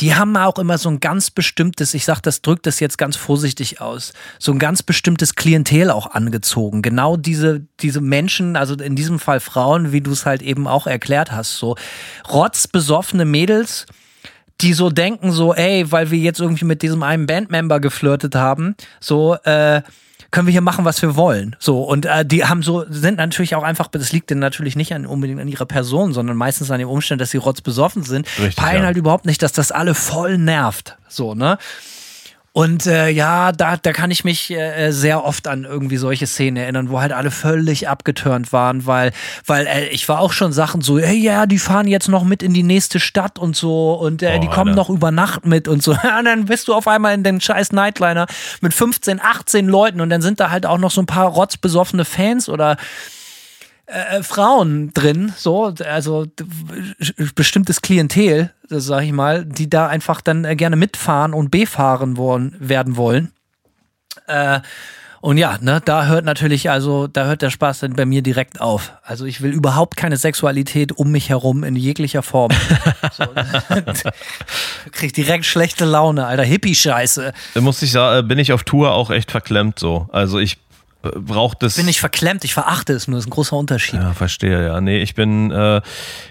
[0.00, 3.16] die haben auch immer so ein ganz bestimmtes, ich sag, das drückt das jetzt ganz
[3.16, 6.82] vorsichtig aus, so ein ganz bestimmtes Klientel auch angezogen.
[6.82, 10.86] Genau diese, diese Menschen, also in diesem Fall Frauen, wie du es halt eben auch
[10.86, 11.76] erklärt hast, so
[12.30, 13.86] rotzbesoffene Mädels,
[14.60, 18.76] die so denken, so, ey, weil wir jetzt irgendwie mit diesem einen Bandmember geflirtet haben,
[19.00, 19.82] so, äh,
[20.30, 21.56] können wir hier machen, was wir wollen.
[21.58, 24.92] So, und äh, die haben so, sind natürlich auch einfach, das liegt denn natürlich nicht
[24.92, 28.56] an, unbedingt an ihrer Person, sondern meistens an dem Umstand, dass sie rotzbesoffen sind, Richtig,
[28.56, 28.86] peilen ja.
[28.86, 30.96] halt überhaupt nicht, dass das alle voll nervt.
[31.08, 31.58] So, ne?
[32.52, 36.56] Und äh, ja, da, da kann ich mich äh, sehr oft an irgendwie solche Szenen
[36.56, 39.12] erinnern, wo halt alle völlig abgeturnt waren, weil,
[39.46, 42.42] weil äh, ich war auch schon Sachen so, hey, ja, die fahren jetzt noch mit
[42.42, 44.80] in die nächste Stadt und so und äh, oh, die kommen Alter.
[44.80, 45.92] noch über Nacht mit und so.
[46.18, 48.26] und dann bist du auf einmal in den scheiß Nightliner
[48.60, 52.04] mit 15, 18 Leuten und dann sind da halt auch noch so ein paar rotzbesoffene
[52.04, 52.76] Fans oder
[53.88, 56.26] äh, Frauen drin, so, also
[57.34, 62.54] bestimmtes Klientel, sag ich mal, die da einfach dann äh, gerne mitfahren und befahren wollen,
[62.60, 63.32] werden wollen.
[64.26, 64.60] Äh,
[65.20, 68.60] und ja, ne, da hört natürlich, also da hört der Spaß dann bei mir direkt
[68.60, 68.92] auf.
[69.02, 72.52] Also ich will überhaupt keine Sexualität um mich herum in jeglicher Form.
[73.12, 73.24] so,
[74.92, 77.32] krieg direkt schlechte Laune, alter Hippie-Scheiße.
[77.54, 80.08] Da muss ich sagen, bin ich auf Tour auch echt verklemmt so.
[80.12, 80.58] Also ich
[81.02, 81.72] braucht es.
[81.72, 84.00] Ich bin nicht verklemmt, ich verachte es nur, das ist ein großer Unterschied.
[84.00, 84.80] Ja, verstehe, ja.
[84.80, 85.80] Nee, ich bin äh,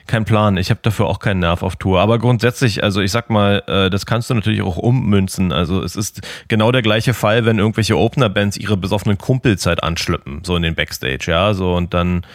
[0.08, 0.58] kein Plan.
[0.58, 2.02] Ich habe dafür auch keinen Nerv auf Tour.
[2.02, 5.54] Aber grundsätzlich, also ich sag mal, äh, das kannst du natürlich auch ummünzen.
[5.54, 10.56] Also es ist genau der gleiche Fall, wenn irgendwelche Opener-Bands ihre besoffenen Kumpelzeit anschleppen, so
[10.58, 12.26] in den Backstage, ja, so und dann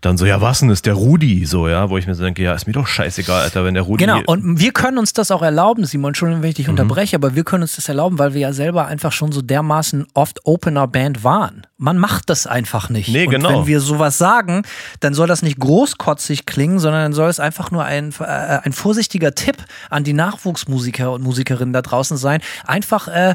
[0.00, 1.44] dann so, ja, was denn ist der Rudi?
[1.44, 3.82] So, ja, wo ich mir so denke, ja, ist mir doch scheißegal, Alter, wenn der
[3.82, 4.04] Rudi.
[4.04, 6.74] Genau, und wir können uns das auch erlauben, Simon, schon wenn ich dich mhm.
[6.74, 10.06] unterbreche, aber wir können uns das erlauben, weil wir ja selber einfach schon so dermaßen
[10.14, 11.66] oft Opener-Band waren.
[11.78, 13.08] Man macht das einfach nicht.
[13.08, 13.48] Nee, und genau.
[13.50, 14.62] wenn wir sowas sagen,
[15.00, 18.72] dann soll das nicht großkotzig klingen, sondern dann soll es einfach nur ein, äh, ein
[18.72, 19.56] vorsichtiger Tipp
[19.90, 22.40] an die Nachwuchsmusiker und Musikerinnen da draußen sein.
[22.64, 23.34] Einfach, äh,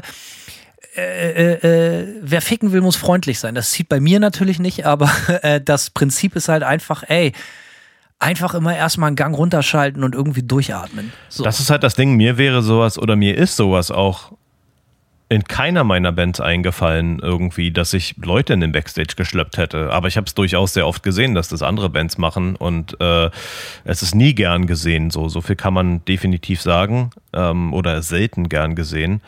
[0.96, 3.54] äh, äh, äh, wer ficken will, muss freundlich sein.
[3.54, 5.10] Das zieht bei mir natürlich nicht, aber
[5.42, 7.32] äh, das Prinzip ist halt einfach, ey,
[8.18, 11.12] einfach immer erstmal einen Gang runterschalten und irgendwie durchatmen.
[11.28, 11.42] So.
[11.42, 14.32] Das ist halt das Ding, mir wäre sowas oder mir ist sowas auch
[15.28, 19.90] in keiner meiner Bands eingefallen, irgendwie, dass ich Leute in den Backstage geschleppt hätte.
[19.90, 23.30] Aber ich habe es durchaus sehr oft gesehen, dass das andere Bands machen und äh,
[23.84, 25.10] es ist nie gern gesehen.
[25.10, 29.22] So, so viel kann man definitiv sagen ähm, oder selten gern gesehen.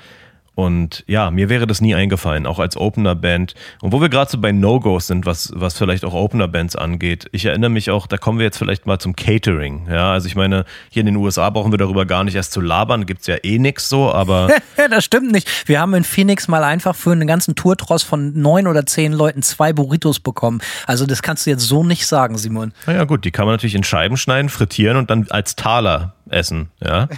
[0.56, 3.54] Und ja, mir wäre das nie eingefallen, auch als Opener-Band.
[3.82, 7.44] Und wo wir gerade so bei No-Gos sind, was, was vielleicht auch Opener-Bands angeht, ich
[7.44, 9.86] erinnere mich auch, da kommen wir jetzt vielleicht mal zum Catering.
[9.90, 12.62] Ja, also ich meine, hier in den USA brauchen wir darüber gar nicht erst zu
[12.62, 14.48] labern, gibt's ja eh nix so, aber.
[14.90, 15.68] das stimmt nicht.
[15.68, 19.42] Wir haben in Phoenix mal einfach für einen ganzen Tourtross von neun oder zehn Leuten
[19.42, 20.62] zwei Burritos bekommen.
[20.86, 22.72] Also das kannst du jetzt so nicht sagen, Simon.
[22.86, 26.70] Naja, gut, die kann man natürlich in Scheiben schneiden, frittieren und dann als Taler essen,
[26.82, 27.08] ja.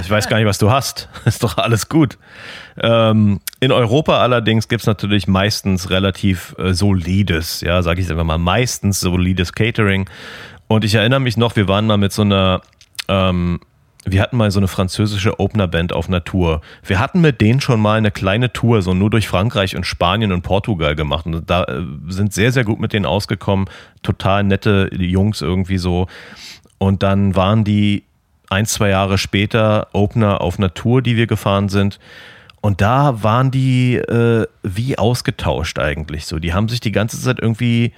[0.00, 1.08] Ich weiß gar nicht, was du hast.
[1.24, 2.18] Ist doch alles gut.
[2.80, 8.24] Ähm, in Europa allerdings gibt es natürlich meistens relativ äh, solides, ja, sage ich einfach
[8.24, 10.08] mal, meistens solides Catering.
[10.68, 12.60] Und ich erinnere mich noch, wir waren mal mit so einer,
[13.08, 13.60] ähm,
[14.04, 16.60] wir hatten mal so eine französische Opener-Band auf einer Tour.
[16.84, 20.32] Wir hatten mit denen schon mal eine kleine Tour, so nur durch Frankreich und Spanien
[20.32, 21.26] und Portugal gemacht.
[21.26, 23.68] Und da äh, sind sehr, sehr gut mit denen ausgekommen.
[24.02, 26.06] Total nette Jungs irgendwie so.
[26.78, 28.04] Und dann waren die
[28.48, 31.98] ein, zwei Jahre später Opener auf Tour, die wir gefahren sind.
[32.60, 36.38] Und da waren die äh, wie ausgetauscht eigentlich so.
[36.38, 37.92] Die haben sich die ganze Zeit irgendwie,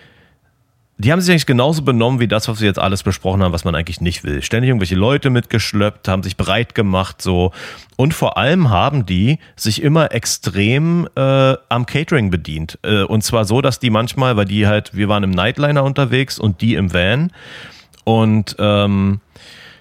[0.98, 3.64] die haben sich eigentlich genauso benommen wie das, was wir jetzt alles besprochen haben, was
[3.64, 4.42] man eigentlich nicht will.
[4.42, 7.52] Ständig irgendwelche Leute mitgeschleppt, haben sich breit gemacht so.
[7.96, 12.78] Und vor allem haben die sich immer extrem äh, am Catering bedient.
[12.82, 16.38] Äh, und zwar so, dass die manchmal, weil die halt, wir waren im Nightliner unterwegs
[16.38, 17.32] und die im Van.
[18.04, 19.20] Und ähm,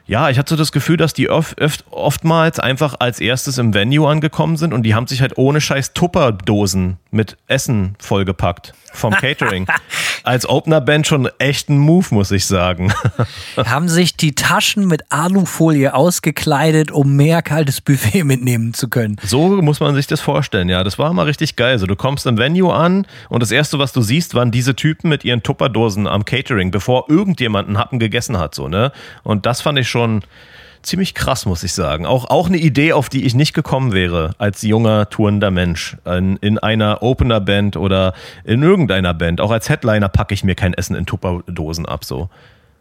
[0.07, 1.57] ja, ich hatte so das Gefühl, dass die oft,
[1.91, 5.93] oftmals einfach als erstes im Venue angekommen sind und die haben sich halt ohne scheiß
[5.93, 9.67] Tupperdosen mit Essen vollgepackt vom Catering.
[10.23, 12.93] als Opener-Band schon echt ein Move, muss ich sagen.
[13.57, 19.17] haben sich die Taschen mit Alufolie ausgekleidet, um mehr kaltes Buffet mitnehmen zu können.
[19.23, 20.83] So muss man sich das vorstellen, ja.
[20.83, 21.73] Das war mal richtig geil.
[21.73, 25.09] Also du kommst im Venue an und das erste, was du siehst, waren diese Typen
[25.09, 28.91] mit ihren Tupperdosen am Catering, bevor irgendjemand einen Happen gegessen hat, so, ne?
[29.23, 29.96] Und das fand ich schon
[30.83, 32.05] ziemlich krass, muss ich sagen.
[32.05, 35.97] Auch, auch eine Idee, auf die ich nicht gekommen wäre als junger, tourender Mensch.
[36.05, 39.41] In, in einer Opener-Band oder in irgendeiner Band.
[39.41, 42.29] Auch als Headliner packe ich mir kein Essen in Tupperdosen ab, so.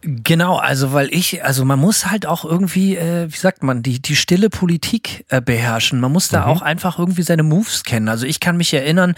[0.01, 3.99] Genau, also weil ich, also man muss halt auch irgendwie, äh, wie sagt man, die,
[3.99, 5.99] die stille Politik äh, beherrschen.
[5.99, 6.51] Man muss da mhm.
[6.51, 8.07] auch einfach irgendwie seine Moves kennen.
[8.07, 9.15] Also ich kann mich erinnern,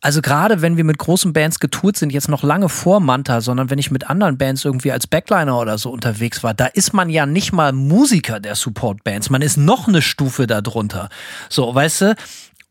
[0.00, 3.70] also gerade wenn wir mit großen Bands getourt sind, jetzt noch lange vor Manta, sondern
[3.70, 7.10] wenn ich mit anderen Bands irgendwie als Backliner oder so unterwegs war, da ist man
[7.10, 9.30] ja nicht mal Musiker der Support-Bands.
[9.30, 11.08] Man ist noch eine Stufe darunter.
[11.48, 12.14] So, weißt du?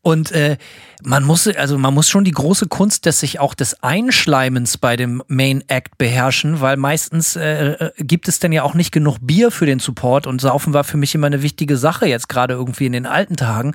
[0.06, 0.58] Und äh,
[1.04, 4.96] man muss, also man muss schon die große Kunst des sich auch des Einschleimens bei
[4.98, 9.18] dem Main Act beherrschen, weil meistens äh, äh, gibt es denn ja auch nicht genug
[9.20, 12.54] Bier für den Support und Saufen war für mich immer eine wichtige Sache, jetzt gerade
[12.54, 13.74] irgendwie in den alten Tagen.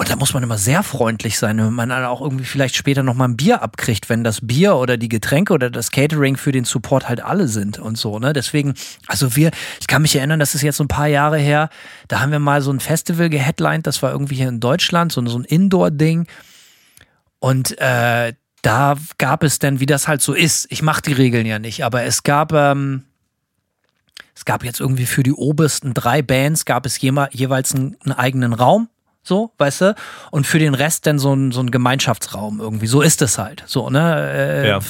[0.00, 3.02] Und da muss man immer sehr freundlich sein, wenn man dann auch irgendwie vielleicht später
[3.02, 6.64] nochmal ein Bier abkriegt, wenn das Bier oder die Getränke oder das Catering für den
[6.64, 8.32] Support halt alle sind und so, ne?
[8.32, 8.74] Deswegen,
[9.08, 11.68] also wir, ich kann mich erinnern, das ist jetzt so ein paar Jahre her,
[12.06, 15.26] da haben wir mal so ein Festival geheadlined, das war irgendwie hier in Deutschland, so,
[15.26, 16.28] so ein Indoor-Ding.
[17.40, 21.44] Und äh, da gab es dann, wie das halt so ist, ich mache die Regeln
[21.44, 23.02] ja nicht, aber es gab, ähm,
[24.36, 28.52] es gab jetzt irgendwie für die obersten drei Bands, gab es jeweils einen, einen eigenen
[28.52, 28.88] Raum
[29.28, 29.94] so, weißt du?
[30.30, 32.86] Und für den Rest dann so ein, so ein Gemeinschaftsraum irgendwie.
[32.86, 33.62] So ist es halt.
[33.66, 34.30] So, ne?
[34.32, 34.80] Äh, ja.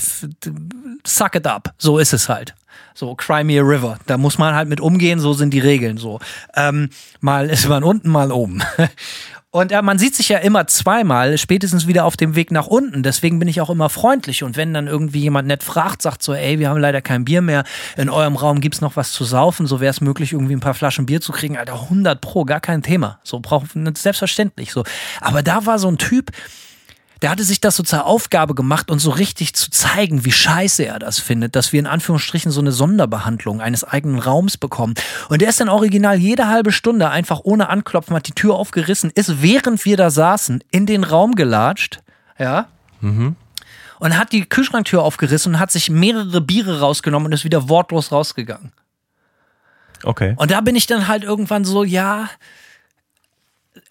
[1.04, 1.74] Suck it up.
[1.76, 2.54] So ist es halt.
[2.94, 3.98] So, Crimea River.
[4.06, 6.18] Da muss man halt mit umgehen, so sind die Regeln so.
[6.56, 8.62] Ähm, mal ist man unten, mal oben.
[9.50, 13.02] Und äh, man sieht sich ja immer zweimal, spätestens wieder auf dem Weg nach unten.
[13.02, 14.42] Deswegen bin ich auch immer freundlich.
[14.42, 17.40] Und wenn dann irgendwie jemand nett fragt, sagt so, ey, wir haben leider kein Bier
[17.40, 17.64] mehr,
[17.96, 20.74] in eurem Raum gibt's noch was zu saufen, so wäre es möglich, irgendwie ein paar
[20.74, 21.56] Flaschen Bier zu kriegen.
[21.56, 23.20] Alter, 100 pro, gar kein Thema.
[23.22, 24.84] So braucht selbstverständlich so.
[25.22, 26.30] Aber da war so ein Typ,
[27.22, 30.84] der hatte sich das so zur Aufgabe gemacht, uns so richtig zu zeigen, wie scheiße
[30.84, 34.94] er das findet, dass wir in Anführungsstrichen so eine Sonderbehandlung eines eigenen Raums bekommen.
[35.28, 39.10] Und der ist dann original jede halbe Stunde einfach ohne Anklopfen, hat die Tür aufgerissen,
[39.14, 42.00] ist während wir da saßen in den Raum gelatscht,
[42.38, 42.68] ja.
[43.00, 43.36] Mhm.
[44.00, 48.12] Und hat die Kühlschranktür aufgerissen und hat sich mehrere Biere rausgenommen und ist wieder wortlos
[48.12, 48.72] rausgegangen.
[50.04, 50.34] Okay.
[50.36, 52.28] Und da bin ich dann halt irgendwann so, ja,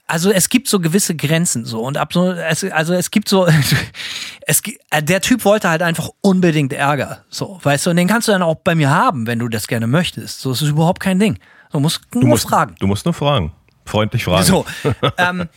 [0.08, 3.48] also es gibt so gewisse Grenzen so und ab so es, also es gibt so
[4.42, 8.28] es äh, der Typ wollte halt einfach unbedingt Ärger so weißt du und den kannst
[8.28, 11.02] du dann auch bei mir haben wenn du das gerne möchtest so es ist überhaupt
[11.02, 11.38] kein Ding
[11.72, 13.52] du musst nur du musst, fragen du musst nur fragen
[13.86, 14.66] freundlich fragen so
[15.18, 15.50] ähm,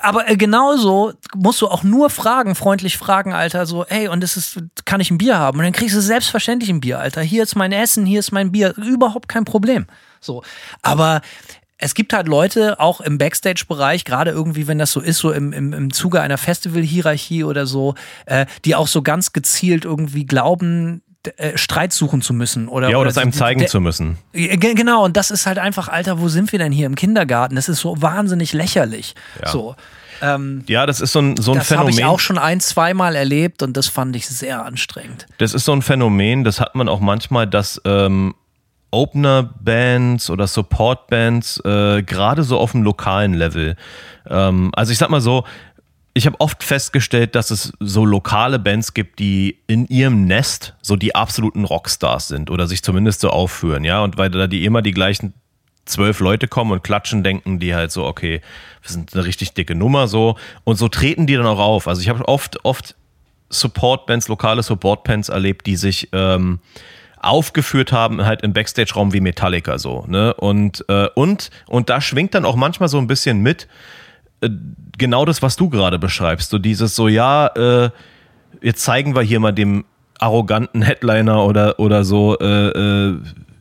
[0.00, 4.36] aber äh, genauso musst du auch nur fragen, freundlich fragen, Alter, so, ey, und es
[4.36, 5.58] ist, kann ich ein Bier haben?
[5.58, 7.22] Und dann kriegst du selbstverständlich ein Bier, Alter.
[7.22, 8.76] Hier ist mein Essen, hier ist mein Bier.
[8.76, 9.86] Überhaupt kein Problem.
[10.20, 10.42] So.
[10.82, 11.20] Aber
[11.78, 15.52] es gibt halt Leute, auch im Backstage-Bereich, gerade irgendwie, wenn das so ist, so im,
[15.52, 17.94] im, im Zuge einer Festival-Hierarchie oder so,
[18.26, 21.02] äh, die auch so ganz gezielt irgendwie glauben,
[21.36, 24.18] äh, Streit suchen zu müssen oder ja oder oder es einem zeigen zu müssen.
[24.32, 27.54] Ge- Genau, und das ist halt einfach, Alter, wo sind wir denn hier im Kindergarten?
[27.56, 29.14] Das ist so wahnsinnig lächerlich.
[29.42, 29.48] Ja.
[29.48, 29.74] So.
[30.20, 31.98] Ähm, Ja, das ist so ein, so ein das habe Phänomen.
[31.98, 35.26] ich auch schon ein, zweimal erlebt und das fand ich sehr anstrengend.
[35.38, 38.34] Das ist so ein Phänomen, das hat man auch manchmal, dass ähm,
[38.90, 43.76] Opener-Bands oder Support-Bands äh, gerade so auf dem lokalen Level,
[44.28, 45.44] ähm, also ich sag mal so,
[46.14, 50.96] ich habe oft festgestellt, dass es so lokale Bands gibt, die in ihrem Nest so
[50.96, 54.82] die absoluten Rockstars sind oder sich zumindest so aufführen, ja, und weil da die immer
[54.82, 55.34] die gleichen
[55.88, 58.40] zwölf Leute kommen und klatschen, denken die halt so, okay,
[58.82, 60.36] wir sind eine richtig dicke Nummer so.
[60.64, 61.88] Und so treten die dann auch auf.
[61.88, 62.94] Also ich habe oft, oft
[63.50, 66.60] Support-Bands, lokale Support-Bands erlebt, die sich ähm,
[67.20, 70.34] aufgeführt haben, halt im Backstage-Raum wie Metallica so, ne?
[70.34, 73.68] Und, äh, und, und da schwingt dann auch manchmal so ein bisschen mit,
[74.40, 74.50] äh,
[74.96, 76.50] genau das, was du gerade beschreibst.
[76.50, 77.90] So dieses so, ja, äh,
[78.62, 79.84] jetzt zeigen wir hier mal dem
[80.18, 83.16] arroganten Headliner oder, oder so, äh, äh,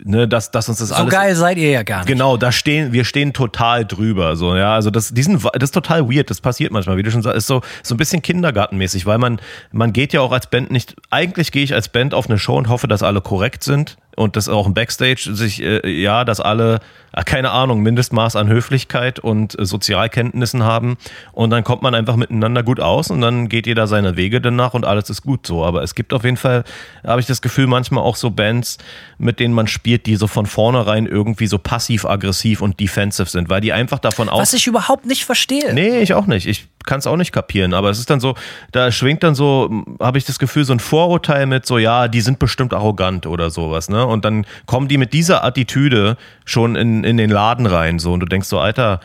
[0.07, 1.11] ne, dass, dass uns das So alles.
[1.11, 2.07] geil seid ihr ja gar nicht.
[2.07, 6.09] Genau, da stehen, wir stehen total drüber, so, ja, also das, diesen, das ist total
[6.09, 9.17] weird, das passiert manchmal, wie du schon sagst, ist so, so ein bisschen kindergartenmäßig, weil
[9.17, 9.39] man,
[9.71, 12.57] man geht ja auch als Band nicht, eigentlich gehe ich als Band auf eine Show
[12.57, 16.41] und hoffe, dass alle korrekt sind und dass auch im Backstage sich, äh, ja, dass
[16.41, 16.79] alle,
[17.13, 20.97] äh, keine Ahnung, Mindestmaß an Höflichkeit und äh, Sozialkenntnissen haben
[21.33, 24.73] und dann kommt man einfach miteinander gut aus und dann geht jeder seine Wege danach
[24.73, 26.63] und alles ist gut so, aber es gibt auf jeden Fall,
[27.05, 28.79] habe ich das Gefühl, manchmal auch so Bands,
[29.19, 33.61] mit denen man spielt, die so von vornherein irgendwie so passiv-aggressiv und defensive sind, weil
[33.61, 34.41] die einfach davon aus.
[34.41, 35.73] Was ich überhaupt nicht verstehe.
[35.73, 36.47] Nee, ich auch nicht.
[36.47, 38.33] Ich kann es auch nicht kapieren, aber es ist dann so,
[38.71, 42.21] da schwingt dann so, habe ich das Gefühl, so ein Vorurteil mit so, ja, die
[42.21, 44.06] sind bestimmt arrogant oder sowas, ne?
[44.07, 48.19] Und dann kommen die mit dieser Attitüde schon in, in den Laden rein, so, und
[48.21, 48.99] du denkst so, Alter,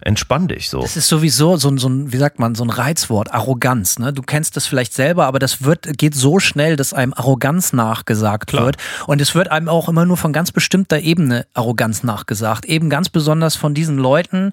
[0.00, 0.80] entspann dich so.
[0.80, 3.98] Das ist sowieso so, ein- so ein, wie sagt man, so ein Reizwort, Arroganz.
[3.98, 4.12] Ne?
[4.12, 8.46] Du kennst das vielleicht selber, aber das wird, geht so schnell, dass einem Arroganz nachgesagt
[8.46, 8.66] Klar.
[8.66, 8.76] wird.
[9.08, 12.64] Und es wird einem auch immer nur von ganz bestimmter Ebene Arroganz nachgesagt.
[12.66, 14.52] Eben ganz besonders von diesen Leuten,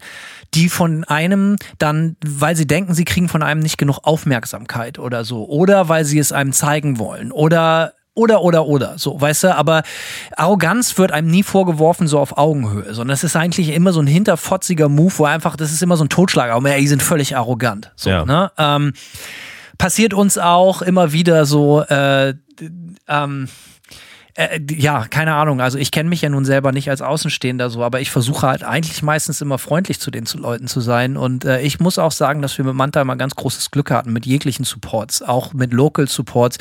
[0.55, 5.23] die von einem dann, weil sie denken, sie kriegen von einem nicht genug Aufmerksamkeit oder
[5.25, 5.47] so.
[5.47, 7.31] Oder weil sie es einem zeigen wollen.
[7.31, 9.83] Oder oder, oder, oder, so, weißt du, aber
[10.35, 14.07] Arroganz wird einem nie vorgeworfen, so auf Augenhöhe, sondern es ist eigentlich immer so ein
[14.07, 17.35] hinterfotziger Move, wo einfach, das ist immer so ein Totschlager, aber ey, die sind völlig
[17.37, 18.25] arrogant, so, Ja.
[18.25, 18.93] ne, ähm,
[19.77, 22.33] passiert uns auch immer wieder so, äh,
[23.07, 23.47] ähm,
[24.37, 25.61] äh, ja, keine Ahnung.
[25.61, 28.65] Also ich kenne mich ja nun selber nicht als Außenstehender so, aber ich versuche halt
[28.65, 31.15] eigentlich meistens immer freundlich zu den Leuten zu sein.
[31.15, 34.11] Und äh, ich muss auch sagen, dass wir mit Manta immer ganz großes Glück hatten
[34.11, 36.57] mit jeglichen Supports, auch mit Local Supports.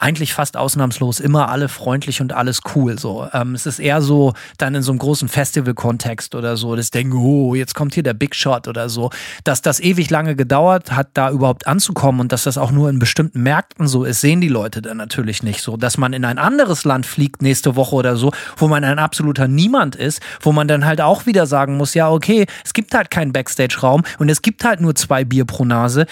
[0.00, 3.00] Eigentlich fast ausnahmslos immer alle freundlich und alles cool.
[3.00, 6.92] So, ähm, es ist eher so dann in so einem großen Festival-Kontext oder so, das
[6.92, 9.10] denken, oh, jetzt kommt hier der Big Shot oder so,
[9.42, 13.00] dass das ewig lange gedauert hat, da überhaupt anzukommen und dass das auch nur in
[13.00, 16.38] bestimmten Märkten so ist, sehen die Leute dann natürlich nicht so, dass man in ein
[16.38, 20.68] anderes Land fliegt nächste Woche oder so, wo man ein absoluter Niemand ist, wo man
[20.68, 24.42] dann halt auch wieder sagen muss, ja, okay, es gibt halt keinen Backstage-Raum und es
[24.42, 26.06] gibt halt nur zwei Bier pro Nase.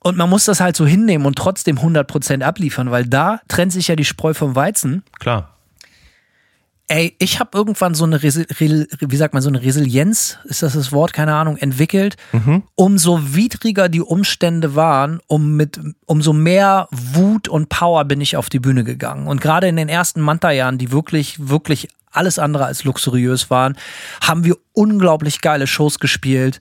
[0.00, 3.88] Und man muss das halt so hinnehmen und trotzdem 100% abliefern, weil da trennt sich
[3.88, 5.04] ja die Spreu vom Weizen.
[5.20, 5.52] Klar.
[6.92, 10.62] Ey, ich habe irgendwann so eine, Resi Re wie sagt man, so eine Resilienz, ist
[10.62, 12.16] das das Wort, keine Ahnung, entwickelt.
[12.74, 18.50] Umso widriger die Umstände waren, um mit, umso mehr Wut und Power bin ich auf
[18.50, 19.26] die Bühne gegangen.
[19.26, 23.78] Und gerade in den ersten Manta-Jahren, die wirklich, wirklich alles andere als luxuriös waren,
[24.20, 26.60] haben wir unglaublich geile Shows gespielt,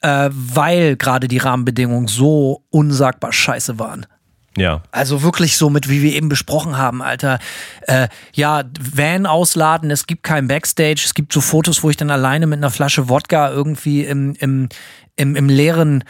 [0.00, 4.06] äh, weil gerade die Rahmenbedingungen so unsagbar scheiße waren.
[4.56, 4.82] Ja.
[4.90, 7.38] Also wirklich so mit, wie wir eben besprochen haben, Alter.
[7.82, 12.10] Äh, ja, Van ausladen, es gibt kein Backstage, es gibt so Fotos, wo ich dann
[12.10, 14.68] alleine mit einer Flasche Wodka irgendwie im, im,
[15.16, 16.04] im, im leeren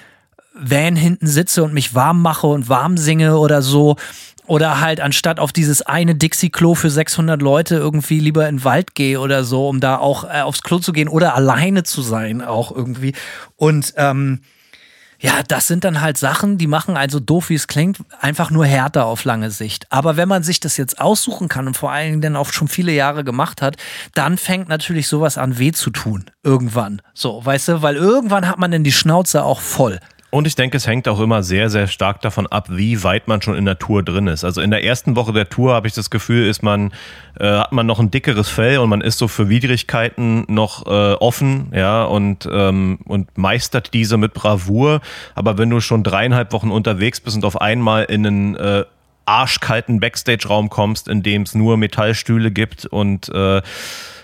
[0.55, 3.97] Van hinten sitze und mich warm mache und warm singe oder so.
[4.47, 8.97] Oder halt anstatt auf dieses eine Dixie-Klo für 600 Leute irgendwie lieber in den Wald
[8.97, 12.43] gehe oder so, um da auch äh, aufs Klo zu gehen oder alleine zu sein
[12.43, 13.13] auch irgendwie.
[13.55, 14.41] Und ähm,
[15.23, 18.65] ja, das sind dann halt Sachen, die machen also doof, wie es klingt, einfach nur
[18.65, 19.87] härter auf lange Sicht.
[19.91, 22.69] Aber wenn man sich das jetzt aussuchen kann und vor allen Dingen dann auch schon
[22.69, 23.77] viele Jahre gemacht hat,
[24.15, 26.25] dann fängt natürlich sowas an weh zu tun.
[26.43, 27.03] Irgendwann.
[27.13, 30.01] So, weißt du, weil irgendwann hat man dann die Schnauze auch voll.
[30.31, 33.43] Und ich denke, es hängt auch immer sehr, sehr stark davon ab, wie weit man
[33.43, 34.45] schon in der Tour drin ist.
[34.45, 36.93] Also in der ersten Woche der Tour habe ich das Gefühl, ist man,
[37.39, 41.15] äh, hat man noch ein dickeres Fell und man ist so für Widrigkeiten noch äh,
[41.15, 45.01] offen, ja, und, ähm, und meistert diese mit Bravour.
[45.35, 48.85] Aber wenn du schon dreieinhalb Wochen unterwegs bist und auf einmal in einen äh,
[49.25, 53.63] arschkalten Backstage-Raum kommst, in dem es nur Metallstühle gibt und äh,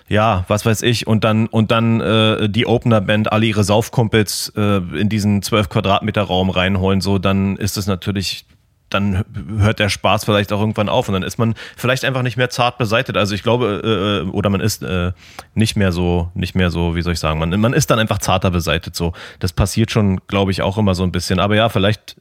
[0.09, 4.77] ja, was weiß ich, und dann, und dann äh, die Opener-Band alle ihre Saufkumpels äh,
[4.99, 8.47] in diesen 12 Quadratmeter Raum reinholen, so, dann ist es natürlich
[8.89, 9.25] dann
[9.59, 12.51] hört der Spaß vielleicht auch irgendwann auf und dann ist man vielleicht einfach nicht mehr
[12.51, 13.17] zart beseitet.
[13.17, 15.13] Also ich glaube, äh, oder man ist äh,
[15.55, 18.19] nicht mehr so, nicht mehr so, wie soll ich sagen, man, man ist dann einfach
[18.19, 18.95] zarter beseitet.
[18.95, 21.41] So, das passiert schon, glaube ich, auch immer so ein bisschen.
[21.41, 22.17] Aber ja, vielleicht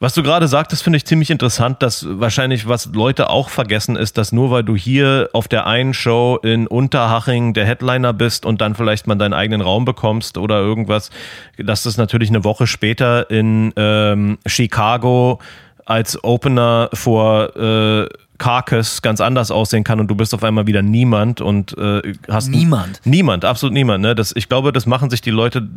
[0.00, 4.16] was du gerade sagtest, finde ich ziemlich interessant, dass wahrscheinlich, was Leute auch vergessen, ist,
[4.16, 8.60] dass nur weil du hier auf der einen Show in Unterhaching der Headliner bist und
[8.60, 11.10] dann vielleicht mal deinen eigenen Raum bekommst oder irgendwas,
[11.56, 15.40] dass das natürlich eine Woche später in ähm, Chicago
[15.84, 18.08] als Opener vor äh,
[18.38, 22.48] Carcass ganz anders aussehen kann und du bist auf einmal wieder niemand und äh, hast
[22.48, 25.68] niemand niemand absolut niemand ne das ich glaube das machen sich die Leute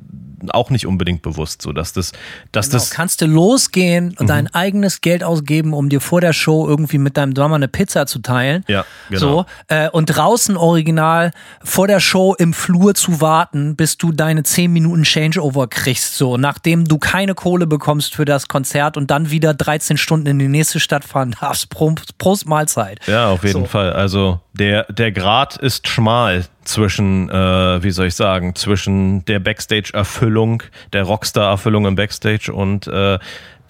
[0.50, 2.12] auch nicht unbedingt bewusst, so dass das,
[2.52, 2.80] dass genau.
[2.80, 2.90] das.
[2.90, 4.28] Kannst du losgehen und mhm.
[4.28, 8.06] dein eigenes Geld ausgeben, um dir vor der Show irgendwie mit deinem Drummer eine Pizza
[8.08, 8.64] zu teilen.
[8.68, 9.20] Ja, genau.
[9.20, 11.32] So, äh, und draußen original
[11.64, 16.38] vor der Show im Flur zu warten, bis du deine 10 Minuten Changeover kriegst, so,
[16.38, 20.48] nachdem du keine Kohle bekommst für das Konzert und dann wieder 13 Stunden in die
[20.48, 21.70] nächste Stadt fahren darfst.
[21.70, 23.00] Prost Mahlzeit.
[23.08, 23.66] Ja, auf jeden so.
[23.66, 23.94] Fall.
[23.94, 30.62] Also der, der Grad ist schmal zwischen, äh, wie soll ich sagen, zwischen der Backstage-Erfüllung,
[30.94, 33.18] der Rockstar-Erfüllung im Backstage und äh,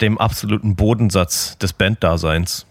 [0.00, 2.66] dem absoluten Bodensatz des Banddaseins.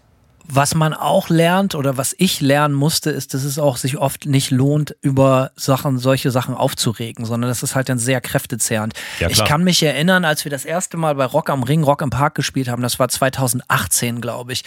[0.54, 4.26] Was man auch lernt oder was ich lernen musste, ist, dass es auch sich oft
[4.26, 8.92] nicht lohnt, über Sachen, solche Sachen aufzuregen, sondern das ist halt dann sehr kräftezehrend.
[9.18, 12.02] Ja, ich kann mich erinnern, als wir das erste Mal bei Rock am Ring, Rock
[12.02, 14.62] im Park gespielt haben, das war 2018, glaube ich.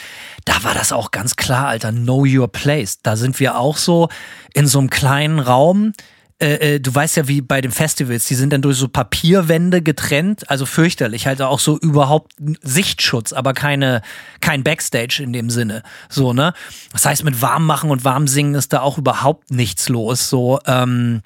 [0.46, 3.04] Da war das auch ganz klar, Alter, know your place.
[3.04, 4.10] Da sind wir auch so
[4.56, 5.94] in so einem kleinen Raum
[6.40, 9.82] äh, äh, du weißt ja, wie bei den Festivals, die sind dann durch so Papierwände
[9.82, 14.02] getrennt, also fürchterlich, halt auch so überhaupt Sichtschutz, aber keine,
[14.42, 15.82] kein Backstage in dem Sinne.
[16.10, 16.54] So, ne?
[16.92, 20.30] Das heißt, mit warm machen und warm singen ist da auch überhaupt nichts los.
[20.30, 21.22] So, ähm,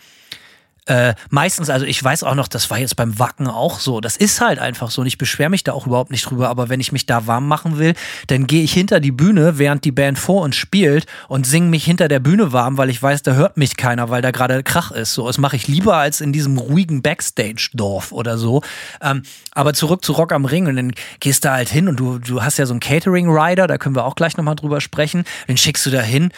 [0.90, 4.02] äh, meistens, also ich weiß auch noch, das war jetzt beim Wacken auch so.
[4.02, 6.50] Das ist halt einfach so und ich beschwere mich da auch überhaupt nicht drüber.
[6.50, 7.94] Aber wenn ich mich da warm machen will,
[8.28, 11.86] dann gehe ich hinter die Bühne, während die Band vor uns spielt und singe mich
[11.86, 14.90] hinter der Bühne warm, weil ich weiß, da hört mich keiner, weil da gerade Krach
[14.90, 15.14] ist.
[15.14, 18.64] So, das mache ich lieber als in diesem ruhigen Backstage-Dorf oder so.
[19.00, 19.22] Ähm,
[19.52, 22.42] aber zurück zu Rock am Ring und dann gehst du halt hin und du, du
[22.42, 25.24] hast ja so einen Catering-Rider, da können wir auch gleich nochmal drüber sprechen.
[25.48, 26.32] Den schickst du da hin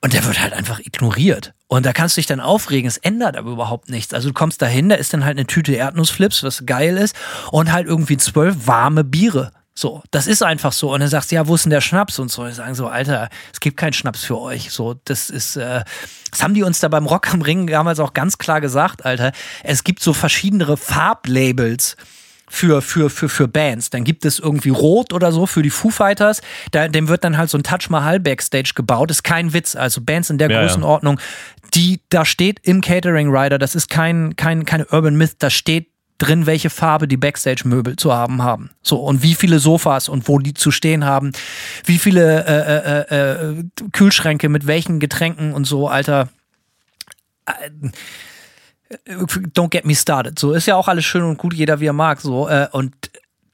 [0.00, 1.54] und der wird halt einfach ignoriert.
[1.66, 2.88] Und da kannst du dich dann aufregen.
[2.88, 4.14] Es ändert aber überhaupt nichts.
[4.14, 7.16] Also du kommst dahin, da ist dann halt eine Tüte Erdnussflips, was geil ist,
[7.50, 9.52] und halt irgendwie zwölf warme Biere.
[9.74, 10.92] So, das ist einfach so.
[10.92, 12.18] Und dann sagst du, ja, wo ist denn der Schnaps?
[12.18, 14.72] Und so, und sagen so, Alter, es gibt keinen Schnaps für euch.
[14.72, 15.84] So, das ist, äh,
[16.30, 19.32] das haben die uns da beim Rock am Ring damals auch ganz klar gesagt, Alter.
[19.62, 21.96] Es gibt so verschiedene Farblabels
[22.48, 23.90] für, für, für, für Bands.
[23.90, 26.40] Dann gibt es irgendwie Rot oder so für die Foo Fighters.
[26.72, 29.10] Da, dem wird dann halt so ein Touch Mahal Backstage gebaut.
[29.10, 29.76] Ist kein Witz.
[29.76, 31.20] Also Bands in der ja, Größenordnung,
[31.74, 35.88] die, da steht im Catering Rider, das ist kein, kein, keine Urban Myth, da steht
[36.18, 38.70] drin, welche Farbe die Backstage-Möbel zu haben haben.
[38.82, 41.32] So, und wie viele Sofas und wo die zu stehen haben,
[41.84, 46.28] wie viele äh, äh, äh, Kühlschränke mit welchen Getränken und so, Alter.
[49.54, 50.38] Don't get me started.
[50.38, 52.20] So ist ja auch alles schön und gut, jeder wie er mag.
[52.20, 52.94] So äh, und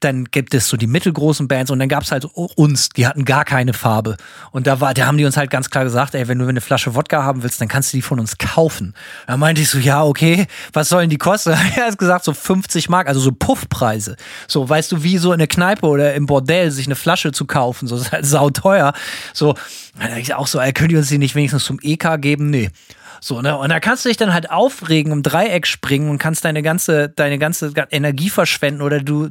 [0.05, 3.25] dann gibt es so die mittelgroßen Bands und dann gab es halt uns, die hatten
[3.25, 4.17] gar keine Farbe.
[4.51, 6.61] Und da war, da haben die uns halt ganz klar gesagt, ey, wenn du eine
[6.61, 8.95] Flasche Wodka haben willst, dann kannst du die von uns kaufen.
[9.27, 11.51] Da meinte ich so, ja, okay, was sollen die kosten?
[11.77, 14.17] er hat gesagt, so 50 Mark, also so Puffpreise.
[14.47, 17.47] So, weißt du, wie so in der Kneipe oder im Bordell sich eine Flasche zu
[17.47, 18.93] kaufen, so ist halt sauteuer.
[19.33, 19.55] So,
[19.99, 22.51] dann ich auch so, ey, könnt ihr uns die nicht wenigstens zum EK geben?
[22.51, 22.71] Nee.
[23.25, 23.57] So, ne?
[23.57, 27.09] Und da kannst du dich dann halt aufregen, im Dreieck springen und kannst deine ganze,
[27.09, 29.31] deine ganze Energie verschwenden oder du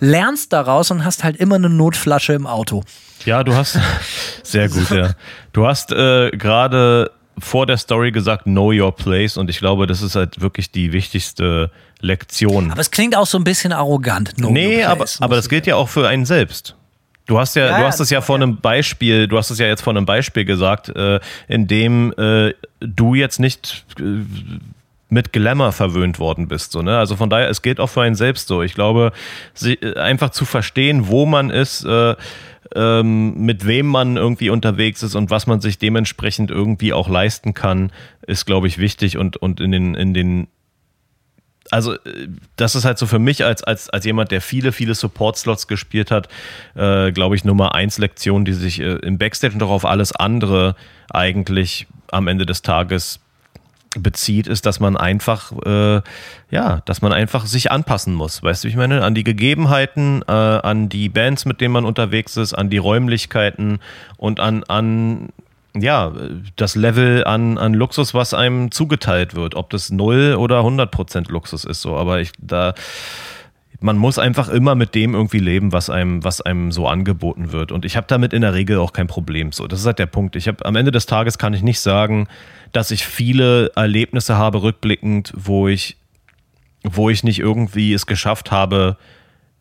[0.00, 2.84] lernst daraus und hast halt immer eine Notflasche im Auto.
[3.26, 3.78] Ja, du hast,
[4.42, 5.10] sehr gut, ja.
[5.52, 10.00] Du hast äh, gerade vor der Story gesagt, know your place und ich glaube, das
[10.00, 12.70] ist halt wirklich die wichtigste Lektion.
[12.70, 14.36] Aber es klingt auch so ein bisschen arrogant.
[14.36, 16.77] Know nee, aber, aber das gilt ja auch für einen selbst.
[17.28, 19.66] Du hast ja, ja du hast es ja vor einem Beispiel, du hast es ja
[19.66, 24.24] jetzt vor einem Beispiel gesagt, äh, in dem äh, du jetzt nicht äh,
[25.10, 26.72] mit Glamour verwöhnt worden bist.
[26.72, 26.98] So, ne?
[26.98, 28.62] Also von daher, es gilt auch für einen selbst so.
[28.62, 29.12] Ich glaube,
[29.52, 32.16] sie, äh, einfach zu verstehen, wo man ist, äh,
[32.74, 37.52] ähm, mit wem man irgendwie unterwegs ist und was man sich dementsprechend irgendwie auch leisten
[37.52, 37.92] kann,
[38.26, 40.48] ist, glaube ich, wichtig und, und in den, in den
[41.70, 44.94] also äh, das ist halt so für mich als, als, als jemand, der viele, viele
[44.94, 46.28] Support-Slots gespielt hat,
[46.74, 50.12] äh, glaube ich, Nummer eins Lektion, die sich äh, im Backstage und auch auf alles
[50.12, 50.76] andere
[51.10, 53.20] eigentlich am Ende des Tages
[53.96, 56.02] bezieht, ist, dass man einfach, äh,
[56.50, 58.42] ja, dass man einfach sich anpassen muss.
[58.42, 62.36] Weißt du, ich meine, an die Gegebenheiten, äh, an die Bands, mit denen man unterwegs
[62.36, 63.80] ist, an die Räumlichkeiten
[64.16, 65.30] und an, an
[65.80, 66.12] ja,
[66.56, 71.28] das Level an, an Luxus, was einem zugeteilt wird, ob das 0 oder 100 Prozent
[71.28, 71.96] Luxus ist, so.
[71.96, 72.74] Aber ich, da,
[73.80, 77.70] man muss einfach immer mit dem irgendwie leben, was einem, was einem so angeboten wird.
[77.70, 79.52] Und ich habe damit in der Regel auch kein Problem.
[79.52, 80.34] So, das ist halt der Punkt.
[80.36, 82.26] Ich habe am Ende des Tages kann ich nicht sagen,
[82.72, 85.96] dass ich viele Erlebnisse habe rückblickend, wo ich,
[86.82, 88.96] wo ich nicht irgendwie es geschafft habe,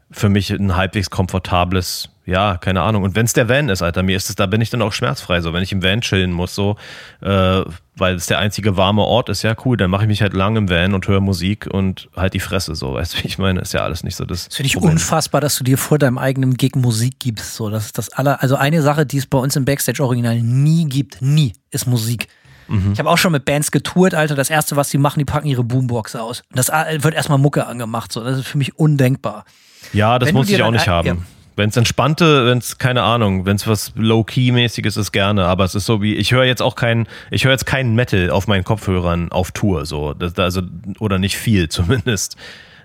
[0.10, 3.04] für mich ein halbwegs komfortables, ja, keine Ahnung.
[3.04, 4.92] Und wenn es der Van ist, Alter, mir ist es, da bin ich dann auch
[4.92, 5.40] schmerzfrei.
[5.40, 6.76] So, wenn ich im Van chillen muss, so,
[7.22, 7.62] äh,
[7.96, 10.58] weil es der einzige warme Ort ist, ja cool, dann mache ich mich halt lang
[10.58, 13.62] im Van und höre Musik und halt die Fresse, so, weißt du, wie ich meine,
[13.62, 14.50] ist ja alles nicht so das.
[14.50, 17.56] Das finde ich unfassbar, dass du dir vor deinem eigenen Gig Musik gibst.
[17.56, 20.86] So, das ist das aller, also eine Sache, die es bei uns im Backstage-Original nie
[20.86, 22.28] gibt, nie, ist Musik.
[22.68, 22.92] Mhm.
[22.92, 24.36] Ich habe auch schon mit Bands getourt, Alter.
[24.36, 26.44] Das erste, was die machen, die packen ihre Boombox aus.
[26.50, 28.12] Und das äh, wird erstmal Mucke angemacht.
[28.12, 28.22] So.
[28.22, 29.46] Das ist für mich undenkbar.
[29.94, 31.08] Ja, das muss ich auch nicht haben.
[31.08, 31.18] Ja.
[31.58, 35.46] Wenn es entspannte, wenn es, keine Ahnung, wenn es was Low-Key-mäßiges ist, gerne.
[35.46, 38.30] Aber es ist so wie, ich höre jetzt auch keinen, ich höre jetzt keinen Metal
[38.30, 40.14] auf meinen Kopfhörern auf Tour, so.
[40.14, 40.62] Das, also,
[41.00, 42.38] oder nicht viel zumindest.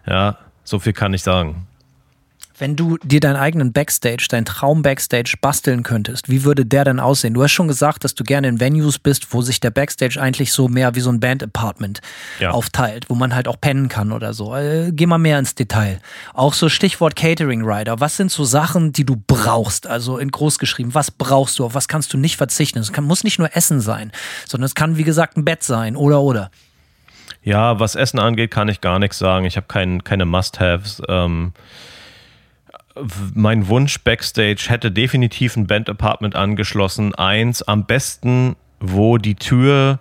[0.06, 1.66] Ja, so viel kann ich sagen.
[2.62, 7.00] Wenn du dir deinen eigenen Backstage, deinen Traum Backstage basteln könntest, wie würde der denn
[7.00, 7.34] aussehen?
[7.34, 10.52] Du hast schon gesagt, dass du gerne in Venues bist, wo sich der Backstage eigentlich
[10.52, 12.00] so mehr wie so ein Band-Apartment
[12.38, 12.52] ja.
[12.52, 14.54] aufteilt, wo man halt auch pennen kann oder so.
[14.54, 15.98] Äh, geh mal mehr ins Detail.
[16.34, 17.98] Auch so Stichwort Catering Rider.
[17.98, 19.88] Was sind so Sachen, die du brauchst?
[19.88, 21.64] Also in groß geschrieben, was brauchst du?
[21.64, 22.78] Auf was kannst du nicht verzichten?
[22.78, 24.12] Es kann, muss nicht nur Essen sein,
[24.46, 26.52] sondern es kann, wie gesagt, ein Bett sein oder oder.
[27.42, 29.46] Ja, was Essen angeht, kann ich gar nichts sagen.
[29.46, 31.02] Ich habe kein, keine Must-Haves.
[31.08, 31.54] Ähm
[33.34, 37.14] mein Wunsch Backstage hätte definitiv ein Band Apartment angeschlossen.
[37.14, 39.98] Eins am besten, wo die Tür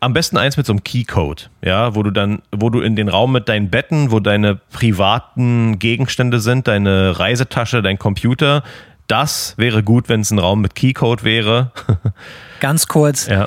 [0.00, 3.08] am besten eins mit so einem Keycode, ja, wo du dann, wo du in den
[3.08, 8.62] Raum mit deinen Betten, wo deine privaten Gegenstände sind, deine Reisetasche, dein Computer,
[9.08, 11.72] das wäre gut, wenn es ein Raum mit Keycode wäre.
[12.60, 13.26] Ganz kurz.
[13.26, 13.46] Ja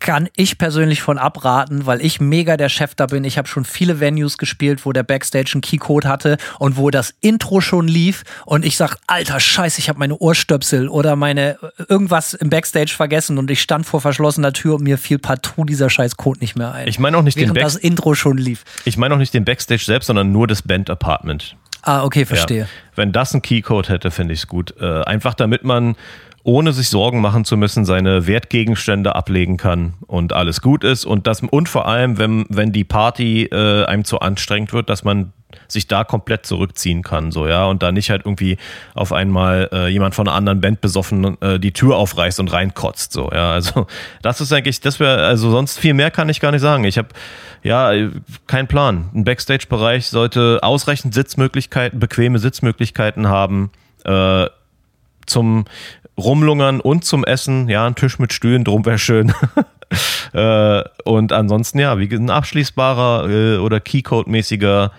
[0.00, 3.24] kann ich persönlich von abraten, weil ich mega der Chef da bin.
[3.24, 7.14] Ich habe schon viele Venues gespielt, wo der Backstage einen Keycode hatte und wo das
[7.20, 11.58] Intro schon lief und ich sag, alter Scheiße, ich habe meine Ohrstöpsel oder meine
[11.88, 15.90] irgendwas im Backstage vergessen und ich stand vor verschlossener Tür und mir fiel partout dieser
[15.90, 16.88] scheiß Code nicht mehr ein.
[16.88, 18.64] Ich meine auch nicht den Back das Intro schon lief.
[18.84, 21.56] Ich meine auch nicht den Backstage selbst, sondern nur das Band Apartment.
[21.82, 22.62] Ah, okay, verstehe.
[22.62, 22.66] Ja.
[22.94, 24.74] Wenn das einen Keycode hätte, finde ich es gut.
[24.80, 25.96] Äh, einfach damit man
[26.44, 31.04] ohne sich Sorgen machen zu müssen, seine Wertgegenstände ablegen kann und alles gut ist.
[31.04, 35.04] Und das und vor allem, wenn, wenn die Party äh, einem zu anstrengend wird, dass
[35.04, 35.32] man
[35.68, 38.56] sich da komplett zurückziehen kann, so ja, und da nicht halt irgendwie
[38.94, 43.12] auf einmal äh, jemand von einer anderen Band besoffen äh, die Tür aufreißt und reinkotzt,
[43.12, 43.52] so ja.
[43.52, 43.86] Also
[44.22, 46.84] das ist eigentlich, das wäre, also sonst viel mehr kann ich gar nicht sagen.
[46.84, 47.08] Ich habe
[47.62, 47.92] ja
[48.46, 49.10] keinen Plan.
[49.14, 53.70] Ein Backstage-Bereich sollte ausreichend Sitzmöglichkeiten, bequeme Sitzmöglichkeiten haben.
[54.04, 54.46] Äh,
[55.26, 55.64] zum
[56.22, 57.68] Rumlungern und zum Essen.
[57.68, 59.32] Ja, ein Tisch mit Stühlen, drum wäre schön.
[60.32, 64.90] äh, und ansonsten, ja, wie ein abschließbarer äh, oder Keycode-mäßiger,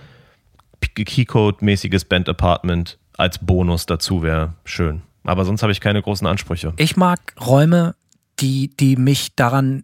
[0.95, 5.01] Keycode-mäßiges Band-Apartment als Bonus dazu wäre schön.
[5.23, 6.73] Aber sonst habe ich keine großen Ansprüche.
[6.77, 7.95] Ich mag Räume,
[8.39, 9.83] die, die mich daran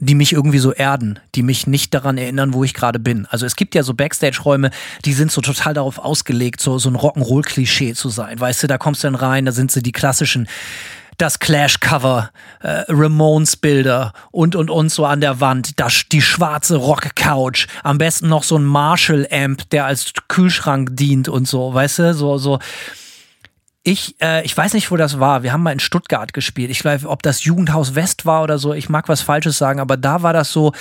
[0.00, 3.26] die mich irgendwie so erden, die mich nicht daran erinnern, wo ich gerade bin.
[3.30, 4.70] Also es gibt ja so Backstage-Räume,
[5.04, 8.40] die sind so total darauf ausgelegt, so, so ein Rock'n'Roll-Klischee zu sein.
[8.40, 10.48] Weißt du, da kommst du dann rein, da sind sie die klassischen
[11.18, 17.66] das Clash-Cover, äh, Ramones-Bilder und und und so an der Wand, das, die schwarze Rock-Couch,
[17.82, 22.38] am besten noch so ein Marshall-Amp, der als Kühlschrank dient und so, weißt du, so,
[22.38, 22.58] so
[23.82, 25.42] ich, äh, ich weiß nicht, wo das war.
[25.42, 26.70] Wir haben mal in Stuttgart gespielt.
[26.70, 28.74] Ich weiß, ob das Jugendhaus West war oder so.
[28.74, 30.72] Ich mag was Falsches sagen, aber da war das so,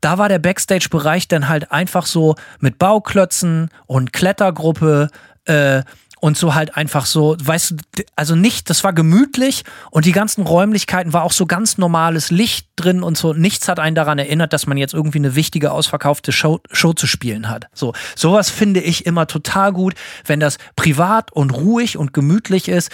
[0.00, 5.10] da war der Backstage-Bereich dann halt einfach so mit Bauklötzen und Klettergruppe,
[5.44, 5.82] äh,
[6.20, 10.42] und so halt einfach so, weißt du, also nicht, das war gemütlich und die ganzen
[10.42, 13.34] Räumlichkeiten war auch so ganz normales Licht drin und so.
[13.34, 17.06] Nichts hat einen daran erinnert, dass man jetzt irgendwie eine wichtige ausverkaufte Show, Show zu
[17.06, 17.66] spielen hat.
[17.74, 19.94] So, sowas finde ich immer total gut,
[20.24, 22.90] wenn das privat und ruhig und gemütlich ist,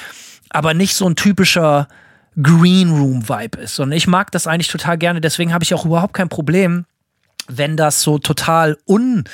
[0.51, 1.87] aber nicht so ein typischer
[2.43, 5.21] Green Room Vibe ist, sondern ich mag das eigentlich total gerne.
[5.21, 6.87] Deswegen habe ich auch überhaupt kein Problem,
[7.47, 9.25] wenn das so total un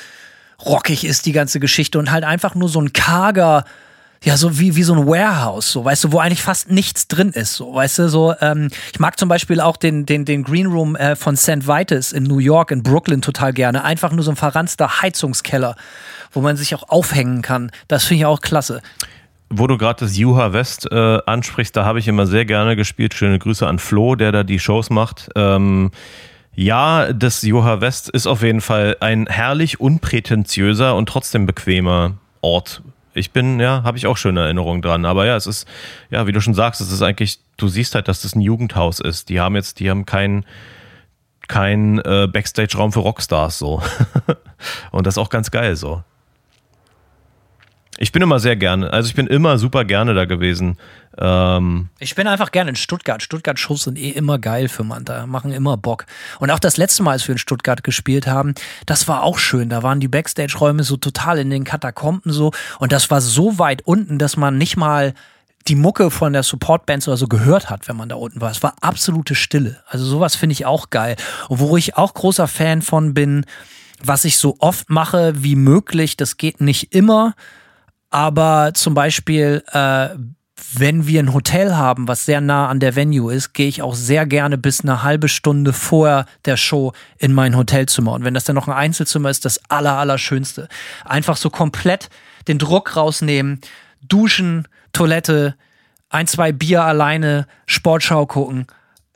[0.65, 3.65] rockig ist, die ganze Geschichte und halt einfach nur so ein karger
[4.23, 7.29] ja, so wie, wie so ein Warehouse, so, weißt du, wo eigentlich fast nichts drin
[7.29, 10.67] ist, so, weißt du, so, ähm, ich mag zum Beispiel auch den, den, den Green
[10.67, 11.67] Room äh, von St.
[11.67, 13.83] Vitus in New York, in Brooklyn total gerne.
[13.83, 15.75] Einfach nur so ein verranzter Heizungskeller,
[16.33, 17.71] wo man sich auch aufhängen kann.
[17.87, 18.81] Das finde ich auch klasse.
[19.49, 23.13] Wo du gerade das Juha West äh, ansprichst, da habe ich immer sehr gerne gespielt.
[23.13, 25.29] Schöne Grüße an Flo, der da die Shows macht.
[25.35, 25.91] Ähm,
[26.59, 32.81] ja, das Juha West ist auf jeden Fall ein herrlich unprätentiöser und trotzdem bequemer Ort,
[33.13, 35.05] ich bin, ja, habe ich auch schöne Erinnerungen dran.
[35.05, 35.65] Aber ja, es ist,
[36.09, 38.99] ja, wie du schon sagst, es ist eigentlich, du siehst halt, dass das ein Jugendhaus
[38.99, 39.29] ist.
[39.29, 40.45] Die haben jetzt, die haben keinen
[41.47, 43.81] kein äh, Backstage-Raum für Rockstars so.
[44.91, 46.03] Und das ist auch ganz geil so.
[48.01, 50.77] Ich bin immer sehr gerne, also ich bin immer super gerne da gewesen.
[51.17, 53.21] Ähm ich bin einfach gerne in Stuttgart.
[53.21, 56.05] Stuttgart-Shows sind eh immer geil für Manta, machen immer Bock.
[56.39, 58.55] Und auch das letzte Mal, als wir in Stuttgart gespielt haben,
[58.85, 59.67] das war auch schön.
[59.67, 62.53] Da waren die Backstage-Räume so total in den Katakomben so.
[62.79, 65.13] Und das war so weit unten, dass man nicht mal
[65.67, 68.49] die Mucke von der Support-Band oder so gehört hat, wenn man da unten war.
[68.49, 69.83] Es war absolute Stille.
[69.87, 71.17] Also sowas finde ich auch geil.
[71.49, 73.45] Und wo ich auch großer Fan von bin,
[74.01, 77.35] was ich so oft mache wie möglich, das geht nicht immer,
[78.09, 80.09] aber zum Beispiel, äh,
[80.73, 83.95] wenn wir ein Hotel haben, was sehr nah an der Venue ist, gehe ich auch
[83.95, 88.11] sehr gerne bis eine halbe Stunde vor der Show in mein Hotelzimmer.
[88.11, 90.67] Und wenn das dann noch ein Einzelzimmer ist, das aller, allerschönste.
[91.05, 92.09] Einfach so komplett
[92.47, 93.61] den Druck rausnehmen,
[94.01, 95.55] duschen, Toilette,
[96.09, 98.67] ein, zwei Bier alleine, Sportschau gucken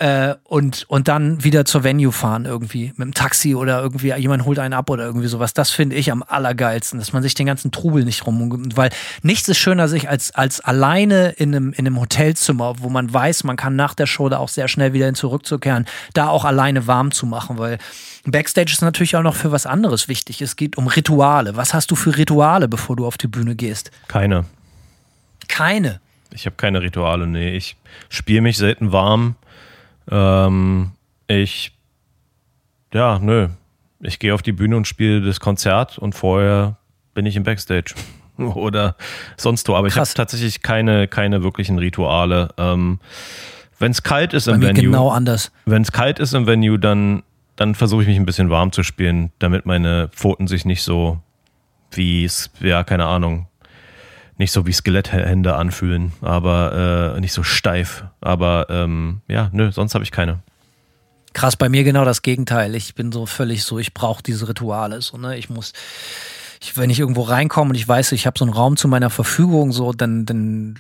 [0.04, 4.44] äh, und, und dann wieder zur Venue fahren irgendwie mit dem Taxi oder irgendwie jemand
[4.44, 5.54] holt einen ab oder irgendwie sowas.
[5.54, 8.90] Das finde ich am allergeilsten, dass man sich den ganzen Trubel nicht rum, weil
[9.22, 13.46] nichts ist schöner sich als, als alleine in einem, in einem Hotelzimmer, wo man weiß,
[13.46, 16.86] man kann nach der Show da auch sehr schnell wieder hin zurückzukehren, da auch alleine
[16.86, 17.78] warm zu machen, weil
[18.26, 20.42] Backstage ist natürlich auch noch für was anderes wichtig.
[20.42, 21.56] Es geht um Rituale.
[21.56, 23.90] Was hast du für Rituale, bevor du auf die Bühne gehst?
[24.10, 24.44] Keine.
[25.48, 26.02] Keine.
[26.34, 27.56] Ich habe keine Rituale, nee.
[27.56, 27.78] Ich
[28.10, 29.36] spiele mich selten warm.
[30.10, 30.92] Ähm,
[31.28, 31.78] ich,
[32.94, 33.50] ja, nö.
[34.00, 36.78] Ich gehe auf die Bühne und spiele das Konzert und vorher
[37.14, 37.96] bin ich im Backstage
[38.38, 38.96] oder
[39.38, 39.76] sonst wo.
[39.76, 40.10] Aber Krass.
[40.10, 42.50] ich habe tatsächlich keine, keine wirklichen Rituale.
[42.58, 43.00] Ähm,
[43.80, 44.84] wenn es kalt ist Bei im Venue.
[44.84, 45.52] Genau anders.
[45.66, 47.24] Wenn es kalt ist im Venue, dann,
[47.56, 51.20] dann versuche ich mich ein bisschen warm zu spielen, damit meine Pfoten sich nicht so
[51.92, 53.48] wie es, ja, keine Ahnung,
[54.38, 58.06] nicht so wie Skeletthände anfühlen, aber äh, nicht so steif.
[58.22, 60.40] Aber ähm, ja, nö, sonst habe ich keine.
[61.34, 62.76] Krass, bei mir genau das Gegenteil.
[62.76, 65.02] Ich bin so völlig so, ich brauche diese Rituale.
[65.02, 65.38] So, ne?
[65.38, 65.74] Ich muss,
[66.62, 69.10] ich, wenn ich irgendwo reinkomme und ich weiß, ich habe so einen Raum zu meiner
[69.10, 70.76] Verfügung, so, dann, dann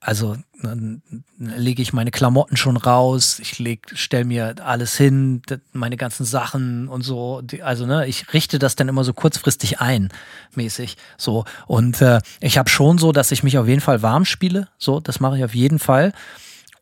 [0.00, 1.02] also dann
[1.38, 5.42] lege ich meine Klamotten schon raus, ich leg, stell mir alles hin,
[5.72, 7.42] meine ganzen Sachen und so.
[7.62, 10.08] Also ne, ich richte das dann immer so kurzfristig ein,
[10.54, 10.96] mäßig.
[11.16, 14.68] So und äh, ich habe schon so, dass ich mich auf jeden Fall warm spiele.
[14.78, 16.12] So, das mache ich auf jeden Fall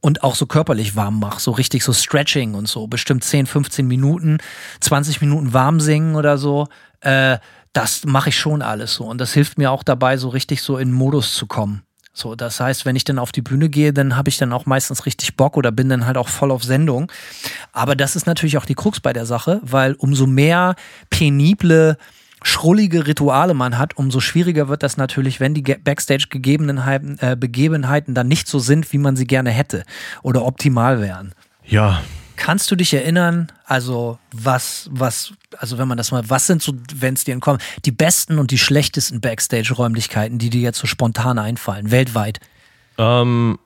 [0.01, 3.87] und auch so körperlich warm mache, so richtig so Stretching und so, bestimmt 10, 15
[3.87, 4.39] Minuten,
[4.81, 6.69] 20 Minuten warm singen oder so.
[7.01, 7.39] Äh,
[7.73, 10.79] das mache ich schon alles so und das hilft mir auch dabei, so richtig so
[10.79, 11.83] in Modus zu kommen.
[12.17, 14.67] So, das heißt, wenn ich dann auf die Bühne gehe, dann habe ich dann auch
[14.67, 17.11] meistens richtig Bock oder bin dann halt auch voll auf Sendung.
[17.73, 20.77] Aber das ist natürlich auch die Krux bei der Sache, weil umso mehr
[21.11, 21.99] penible
[22.45, 28.29] schrullige Rituale man hat, umso schwieriger wird das natürlich, wenn die Backstage-Gegebenheiten äh, Begebenheiten dann
[28.29, 29.83] nicht so sind, wie man sie gerne hätte
[30.23, 31.33] oder optimal wären.
[31.65, 32.01] Ja,
[32.37, 36.75] Kannst du dich erinnern, also was, was, also wenn man das mal, was sind so,
[36.95, 41.39] wenn es dir entkommt, die besten und die schlechtesten Backstage-Räumlichkeiten, die dir jetzt so spontan
[41.39, 42.41] einfallen, weltweit?
[42.99, 43.59] Ähm,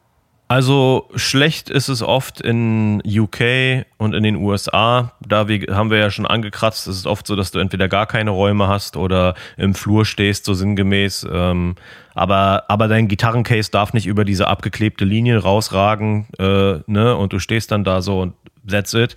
[0.49, 5.13] also schlecht ist es oft in UK und in den USA.
[5.21, 8.07] Da wir, haben wir ja schon angekratzt, es ist oft so, dass du entweder gar
[8.07, 11.27] keine Räume hast oder im Flur stehst, so sinngemäß.
[11.31, 11.77] Ähm,
[12.15, 17.15] aber, aber dein Gitarrencase darf nicht über diese abgeklebte Linie rausragen, äh, ne?
[17.15, 18.33] Und du stehst dann da so und
[18.67, 19.17] that's it.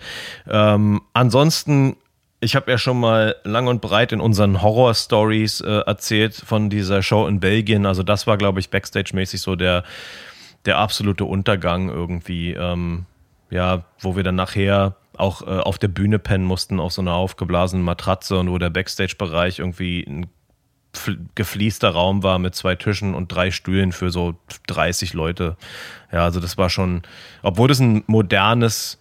[0.49, 1.95] Ähm, ansonsten,
[2.41, 7.01] ich habe ja schon mal lang und breit in unseren Horror-Stories äh, erzählt von dieser
[7.01, 7.85] Show in Belgien.
[7.85, 9.83] Also das war, glaube ich, backstage-mäßig so der,
[10.65, 12.53] der absolute Untergang irgendwie.
[12.53, 13.05] Ähm,
[13.51, 17.13] ja, wo wir dann nachher auch äh, auf der Bühne pennen mussten, auf so einer
[17.13, 20.27] aufgeblasenen Matratze und wo der Backstage-Bereich irgendwie ein
[21.35, 24.35] gefließter Raum war mit zwei Tischen und drei Stühlen für so
[24.67, 25.55] 30 Leute.
[26.11, 27.03] Ja, also das war schon,
[27.43, 28.99] obwohl das ein modernes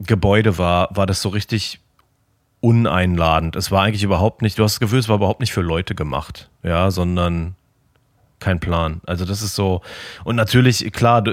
[0.00, 1.80] Gebäude war, war das so richtig
[2.60, 3.56] uneinladend.
[3.56, 5.94] Es war eigentlich überhaupt nicht, du hast das Gefühl, es war überhaupt nicht für Leute
[5.94, 7.56] gemacht, ja, sondern
[8.42, 9.00] kein Plan.
[9.06, 9.80] Also das ist so
[10.24, 11.24] und natürlich klar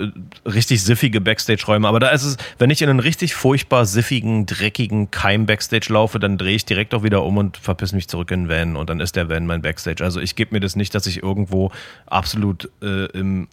[0.46, 5.12] richtig siffige Backstage-Räume, aber da ist es, wenn ich in einen richtig furchtbar siffigen, dreckigen
[5.12, 8.50] Keim-Backstage laufe, dann drehe ich direkt auch wieder um und verpiss mich zurück in den
[8.50, 10.04] Van und dann ist der Van mein Backstage.
[10.04, 11.72] Also ich gebe mir das nicht, dass ich irgendwo
[12.06, 13.48] absolut äh, im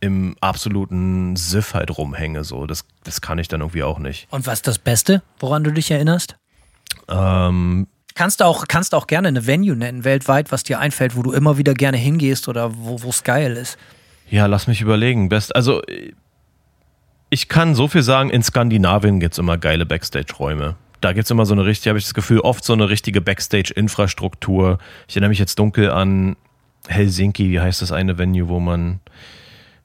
[0.00, 2.44] im absoluten Siff halt rumhänge.
[2.44, 2.66] So.
[2.66, 4.28] Das, das kann ich dann irgendwie auch nicht.
[4.30, 6.36] Und was ist das Beste, woran du dich erinnerst?
[7.08, 7.88] Ähm,
[8.18, 11.30] Kannst du auch, kannst auch gerne eine Venue nennen, weltweit, was dir einfällt, wo du
[11.30, 13.78] immer wieder gerne hingehst oder wo es geil ist.
[14.28, 15.28] Ja, lass mich überlegen.
[15.28, 15.82] Best, also
[17.30, 20.74] ich kann so viel sagen, in Skandinavien gibt es immer geile Backstage-Räume.
[21.00, 23.20] Da gibt es immer so eine richtige, habe ich das Gefühl, oft so eine richtige
[23.20, 24.80] Backstage-Infrastruktur.
[25.06, 26.34] Ich erinnere mich jetzt dunkel an
[26.88, 28.98] Helsinki, wie heißt das eine Venue, wo man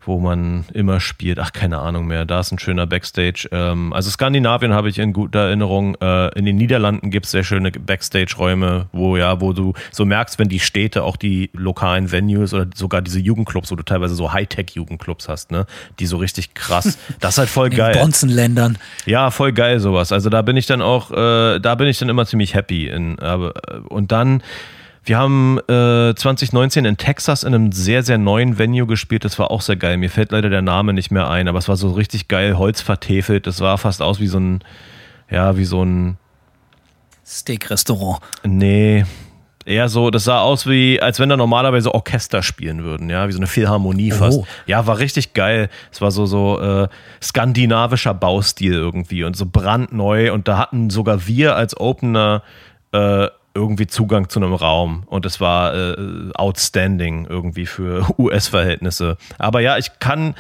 [0.06, 1.40] wo man immer spielt.
[1.40, 2.26] Ach, keine Ahnung mehr.
[2.26, 3.48] Da ist ein schöner Backstage.
[3.52, 5.96] Ähm, also Skandinavien habe ich in guter Erinnerung.
[6.02, 10.40] Äh, in den Niederlanden gibt es sehr schöne Backstage-Räume, wo ja, wo du so merkst,
[10.40, 14.32] wenn die Städte auch die lokalen Venues oder sogar diese Jugendclubs, wo du teilweise so
[14.32, 15.66] Hightech-Jugendclubs hast, ne,
[16.00, 16.98] die so richtig krass.
[17.20, 17.96] Das ist halt voll geil.
[17.96, 18.78] In Bonzenländern.
[19.06, 20.12] Ja, voll geil sowas.
[20.12, 22.88] Also da bin ich dann auch, äh, da bin ich dann immer ziemlich happy.
[22.88, 23.54] In, aber,
[23.90, 24.42] und dann
[25.06, 29.26] wir haben äh, 2019 in Texas in einem sehr, sehr neuen Venue gespielt.
[29.26, 29.98] Das war auch sehr geil.
[29.98, 32.82] Mir fällt leider der Name nicht mehr ein, aber es war so richtig geil, Holz
[32.82, 33.46] vertefelt.
[33.46, 34.64] Das war fast aus wie so ein,
[35.30, 36.18] ja, wie so ein
[37.26, 38.22] Steak-Restaurant.
[38.44, 39.06] Nee,
[39.66, 43.32] eher so, das sah aus wie, als wenn da normalerweise Orchester spielen würden, ja, wie
[43.32, 44.40] so eine Philharmonie fast.
[44.40, 44.48] Oh.
[44.68, 45.70] Ja, war richtig geil.
[45.92, 46.88] Es war so, so äh,
[47.22, 52.44] skandinavischer Baustil irgendwie und so brandneu und da hatten sogar wir als Opener
[52.94, 55.96] äh, irgendwie Zugang zu einem Raum und es war äh,
[56.34, 59.18] outstanding irgendwie für US-Verhältnisse.
[59.38, 60.34] Aber ja, ich kann,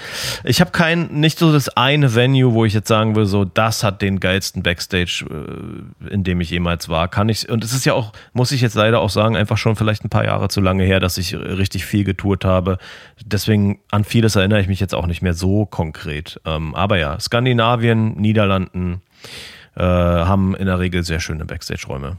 [0.44, 3.84] ich habe kein, nicht so das eine Venue, wo ich jetzt sagen will, so das
[3.84, 7.08] hat den geilsten Backstage, äh, in dem ich jemals war.
[7.08, 9.76] Kann ich, und es ist ja auch, muss ich jetzt leider auch sagen, einfach schon
[9.76, 12.80] vielleicht ein paar Jahre zu lange her, dass ich richtig viel getourt habe.
[13.24, 16.42] Deswegen an vieles erinnere ich mich jetzt auch nicht mehr so konkret.
[16.46, 19.02] Ähm, aber ja, Skandinavien, Niederlanden
[19.76, 22.18] äh, haben in der Regel sehr schöne Backstage-Räume.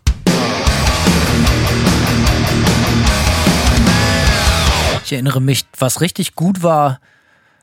[5.05, 6.98] Ich erinnere mich, was richtig gut war,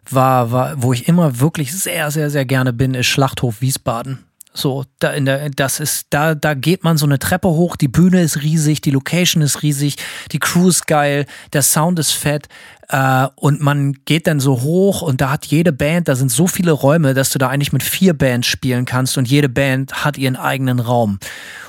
[0.09, 4.19] war, war, wo ich immer wirklich sehr, sehr, sehr gerne bin, ist Schlachthof Wiesbaden.
[4.53, 7.87] So, da in der, das ist, da, da geht man so eine Treppe hoch, die
[7.87, 9.95] Bühne ist riesig, die Location ist riesig,
[10.33, 12.49] die Crew ist geil, der Sound ist fett,
[12.91, 16.45] äh, und man geht dann so hoch und da hat jede Band, da sind so
[16.45, 20.17] viele Räume, dass du da eigentlich mit vier Bands spielen kannst und jede Band hat
[20.17, 21.17] ihren eigenen Raum.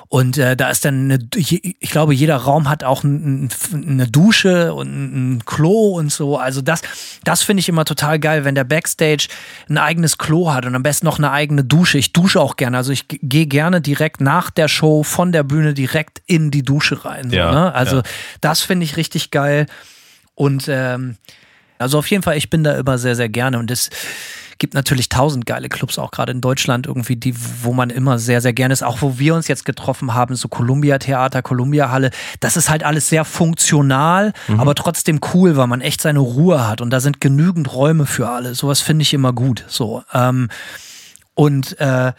[0.08, 4.74] Und äh, da ist dann, eine, ich glaube, jeder Raum hat auch ein, eine Dusche
[4.74, 4.88] und
[5.36, 6.36] ein Klo und so.
[6.36, 6.82] Also das,
[7.24, 9.28] das finde ich immer total geil, wenn der Backstage
[9.70, 11.96] ein eigenes Klo hat und am besten noch eine eigene Dusche.
[11.96, 12.76] Ich dusche auch gerne.
[12.76, 17.06] Also ich gehe gerne direkt nach der Show von der Bühne direkt in die Dusche
[17.06, 17.30] rein.
[17.30, 17.74] So, ja, ne?
[17.74, 18.02] Also ja.
[18.42, 19.66] das finde ich richtig geil.
[20.34, 21.16] Und ähm,
[21.78, 23.58] also auf jeden Fall, ich bin da immer sehr, sehr gerne.
[23.58, 23.90] Und es
[24.58, 28.40] gibt natürlich tausend geile Clubs, auch gerade in Deutschland irgendwie, die, wo man immer sehr,
[28.40, 28.84] sehr gerne ist.
[28.84, 32.10] Auch wo wir uns jetzt getroffen haben, so Columbia Theater, Columbia Halle.
[32.40, 34.60] Das ist halt alles sehr funktional, mhm.
[34.60, 36.80] aber trotzdem cool, weil man echt seine Ruhe hat.
[36.80, 38.54] Und da sind genügend Räume für alle.
[38.54, 39.64] Sowas finde ich immer gut.
[39.66, 40.04] So.
[40.12, 40.48] Ähm,
[41.34, 42.12] und äh,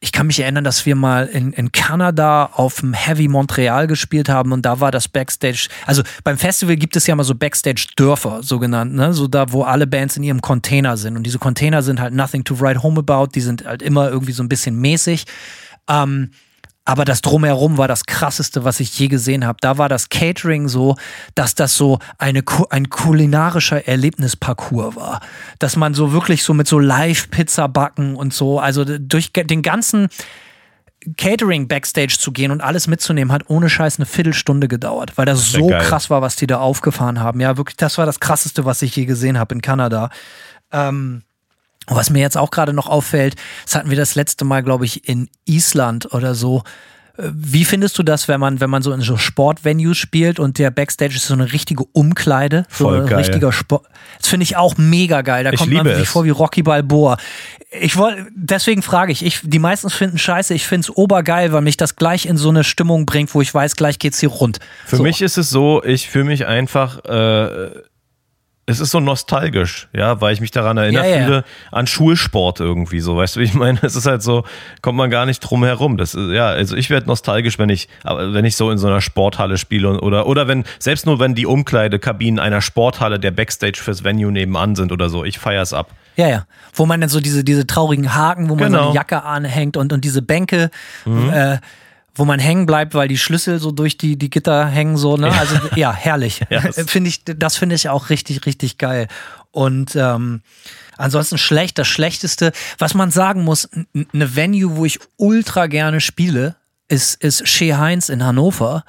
[0.00, 4.28] ich kann mich erinnern, dass wir mal in, in Kanada auf dem Heavy Montreal gespielt
[4.28, 8.42] haben und da war das Backstage, also beim Festival gibt es ja mal so Backstage-Dörfer,
[8.42, 9.12] so genannt, ne?
[9.12, 12.44] so da, wo alle Bands in ihrem Container sind und diese Container sind halt nothing
[12.44, 15.24] to write home about, die sind halt immer irgendwie so ein bisschen mäßig.
[15.88, 16.30] Ähm,
[16.88, 19.58] aber das drumherum war das krasseste, was ich je gesehen habe.
[19.60, 20.96] Da war das Catering so,
[21.34, 25.20] dass das so eine, ein kulinarischer Erlebnisparcours war.
[25.58, 30.08] Dass man so wirklich so mit so Live-Pizza backen und so, also durch den ganzen
[31.18, 35.40] Catering Backstage zu gehen und alles mitzunehmen, hat ohne Scheiß eine Viertelstunde gedauert, weil das,
[35.40, 35.82] das so geil.
[35.84, 37.40] krass war, was die da aufgefahren haben.
[37.40, 40.08] Ja, wirklich, das war das krasseste, was ich je gesehen habe in Kanada.
[40.72, 41.22] Ähm,
[41.96, 45.08] was mir jetzt auch gerade noch auffällt, das hatten wir das letzte Mal, glaube ich,
[45.08, 46.62] in Island oder so.
[47.18, 50.58] Äh, wie findest du das, wenn man, wenn man so in so Sportvenues spielt und
[50.58, 52.64] der Backstage ist so eine richtige Umkleide?
[52.68, 53.18] Voll so ein geil.
[53.18, 53.86] richtiger Sport.
[54.18, 55.44] Das finde ich auch mega geil.
[55.44, 56.08] Da ich kommt man sich es.
[56.08, 57.16] vor wie Rocky Balboa.
[57.80, 61.60] Ich wollte, deswegen frage ich, ich, die meisten finden scheiße, ich finde es obergeil, weil
[61.60, 64.58] mich das gleich in so eine Stimmung bringt, wo ich weiß, gleich geht's hier rund.
[64.86, 65.02] Für so.
[65.02, 67.70] mich ist es so, ich fühle mich einfach, äh,
[68.68, 71.24] es ist so nostalgisch, ja, weil ich mich daran erinnert Ja, ja.
[71.24, 73.78] fühle, an Schulsport irgendwie so, weißt du, wie ich meine?
[73.82, 74.44] Es ist halt so,
[74.82, 75.96] kommt man gar nicht drum herum.
[75.96, 78.86] Das ist, ja, also ich werde nostalgisch, wenn ich, aber wenn ich so in so
[78.86, 83.78] einer Sporthalle spiele oder, oder wenn, selbst nur wenn die Umkleidekabinen einer Sporthalle der Backstage
[83.82, 85.90] fürs Venue nebenan sind oder so, ich feier's ab.
[86.16, 86.46] Ja, ja.
[86.74, 88.86] Wo man dann so diese, diese traurigen Haken, wo man so Genau.
[88.88, 90.70] eine Jacke anhängt und, und diese Bänke,
[91.06, 91.56] äh,
[92.18, 95.30] wo man hängen bleibt, weil die Schlüssel so durch die, die Gitter hängen, so, ne?
[95.32, 96.42] Also ja, herrlich.
[96.50, 99.08] Das- finde ich, das finde ich auch richtig, richtig geil.
[99.50, 100.42] Und ähm,
[100.96, 103.68] ansonsten schlecht, das Schlechteste, was man sagen muss,
[104.12, 106.56] eine Venue, wo ich ultra gerne spiele,
[106.88, 108.84] ist, ist Shea Heinz in Hannover.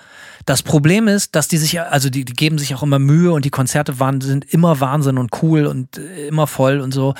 [0.46, 3.46] Das Problem ist, dass die sich, also die, die geben sich auch immer Mühe und
[3.46, 7.14] die Konzerte waren, sind immer Wahnsinn und cool und äh, immer voll und so.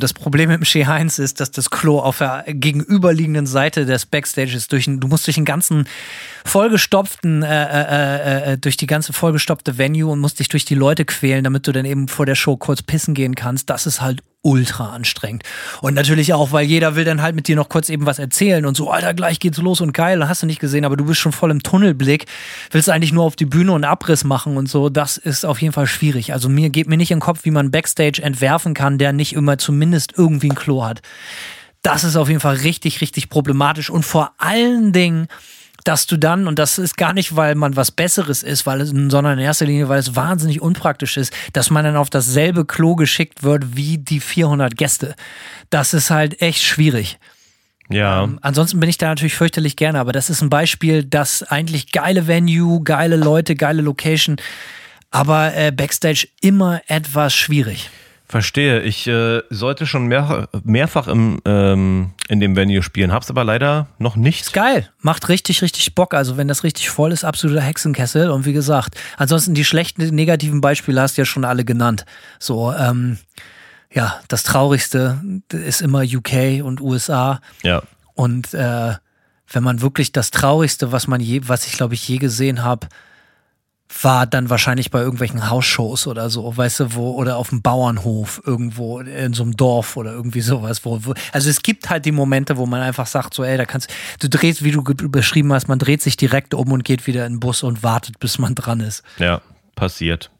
[0.00, 4.06] Das Problem mit dem Shea Heinz ist, dass das Klo auf der gegenüberliegenden Seite des
[4.06, 5.84] Backstages durch, du musst durch den ganzen
[6.44, 11.04] vollgestopften, äh, äh, äh, durch die ganze vollgestopfte Venue und musst dich durch die Leute
[11.04, 13.70] quälen, damit du dann eben vor der Show kurz pissen gehen kannst.
[13.70, 15.42] Das ist halt ultra anstrengend.
[15.82, 18.64] Und natürlich auch, weil jeder will dann halt mit dir noch kurz eben was erzählen
[18.64, 21.20] und so, Alter, gleich geht's los und geil, hast du nicht gesehen, aber du bist
[21.20, 22.26] schon voll im Tunnelblick,
[22.70, 24.88] willst eigentlich nur auf die Bühne und Abriss machen und so.
[24.88, 26.32] Das ist auf jeden Fall schwierig.
[26.32, 29.34] Also mir geht mir nicht in den Kopf, wie man Backstage entwerfen kann, der nicht
[29.34, 31.02] immer zumindest irgendwie ein Klo hat.
[31.82, 35.28] Das ist auf jeden Fall richtig, richtig problematisch und vor allen Dingen,
[35.84, 38.90] dass du dann, und das ist gar nicht, weil man was Besseres ist, weil es,
[38.90, 42.96] sondern in erster Linie, weil es wahnsinnig unpraktisch ist, dass man dann auf dasselbe Klo
[42.96, 45.14] geschickt wird wie die 400 Gäste.
[45.70, 47.18] Das ist halt echt schwierig.
[47.90, 48.22] Ja.
[48.22, 51.92] Ähm, ansonsten bin ich da natürlich fürchterlich gerne, aber das ist ein Beispiel, dass eigentlich
[51.92, 54.36] geile Venue, geile Leute, geile Location,
[55.10, 57.90] aber äh, Backstage immer etwas schwierig.
[58.28, 58.82] Verstehe.
[58.82, 63.88] Ich äh, sollte schon mehr, mehrfach im, ähm, in dem Venue spielen, hab's aber leider
[63.98, 64.52] noch nicht.
[64.52, 66.14] Geil, macht richtig, richtig Bock.
[66.14, 68.30] Also wenn das richtig voll ist, absoluter Hexenkessel.
[68.30, 72.04] Und wie gesagt, ansonsten die schlechten, negativen Beispiele hast du ja schon alle genannt.
[72.38, 73.18] So, ähm,
[73.92, 75.20] ja, das Traurigste
[75.52, 77.40] ist immer UK und USA.
[77.64, 77.82] Ja.
[78.14, 78.94] Und äh,
[79.52, 82.86] wenn man wirklich das Traurigste, was man je, was ich glaube ich je gesehen habe,
[84.02, 88.40] war dann wahrscheinlich bei irgendwelchen Hausshows oder so, weißt du, wo, oder auf dem Bauernhof
[88.46, 92.12] irgendwo in so einem Dorf oder irgendwie sowas, wo, wo also es gibt halt die
[92.12, 95.68] Momente, wo man einfach sagt, so, ey, da kannst du drehst, wie du beschrieben hast,
[95.68, 98.54] man dreht sich direkt um und geht wieder in den Bus und wartet, bis man
[98.54, 99.02] dran ist.
[99.18, 99.40] Ja,
[99.74, 100.30] passiert.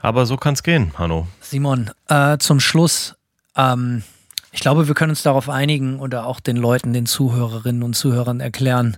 [0.00, 1.28] Aber so kann's gehen, Hanno.
[1.40, 3.14] Simon, äh, zum Schluss,
[3.56, 4.02] ähm,
[4.50, 8.40] ich glaube, wir können uns darauf einigen oder auch den Leuten, den Zuhörerinnen und Zuhörern
[8.40, 8.96] erklären,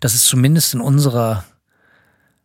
[0.00, 1.44] dass es zumindest in unserer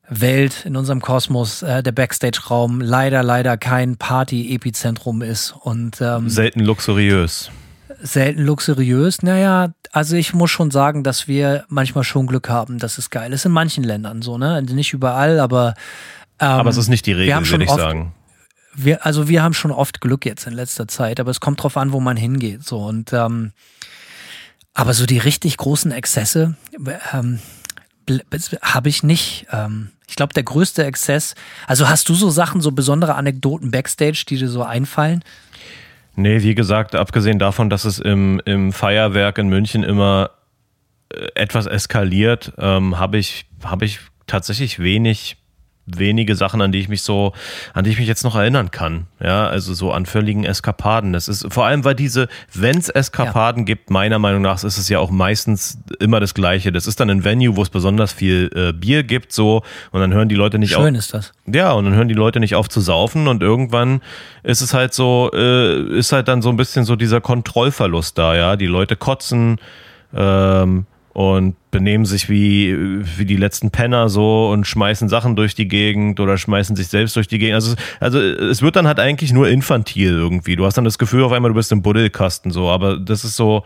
[0.10, 6.60] Welt, in unserem Kosmos, äh, der Backstage-Raum leider, leider kein Party-Epizentrum ist und ähm, Selten
[6.60, 7.50] luxuriös.
[8.02, 9.22] selten luxuriös.
[9.24, 13.32] Naja, also ich muss schon sagen, dass wir manchmal schon Glück haben, dass es geil
[13.32, 13.46] ist.
[13.46, 14.62] In manchen Ländern so, ne?
[14.62, 15.74] Nicht überall, aber
[16.40, 18.14] ähm, Aber es ist nicht die Regel, würde ich oft- sagen.
[18.76, 21.78] wir, also wir haben schon oft Glück jetzt in letzter Zeit, aber es kommt drauf
[21.78, 22.64] an, wo man hingeht.
[22.66, 23.54] So und ähm,
[24.74, 26.56] aber so die richtig großen Exzesse
[27.14, 27.40] ähm,
[28.62, 29.48] habe ich nicht.
[29.52, 31.36] Ähm, ich glaube, der größte Exzess.
[31.68, 35.24] Also hast du so Sachen, so besondere Anekdoten backstage, die dir so einfallen?
[36.16, 40.32] Nee, wie gesagt, abgesehen davon, dass es im, im Feuerwerk in München immer
[41.10, 45.38] äh, etwas eskaliert, ähm, habe ich, habe ich tatsächlich wenig,
[45.86, 47.34] wenige Sachen, an die ich mich so,
[47.74, 49.08] an die ich mich jetzt noch erinnern kann.
[49.22, 51.14] Ja, also so an völligen Eskapaden.
[51.14, 54.88] Das ist vor allem, weil diese, wenn es Eskapaden gibt, meiner Meinung nach, ist es
[54.90, 56.72] ja auch meistens immer das Gleiche.
[56.72, 60.14] Das ist dann ein Venue, wo es besonders viel äh, Bier gibt, so, und dann
[60.14, 60.84] hören die Leute nicht auf.
[60.84, 61.34] Schön ist das.
[61.46, 64.02] Ja, und dann hören die Leute nicht auf zu saufen und irgendwann
[64.44, 68.36] ist es halt so, äh, ist halt dann so ein bisschen so dieser Kontrollverlust da,
[68.36, 68.56] ja.
[68.56, 69.58] Die Leute kotzen
[70.16, 72.76] ähm, und benehmen sich wie,
[73.18, 77.15] wie die letzten Penner so und schmeißen Sachen durch die Gegend oder schmeißen sich selbst
[77.15, 77.56] durch die Gegend.
[77.56, 80.56] Also, also es wird dann halt eigentlich nur infantil irgendwie.
[80.56, 83.35] Du hast dann das Gefühl auf einmal, du bist im Buddelkasten so, aber das ist
[83.35, 83.64] so.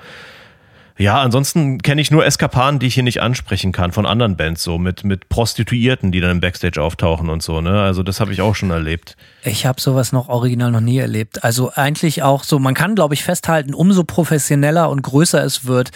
[0.99, 4.63] Ja, ansonsten kenne ich nur Eskapaden, die ich hier nicht ansprechen kann von anderen Bands,
[4.63, 7.81] so mit, mit Prostituierten, die dann im Backstage auftauchen und so, ne?
[7.83, 9.15] Also das habe ich auch schon erlebt.
[9.43, 11.43] Ich habe sowas noch original noch nie erlebt.
[11.43, 15.91] Also eigentlich auch so, man kann, glaube ich, festhalten, umso professioneller und größer es wird,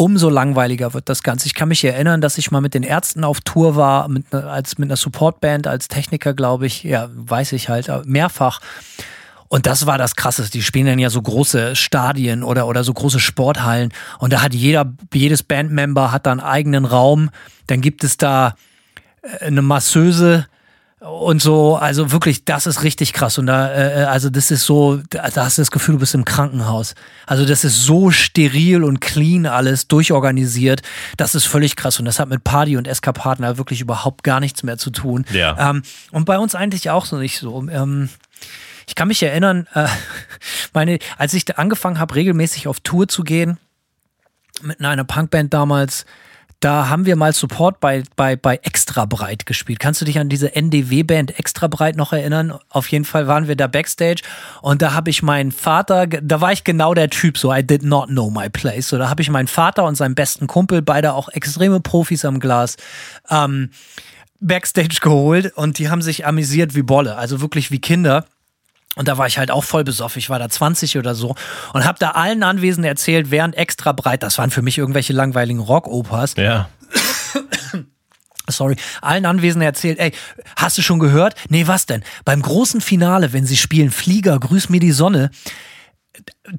[0.00, 1.46] umso langweiliger wird das Ganze.
[1.46, 4.44] Ich kann mich erinnern, dass ich mal mit den Ärzten auf Tour war, mit, ne-
[4.48, 8.62] als, mit einer Supportband, als Techniker, glaube ich, ja, weiß ich halt, äh, mehrfach.
[9.48, 10.52] Und das war das Krasseste.
[10.52, 13.92] Die spielen dann ja so große Stadien oder, oder so große Sporthallen.
[14.18, 17.28] Und da hat jeder, jedes Bandmember hat da einen eigenen Raum.
[17.66, 18.54] Dann gibt es da
[19.20, 20.46] äh, eine Masseuse
[21.00, 21.76] und so.
[21.76, 23.38] Also wirklich, das ist richtig krass.
[23.38, 26.24] Und da, äh, also das ist so, da, hast du das Gefühl, du bist im
[26.24, 26.94] Krankenhaus.
[27.26, 30.82] Also das ist so steril und clean alles, durchorganisiert.
[31.16, 31.98] Das ist völlig krass.
[31.98, 35.24] Und das hat mit Party und Eskapaden halt wirklich überhaupt gar nichts mehr zu tun.
[35.32, 35.70] Ja.
[35.70, 37.66] Ähm, und bei uns eigentlich auch so nicht so.
[37.70, 38.10] Ähm,
[38.86, 39.86] ich kann mich erinnern, äh,
[40.74, 43.58] meine, als ich angefangen habe, regelmäßig auf Tour zu gehen,
[44.62, 46.04] mit einer Punkband damals,
[46.60, 49.80] da haben wir mal Support bei, bei, bei Extra Breit gespielt.
[49.80, 52.58] Kannst du dich an diese NDW-Band Extra Breit noch erinnern?
[52.68, 54.22] Auf jeden Fall waren wir da Backstage
[54.60, 57.82] und da habe ich meinen Vater, da war ich genau der Typ, so I did
[57.82, 58.88] not know my place.
[58.88, 62.40] So, da habe ich meinen Vater und seinen besten Kumpel, beide auch extreme Profis am
[62.40, 62.76] Glas,
[63.30, 63.70] ähm,
[64.40, 68.26] Backstage geholt und die haben sich amüsiert wie Bolle, also wirklich wie Kinder.
[68.96, 70.18] Und da war ich halt auch voll besoffen.
[70.18, 71.36] Ich war da 20 oder so
[71.72, 75.60] und habe da allen Anwesenden erzählt, während extra breit, das waren für mich irgendwelche langweiligen
[75.60, 76.34] Rockopers.
[76.36, 76.68] Ja.
[78.48, 80.12] Sorry, allen Anwesenden erzählt, ey,
[80.56, 81.34] hast du schon gehört?
[81.48, 82.02] Nee, was denn?
[82.24, 85.30] Beim großen Finale, wenn sie spielen Flieger, grüß mir die Sonne,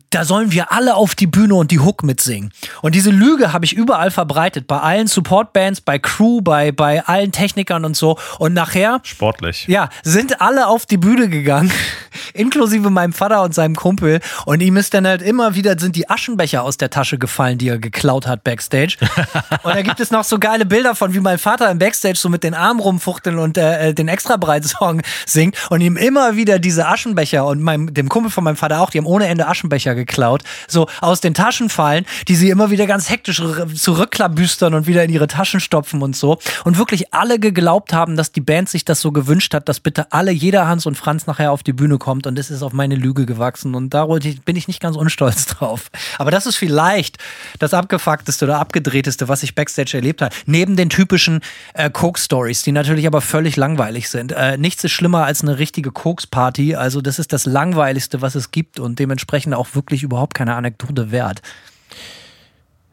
[0.09, 2.51] da sollen wir alle auf die Bühne und die Hook mitsingen.
[2.81, 7.31] Und diese Lüge habe ich überall verbreitet, bei allen Supportbands, bei Crew, bei, bei allen
[7.31, 8.17] Technikern und so.
[8.39, 9.01] Und nachher.
[9.03, 9.67] Sportlich.
[9.67, 11.71] Ja, sind alle auf die Bühne gegangen,
[12.33, 14.21] inklusive meinem Vater und seinem Kumpel.
[14.45, 17.67] Und ihm ist dann halt immer wieder, sind die Aschenbecher aus der Tasche gefallen, die
[17.67, 18.97] er geklaut hat backstage.
[19.63, 22.29] und da gibt es noch so geile Bilder von, wie mein Vater im Backstage so
[22.29, 25.57] mit den Armen rumfuchteln und äh, äh den extra breit Song singt.
[25.69, 28.97] Und ihm immer wieder diese Aschenbecher und meinem, dem Kumpel von meinem Vater auch, die
[28.97, 33.09] haben ohne Ende Aschenbecher geklaut, so aus den Taschen fallen, die sie immer wieder ganz
[33.09, 33.41] hektisch
[33.75, 36.39] zurückklabüstern und wieder in ihre Taschen stopfen und so.
[36.63, 40.11] Und wirklich alle geglaubt haben, dass die Band sich das so gewünscht hat, dass bitte
[40.11, 42.95] alle, jeder Hans und Franz nachher auf die Bühne kommt und es ist auf meine
[42.95, 45.89] Lüge gewachsen und darüber bin ich nicht ganz unstolz drauf.
[46.17, 47.17] Aber das ist vielleicht
[47.59, 50.33] das abgefuckteste oder abgedrehteste, was ich Backstage erlebt habe.
[50.45, 51.41] Neben den typischen
[51.73, 54.31] äh, Coke-Stories, die natürlich aber völlig langweilig sind.
[54.31, 56.75] Äh, nichts ist schlimmer als eine richtige Koks-Party.
[56.75, 61.11] Also das ist das langweiligste, was es gibt und dementsprechend auch wirklich überhaupt keine Anekdote
[61.11, 61.41] wert.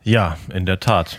[0.03, 1.19] Ja, in der Tat.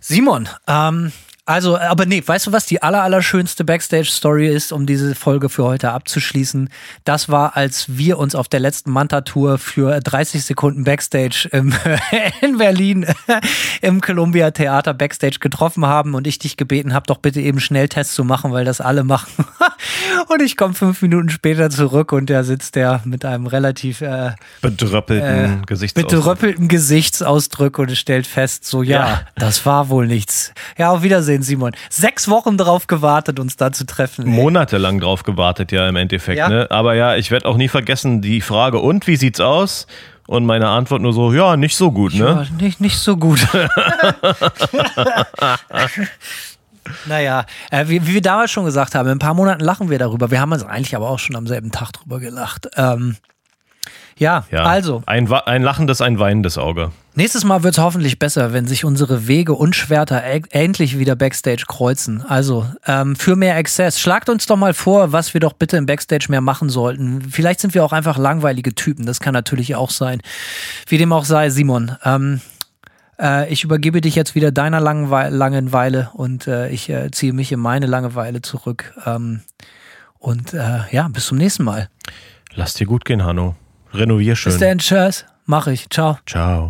[0.00, 1.12] Simon, ähm,
[1.48, 5.64] also, aber nee, weißt du, was die aller, allerschönste Backstage-Story ist, um diese Folge für
[5.64, 6.68] heute abzuschließen?
[7.04, 11.72] Das war, als wir uns auf der letzten Manta-Tour für 30 Sekunden Backstage im,
[12.42, 13.06] in Berlin
[13.80, 18.14] im Columbia Theater Backstage getroffen haben und ich dich gebeten habe, doch bitte eben Schnelltests
[18.14, 19.46] zu machen, weil das alle machen.
[20.28, 24.32] und ich komme fünf Minuten später zurück und da sitzt der mit einem relativ äh,
[24.60, 26.10] bedröppelten äh, Gesichtsausdruck.
[26.10, 30.52] Bedröppelten Gesichtsausdruck und stellt fest, so ja, ja, das war wohl nichts.
[30.76, 31.72] Ja, auf Wiedersehen gesehen, Simon.
[31.90, 34.26] Sechs Wochen drauf gewartet, uns da zu treffen.
[34.26, 34.30] Ey.
[34.32, 36.38] Monatelang drauf gewartet, ja, im Endeffekt.
[36.38, 36.48] Ja.
[36.48, 36.70] Ne?
[36.70, 39.86] Aber ja, ich werde auch nie vergessen, die Frage, und wie sieht's aus?
[40.26, 42.46] Und meine Antwort nur so, ja, nicht so gut, ne?
[42.50, 43.40] Ja, nicht, nicht so gut.
[47.04, 49.98] Naja, äh, wie, wie, wir damals schon gesagt haben, in ein paar Monaten lachen wir
[49.98, 50.30] darüber.
[50.30, 52.68] Wir haben uns eigentlich aber auch schon am selben Tag drüber gelacht.
[52.76, 53.16] Ähm,
[54.18, 55.02] ja, ja, also.
[55.06, 56.90] Ein, ein lachendes, ein weinendes Auge.
[57.14, 61.64] Nächstes Mal wird es hoffentlich besser, wenn sich unsere Wege und Schwerter endlich wieder Backstage
[61.66, 62.22] kreuzen.
[62.22, 63.98] Also ähm, für mehr Access.
[63.98, 67.22] Schlagt uns doch mal vor, was wir doch bitte im Backstage mehr machen sollten.
[67.22, 69.04] Vielleicht sind wir auch einfach langweilige Typen.
[69.04, 70.20] Das kann natürlich auch sein.
[70.86, 71.96] Wie dem auch sei, Simon.
[72.04, 72.40] Ähm,
[73.20, 77.50] äh, ich übergebe dich jetzt wieder deiner Langwe Langeweile und äh, ich äh, ziehe mich
[77.50, 78.94] in meine Langeweile zurück.
[79.06, 79.40] Ähm,
[80.18, 81.88] und äh, ja, bis zum nächsten Mal.
[82.54, 83.56] Lass dir gut gehen, Hanno.
[83.92, 84.52] Renovier schön.
[84.52, 85.24] Bis dann, tschüss.
[85.46, 85.88] Mach ich.
[85.90, 86.18] Ciao.
[86.26, 86.68] Ciao.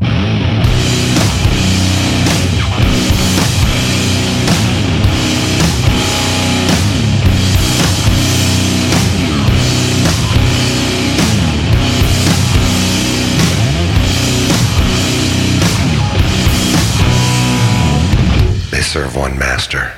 [18.70, 19.92] They serve one master.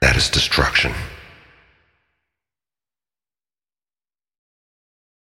[0.00, 0.94] That is destruction.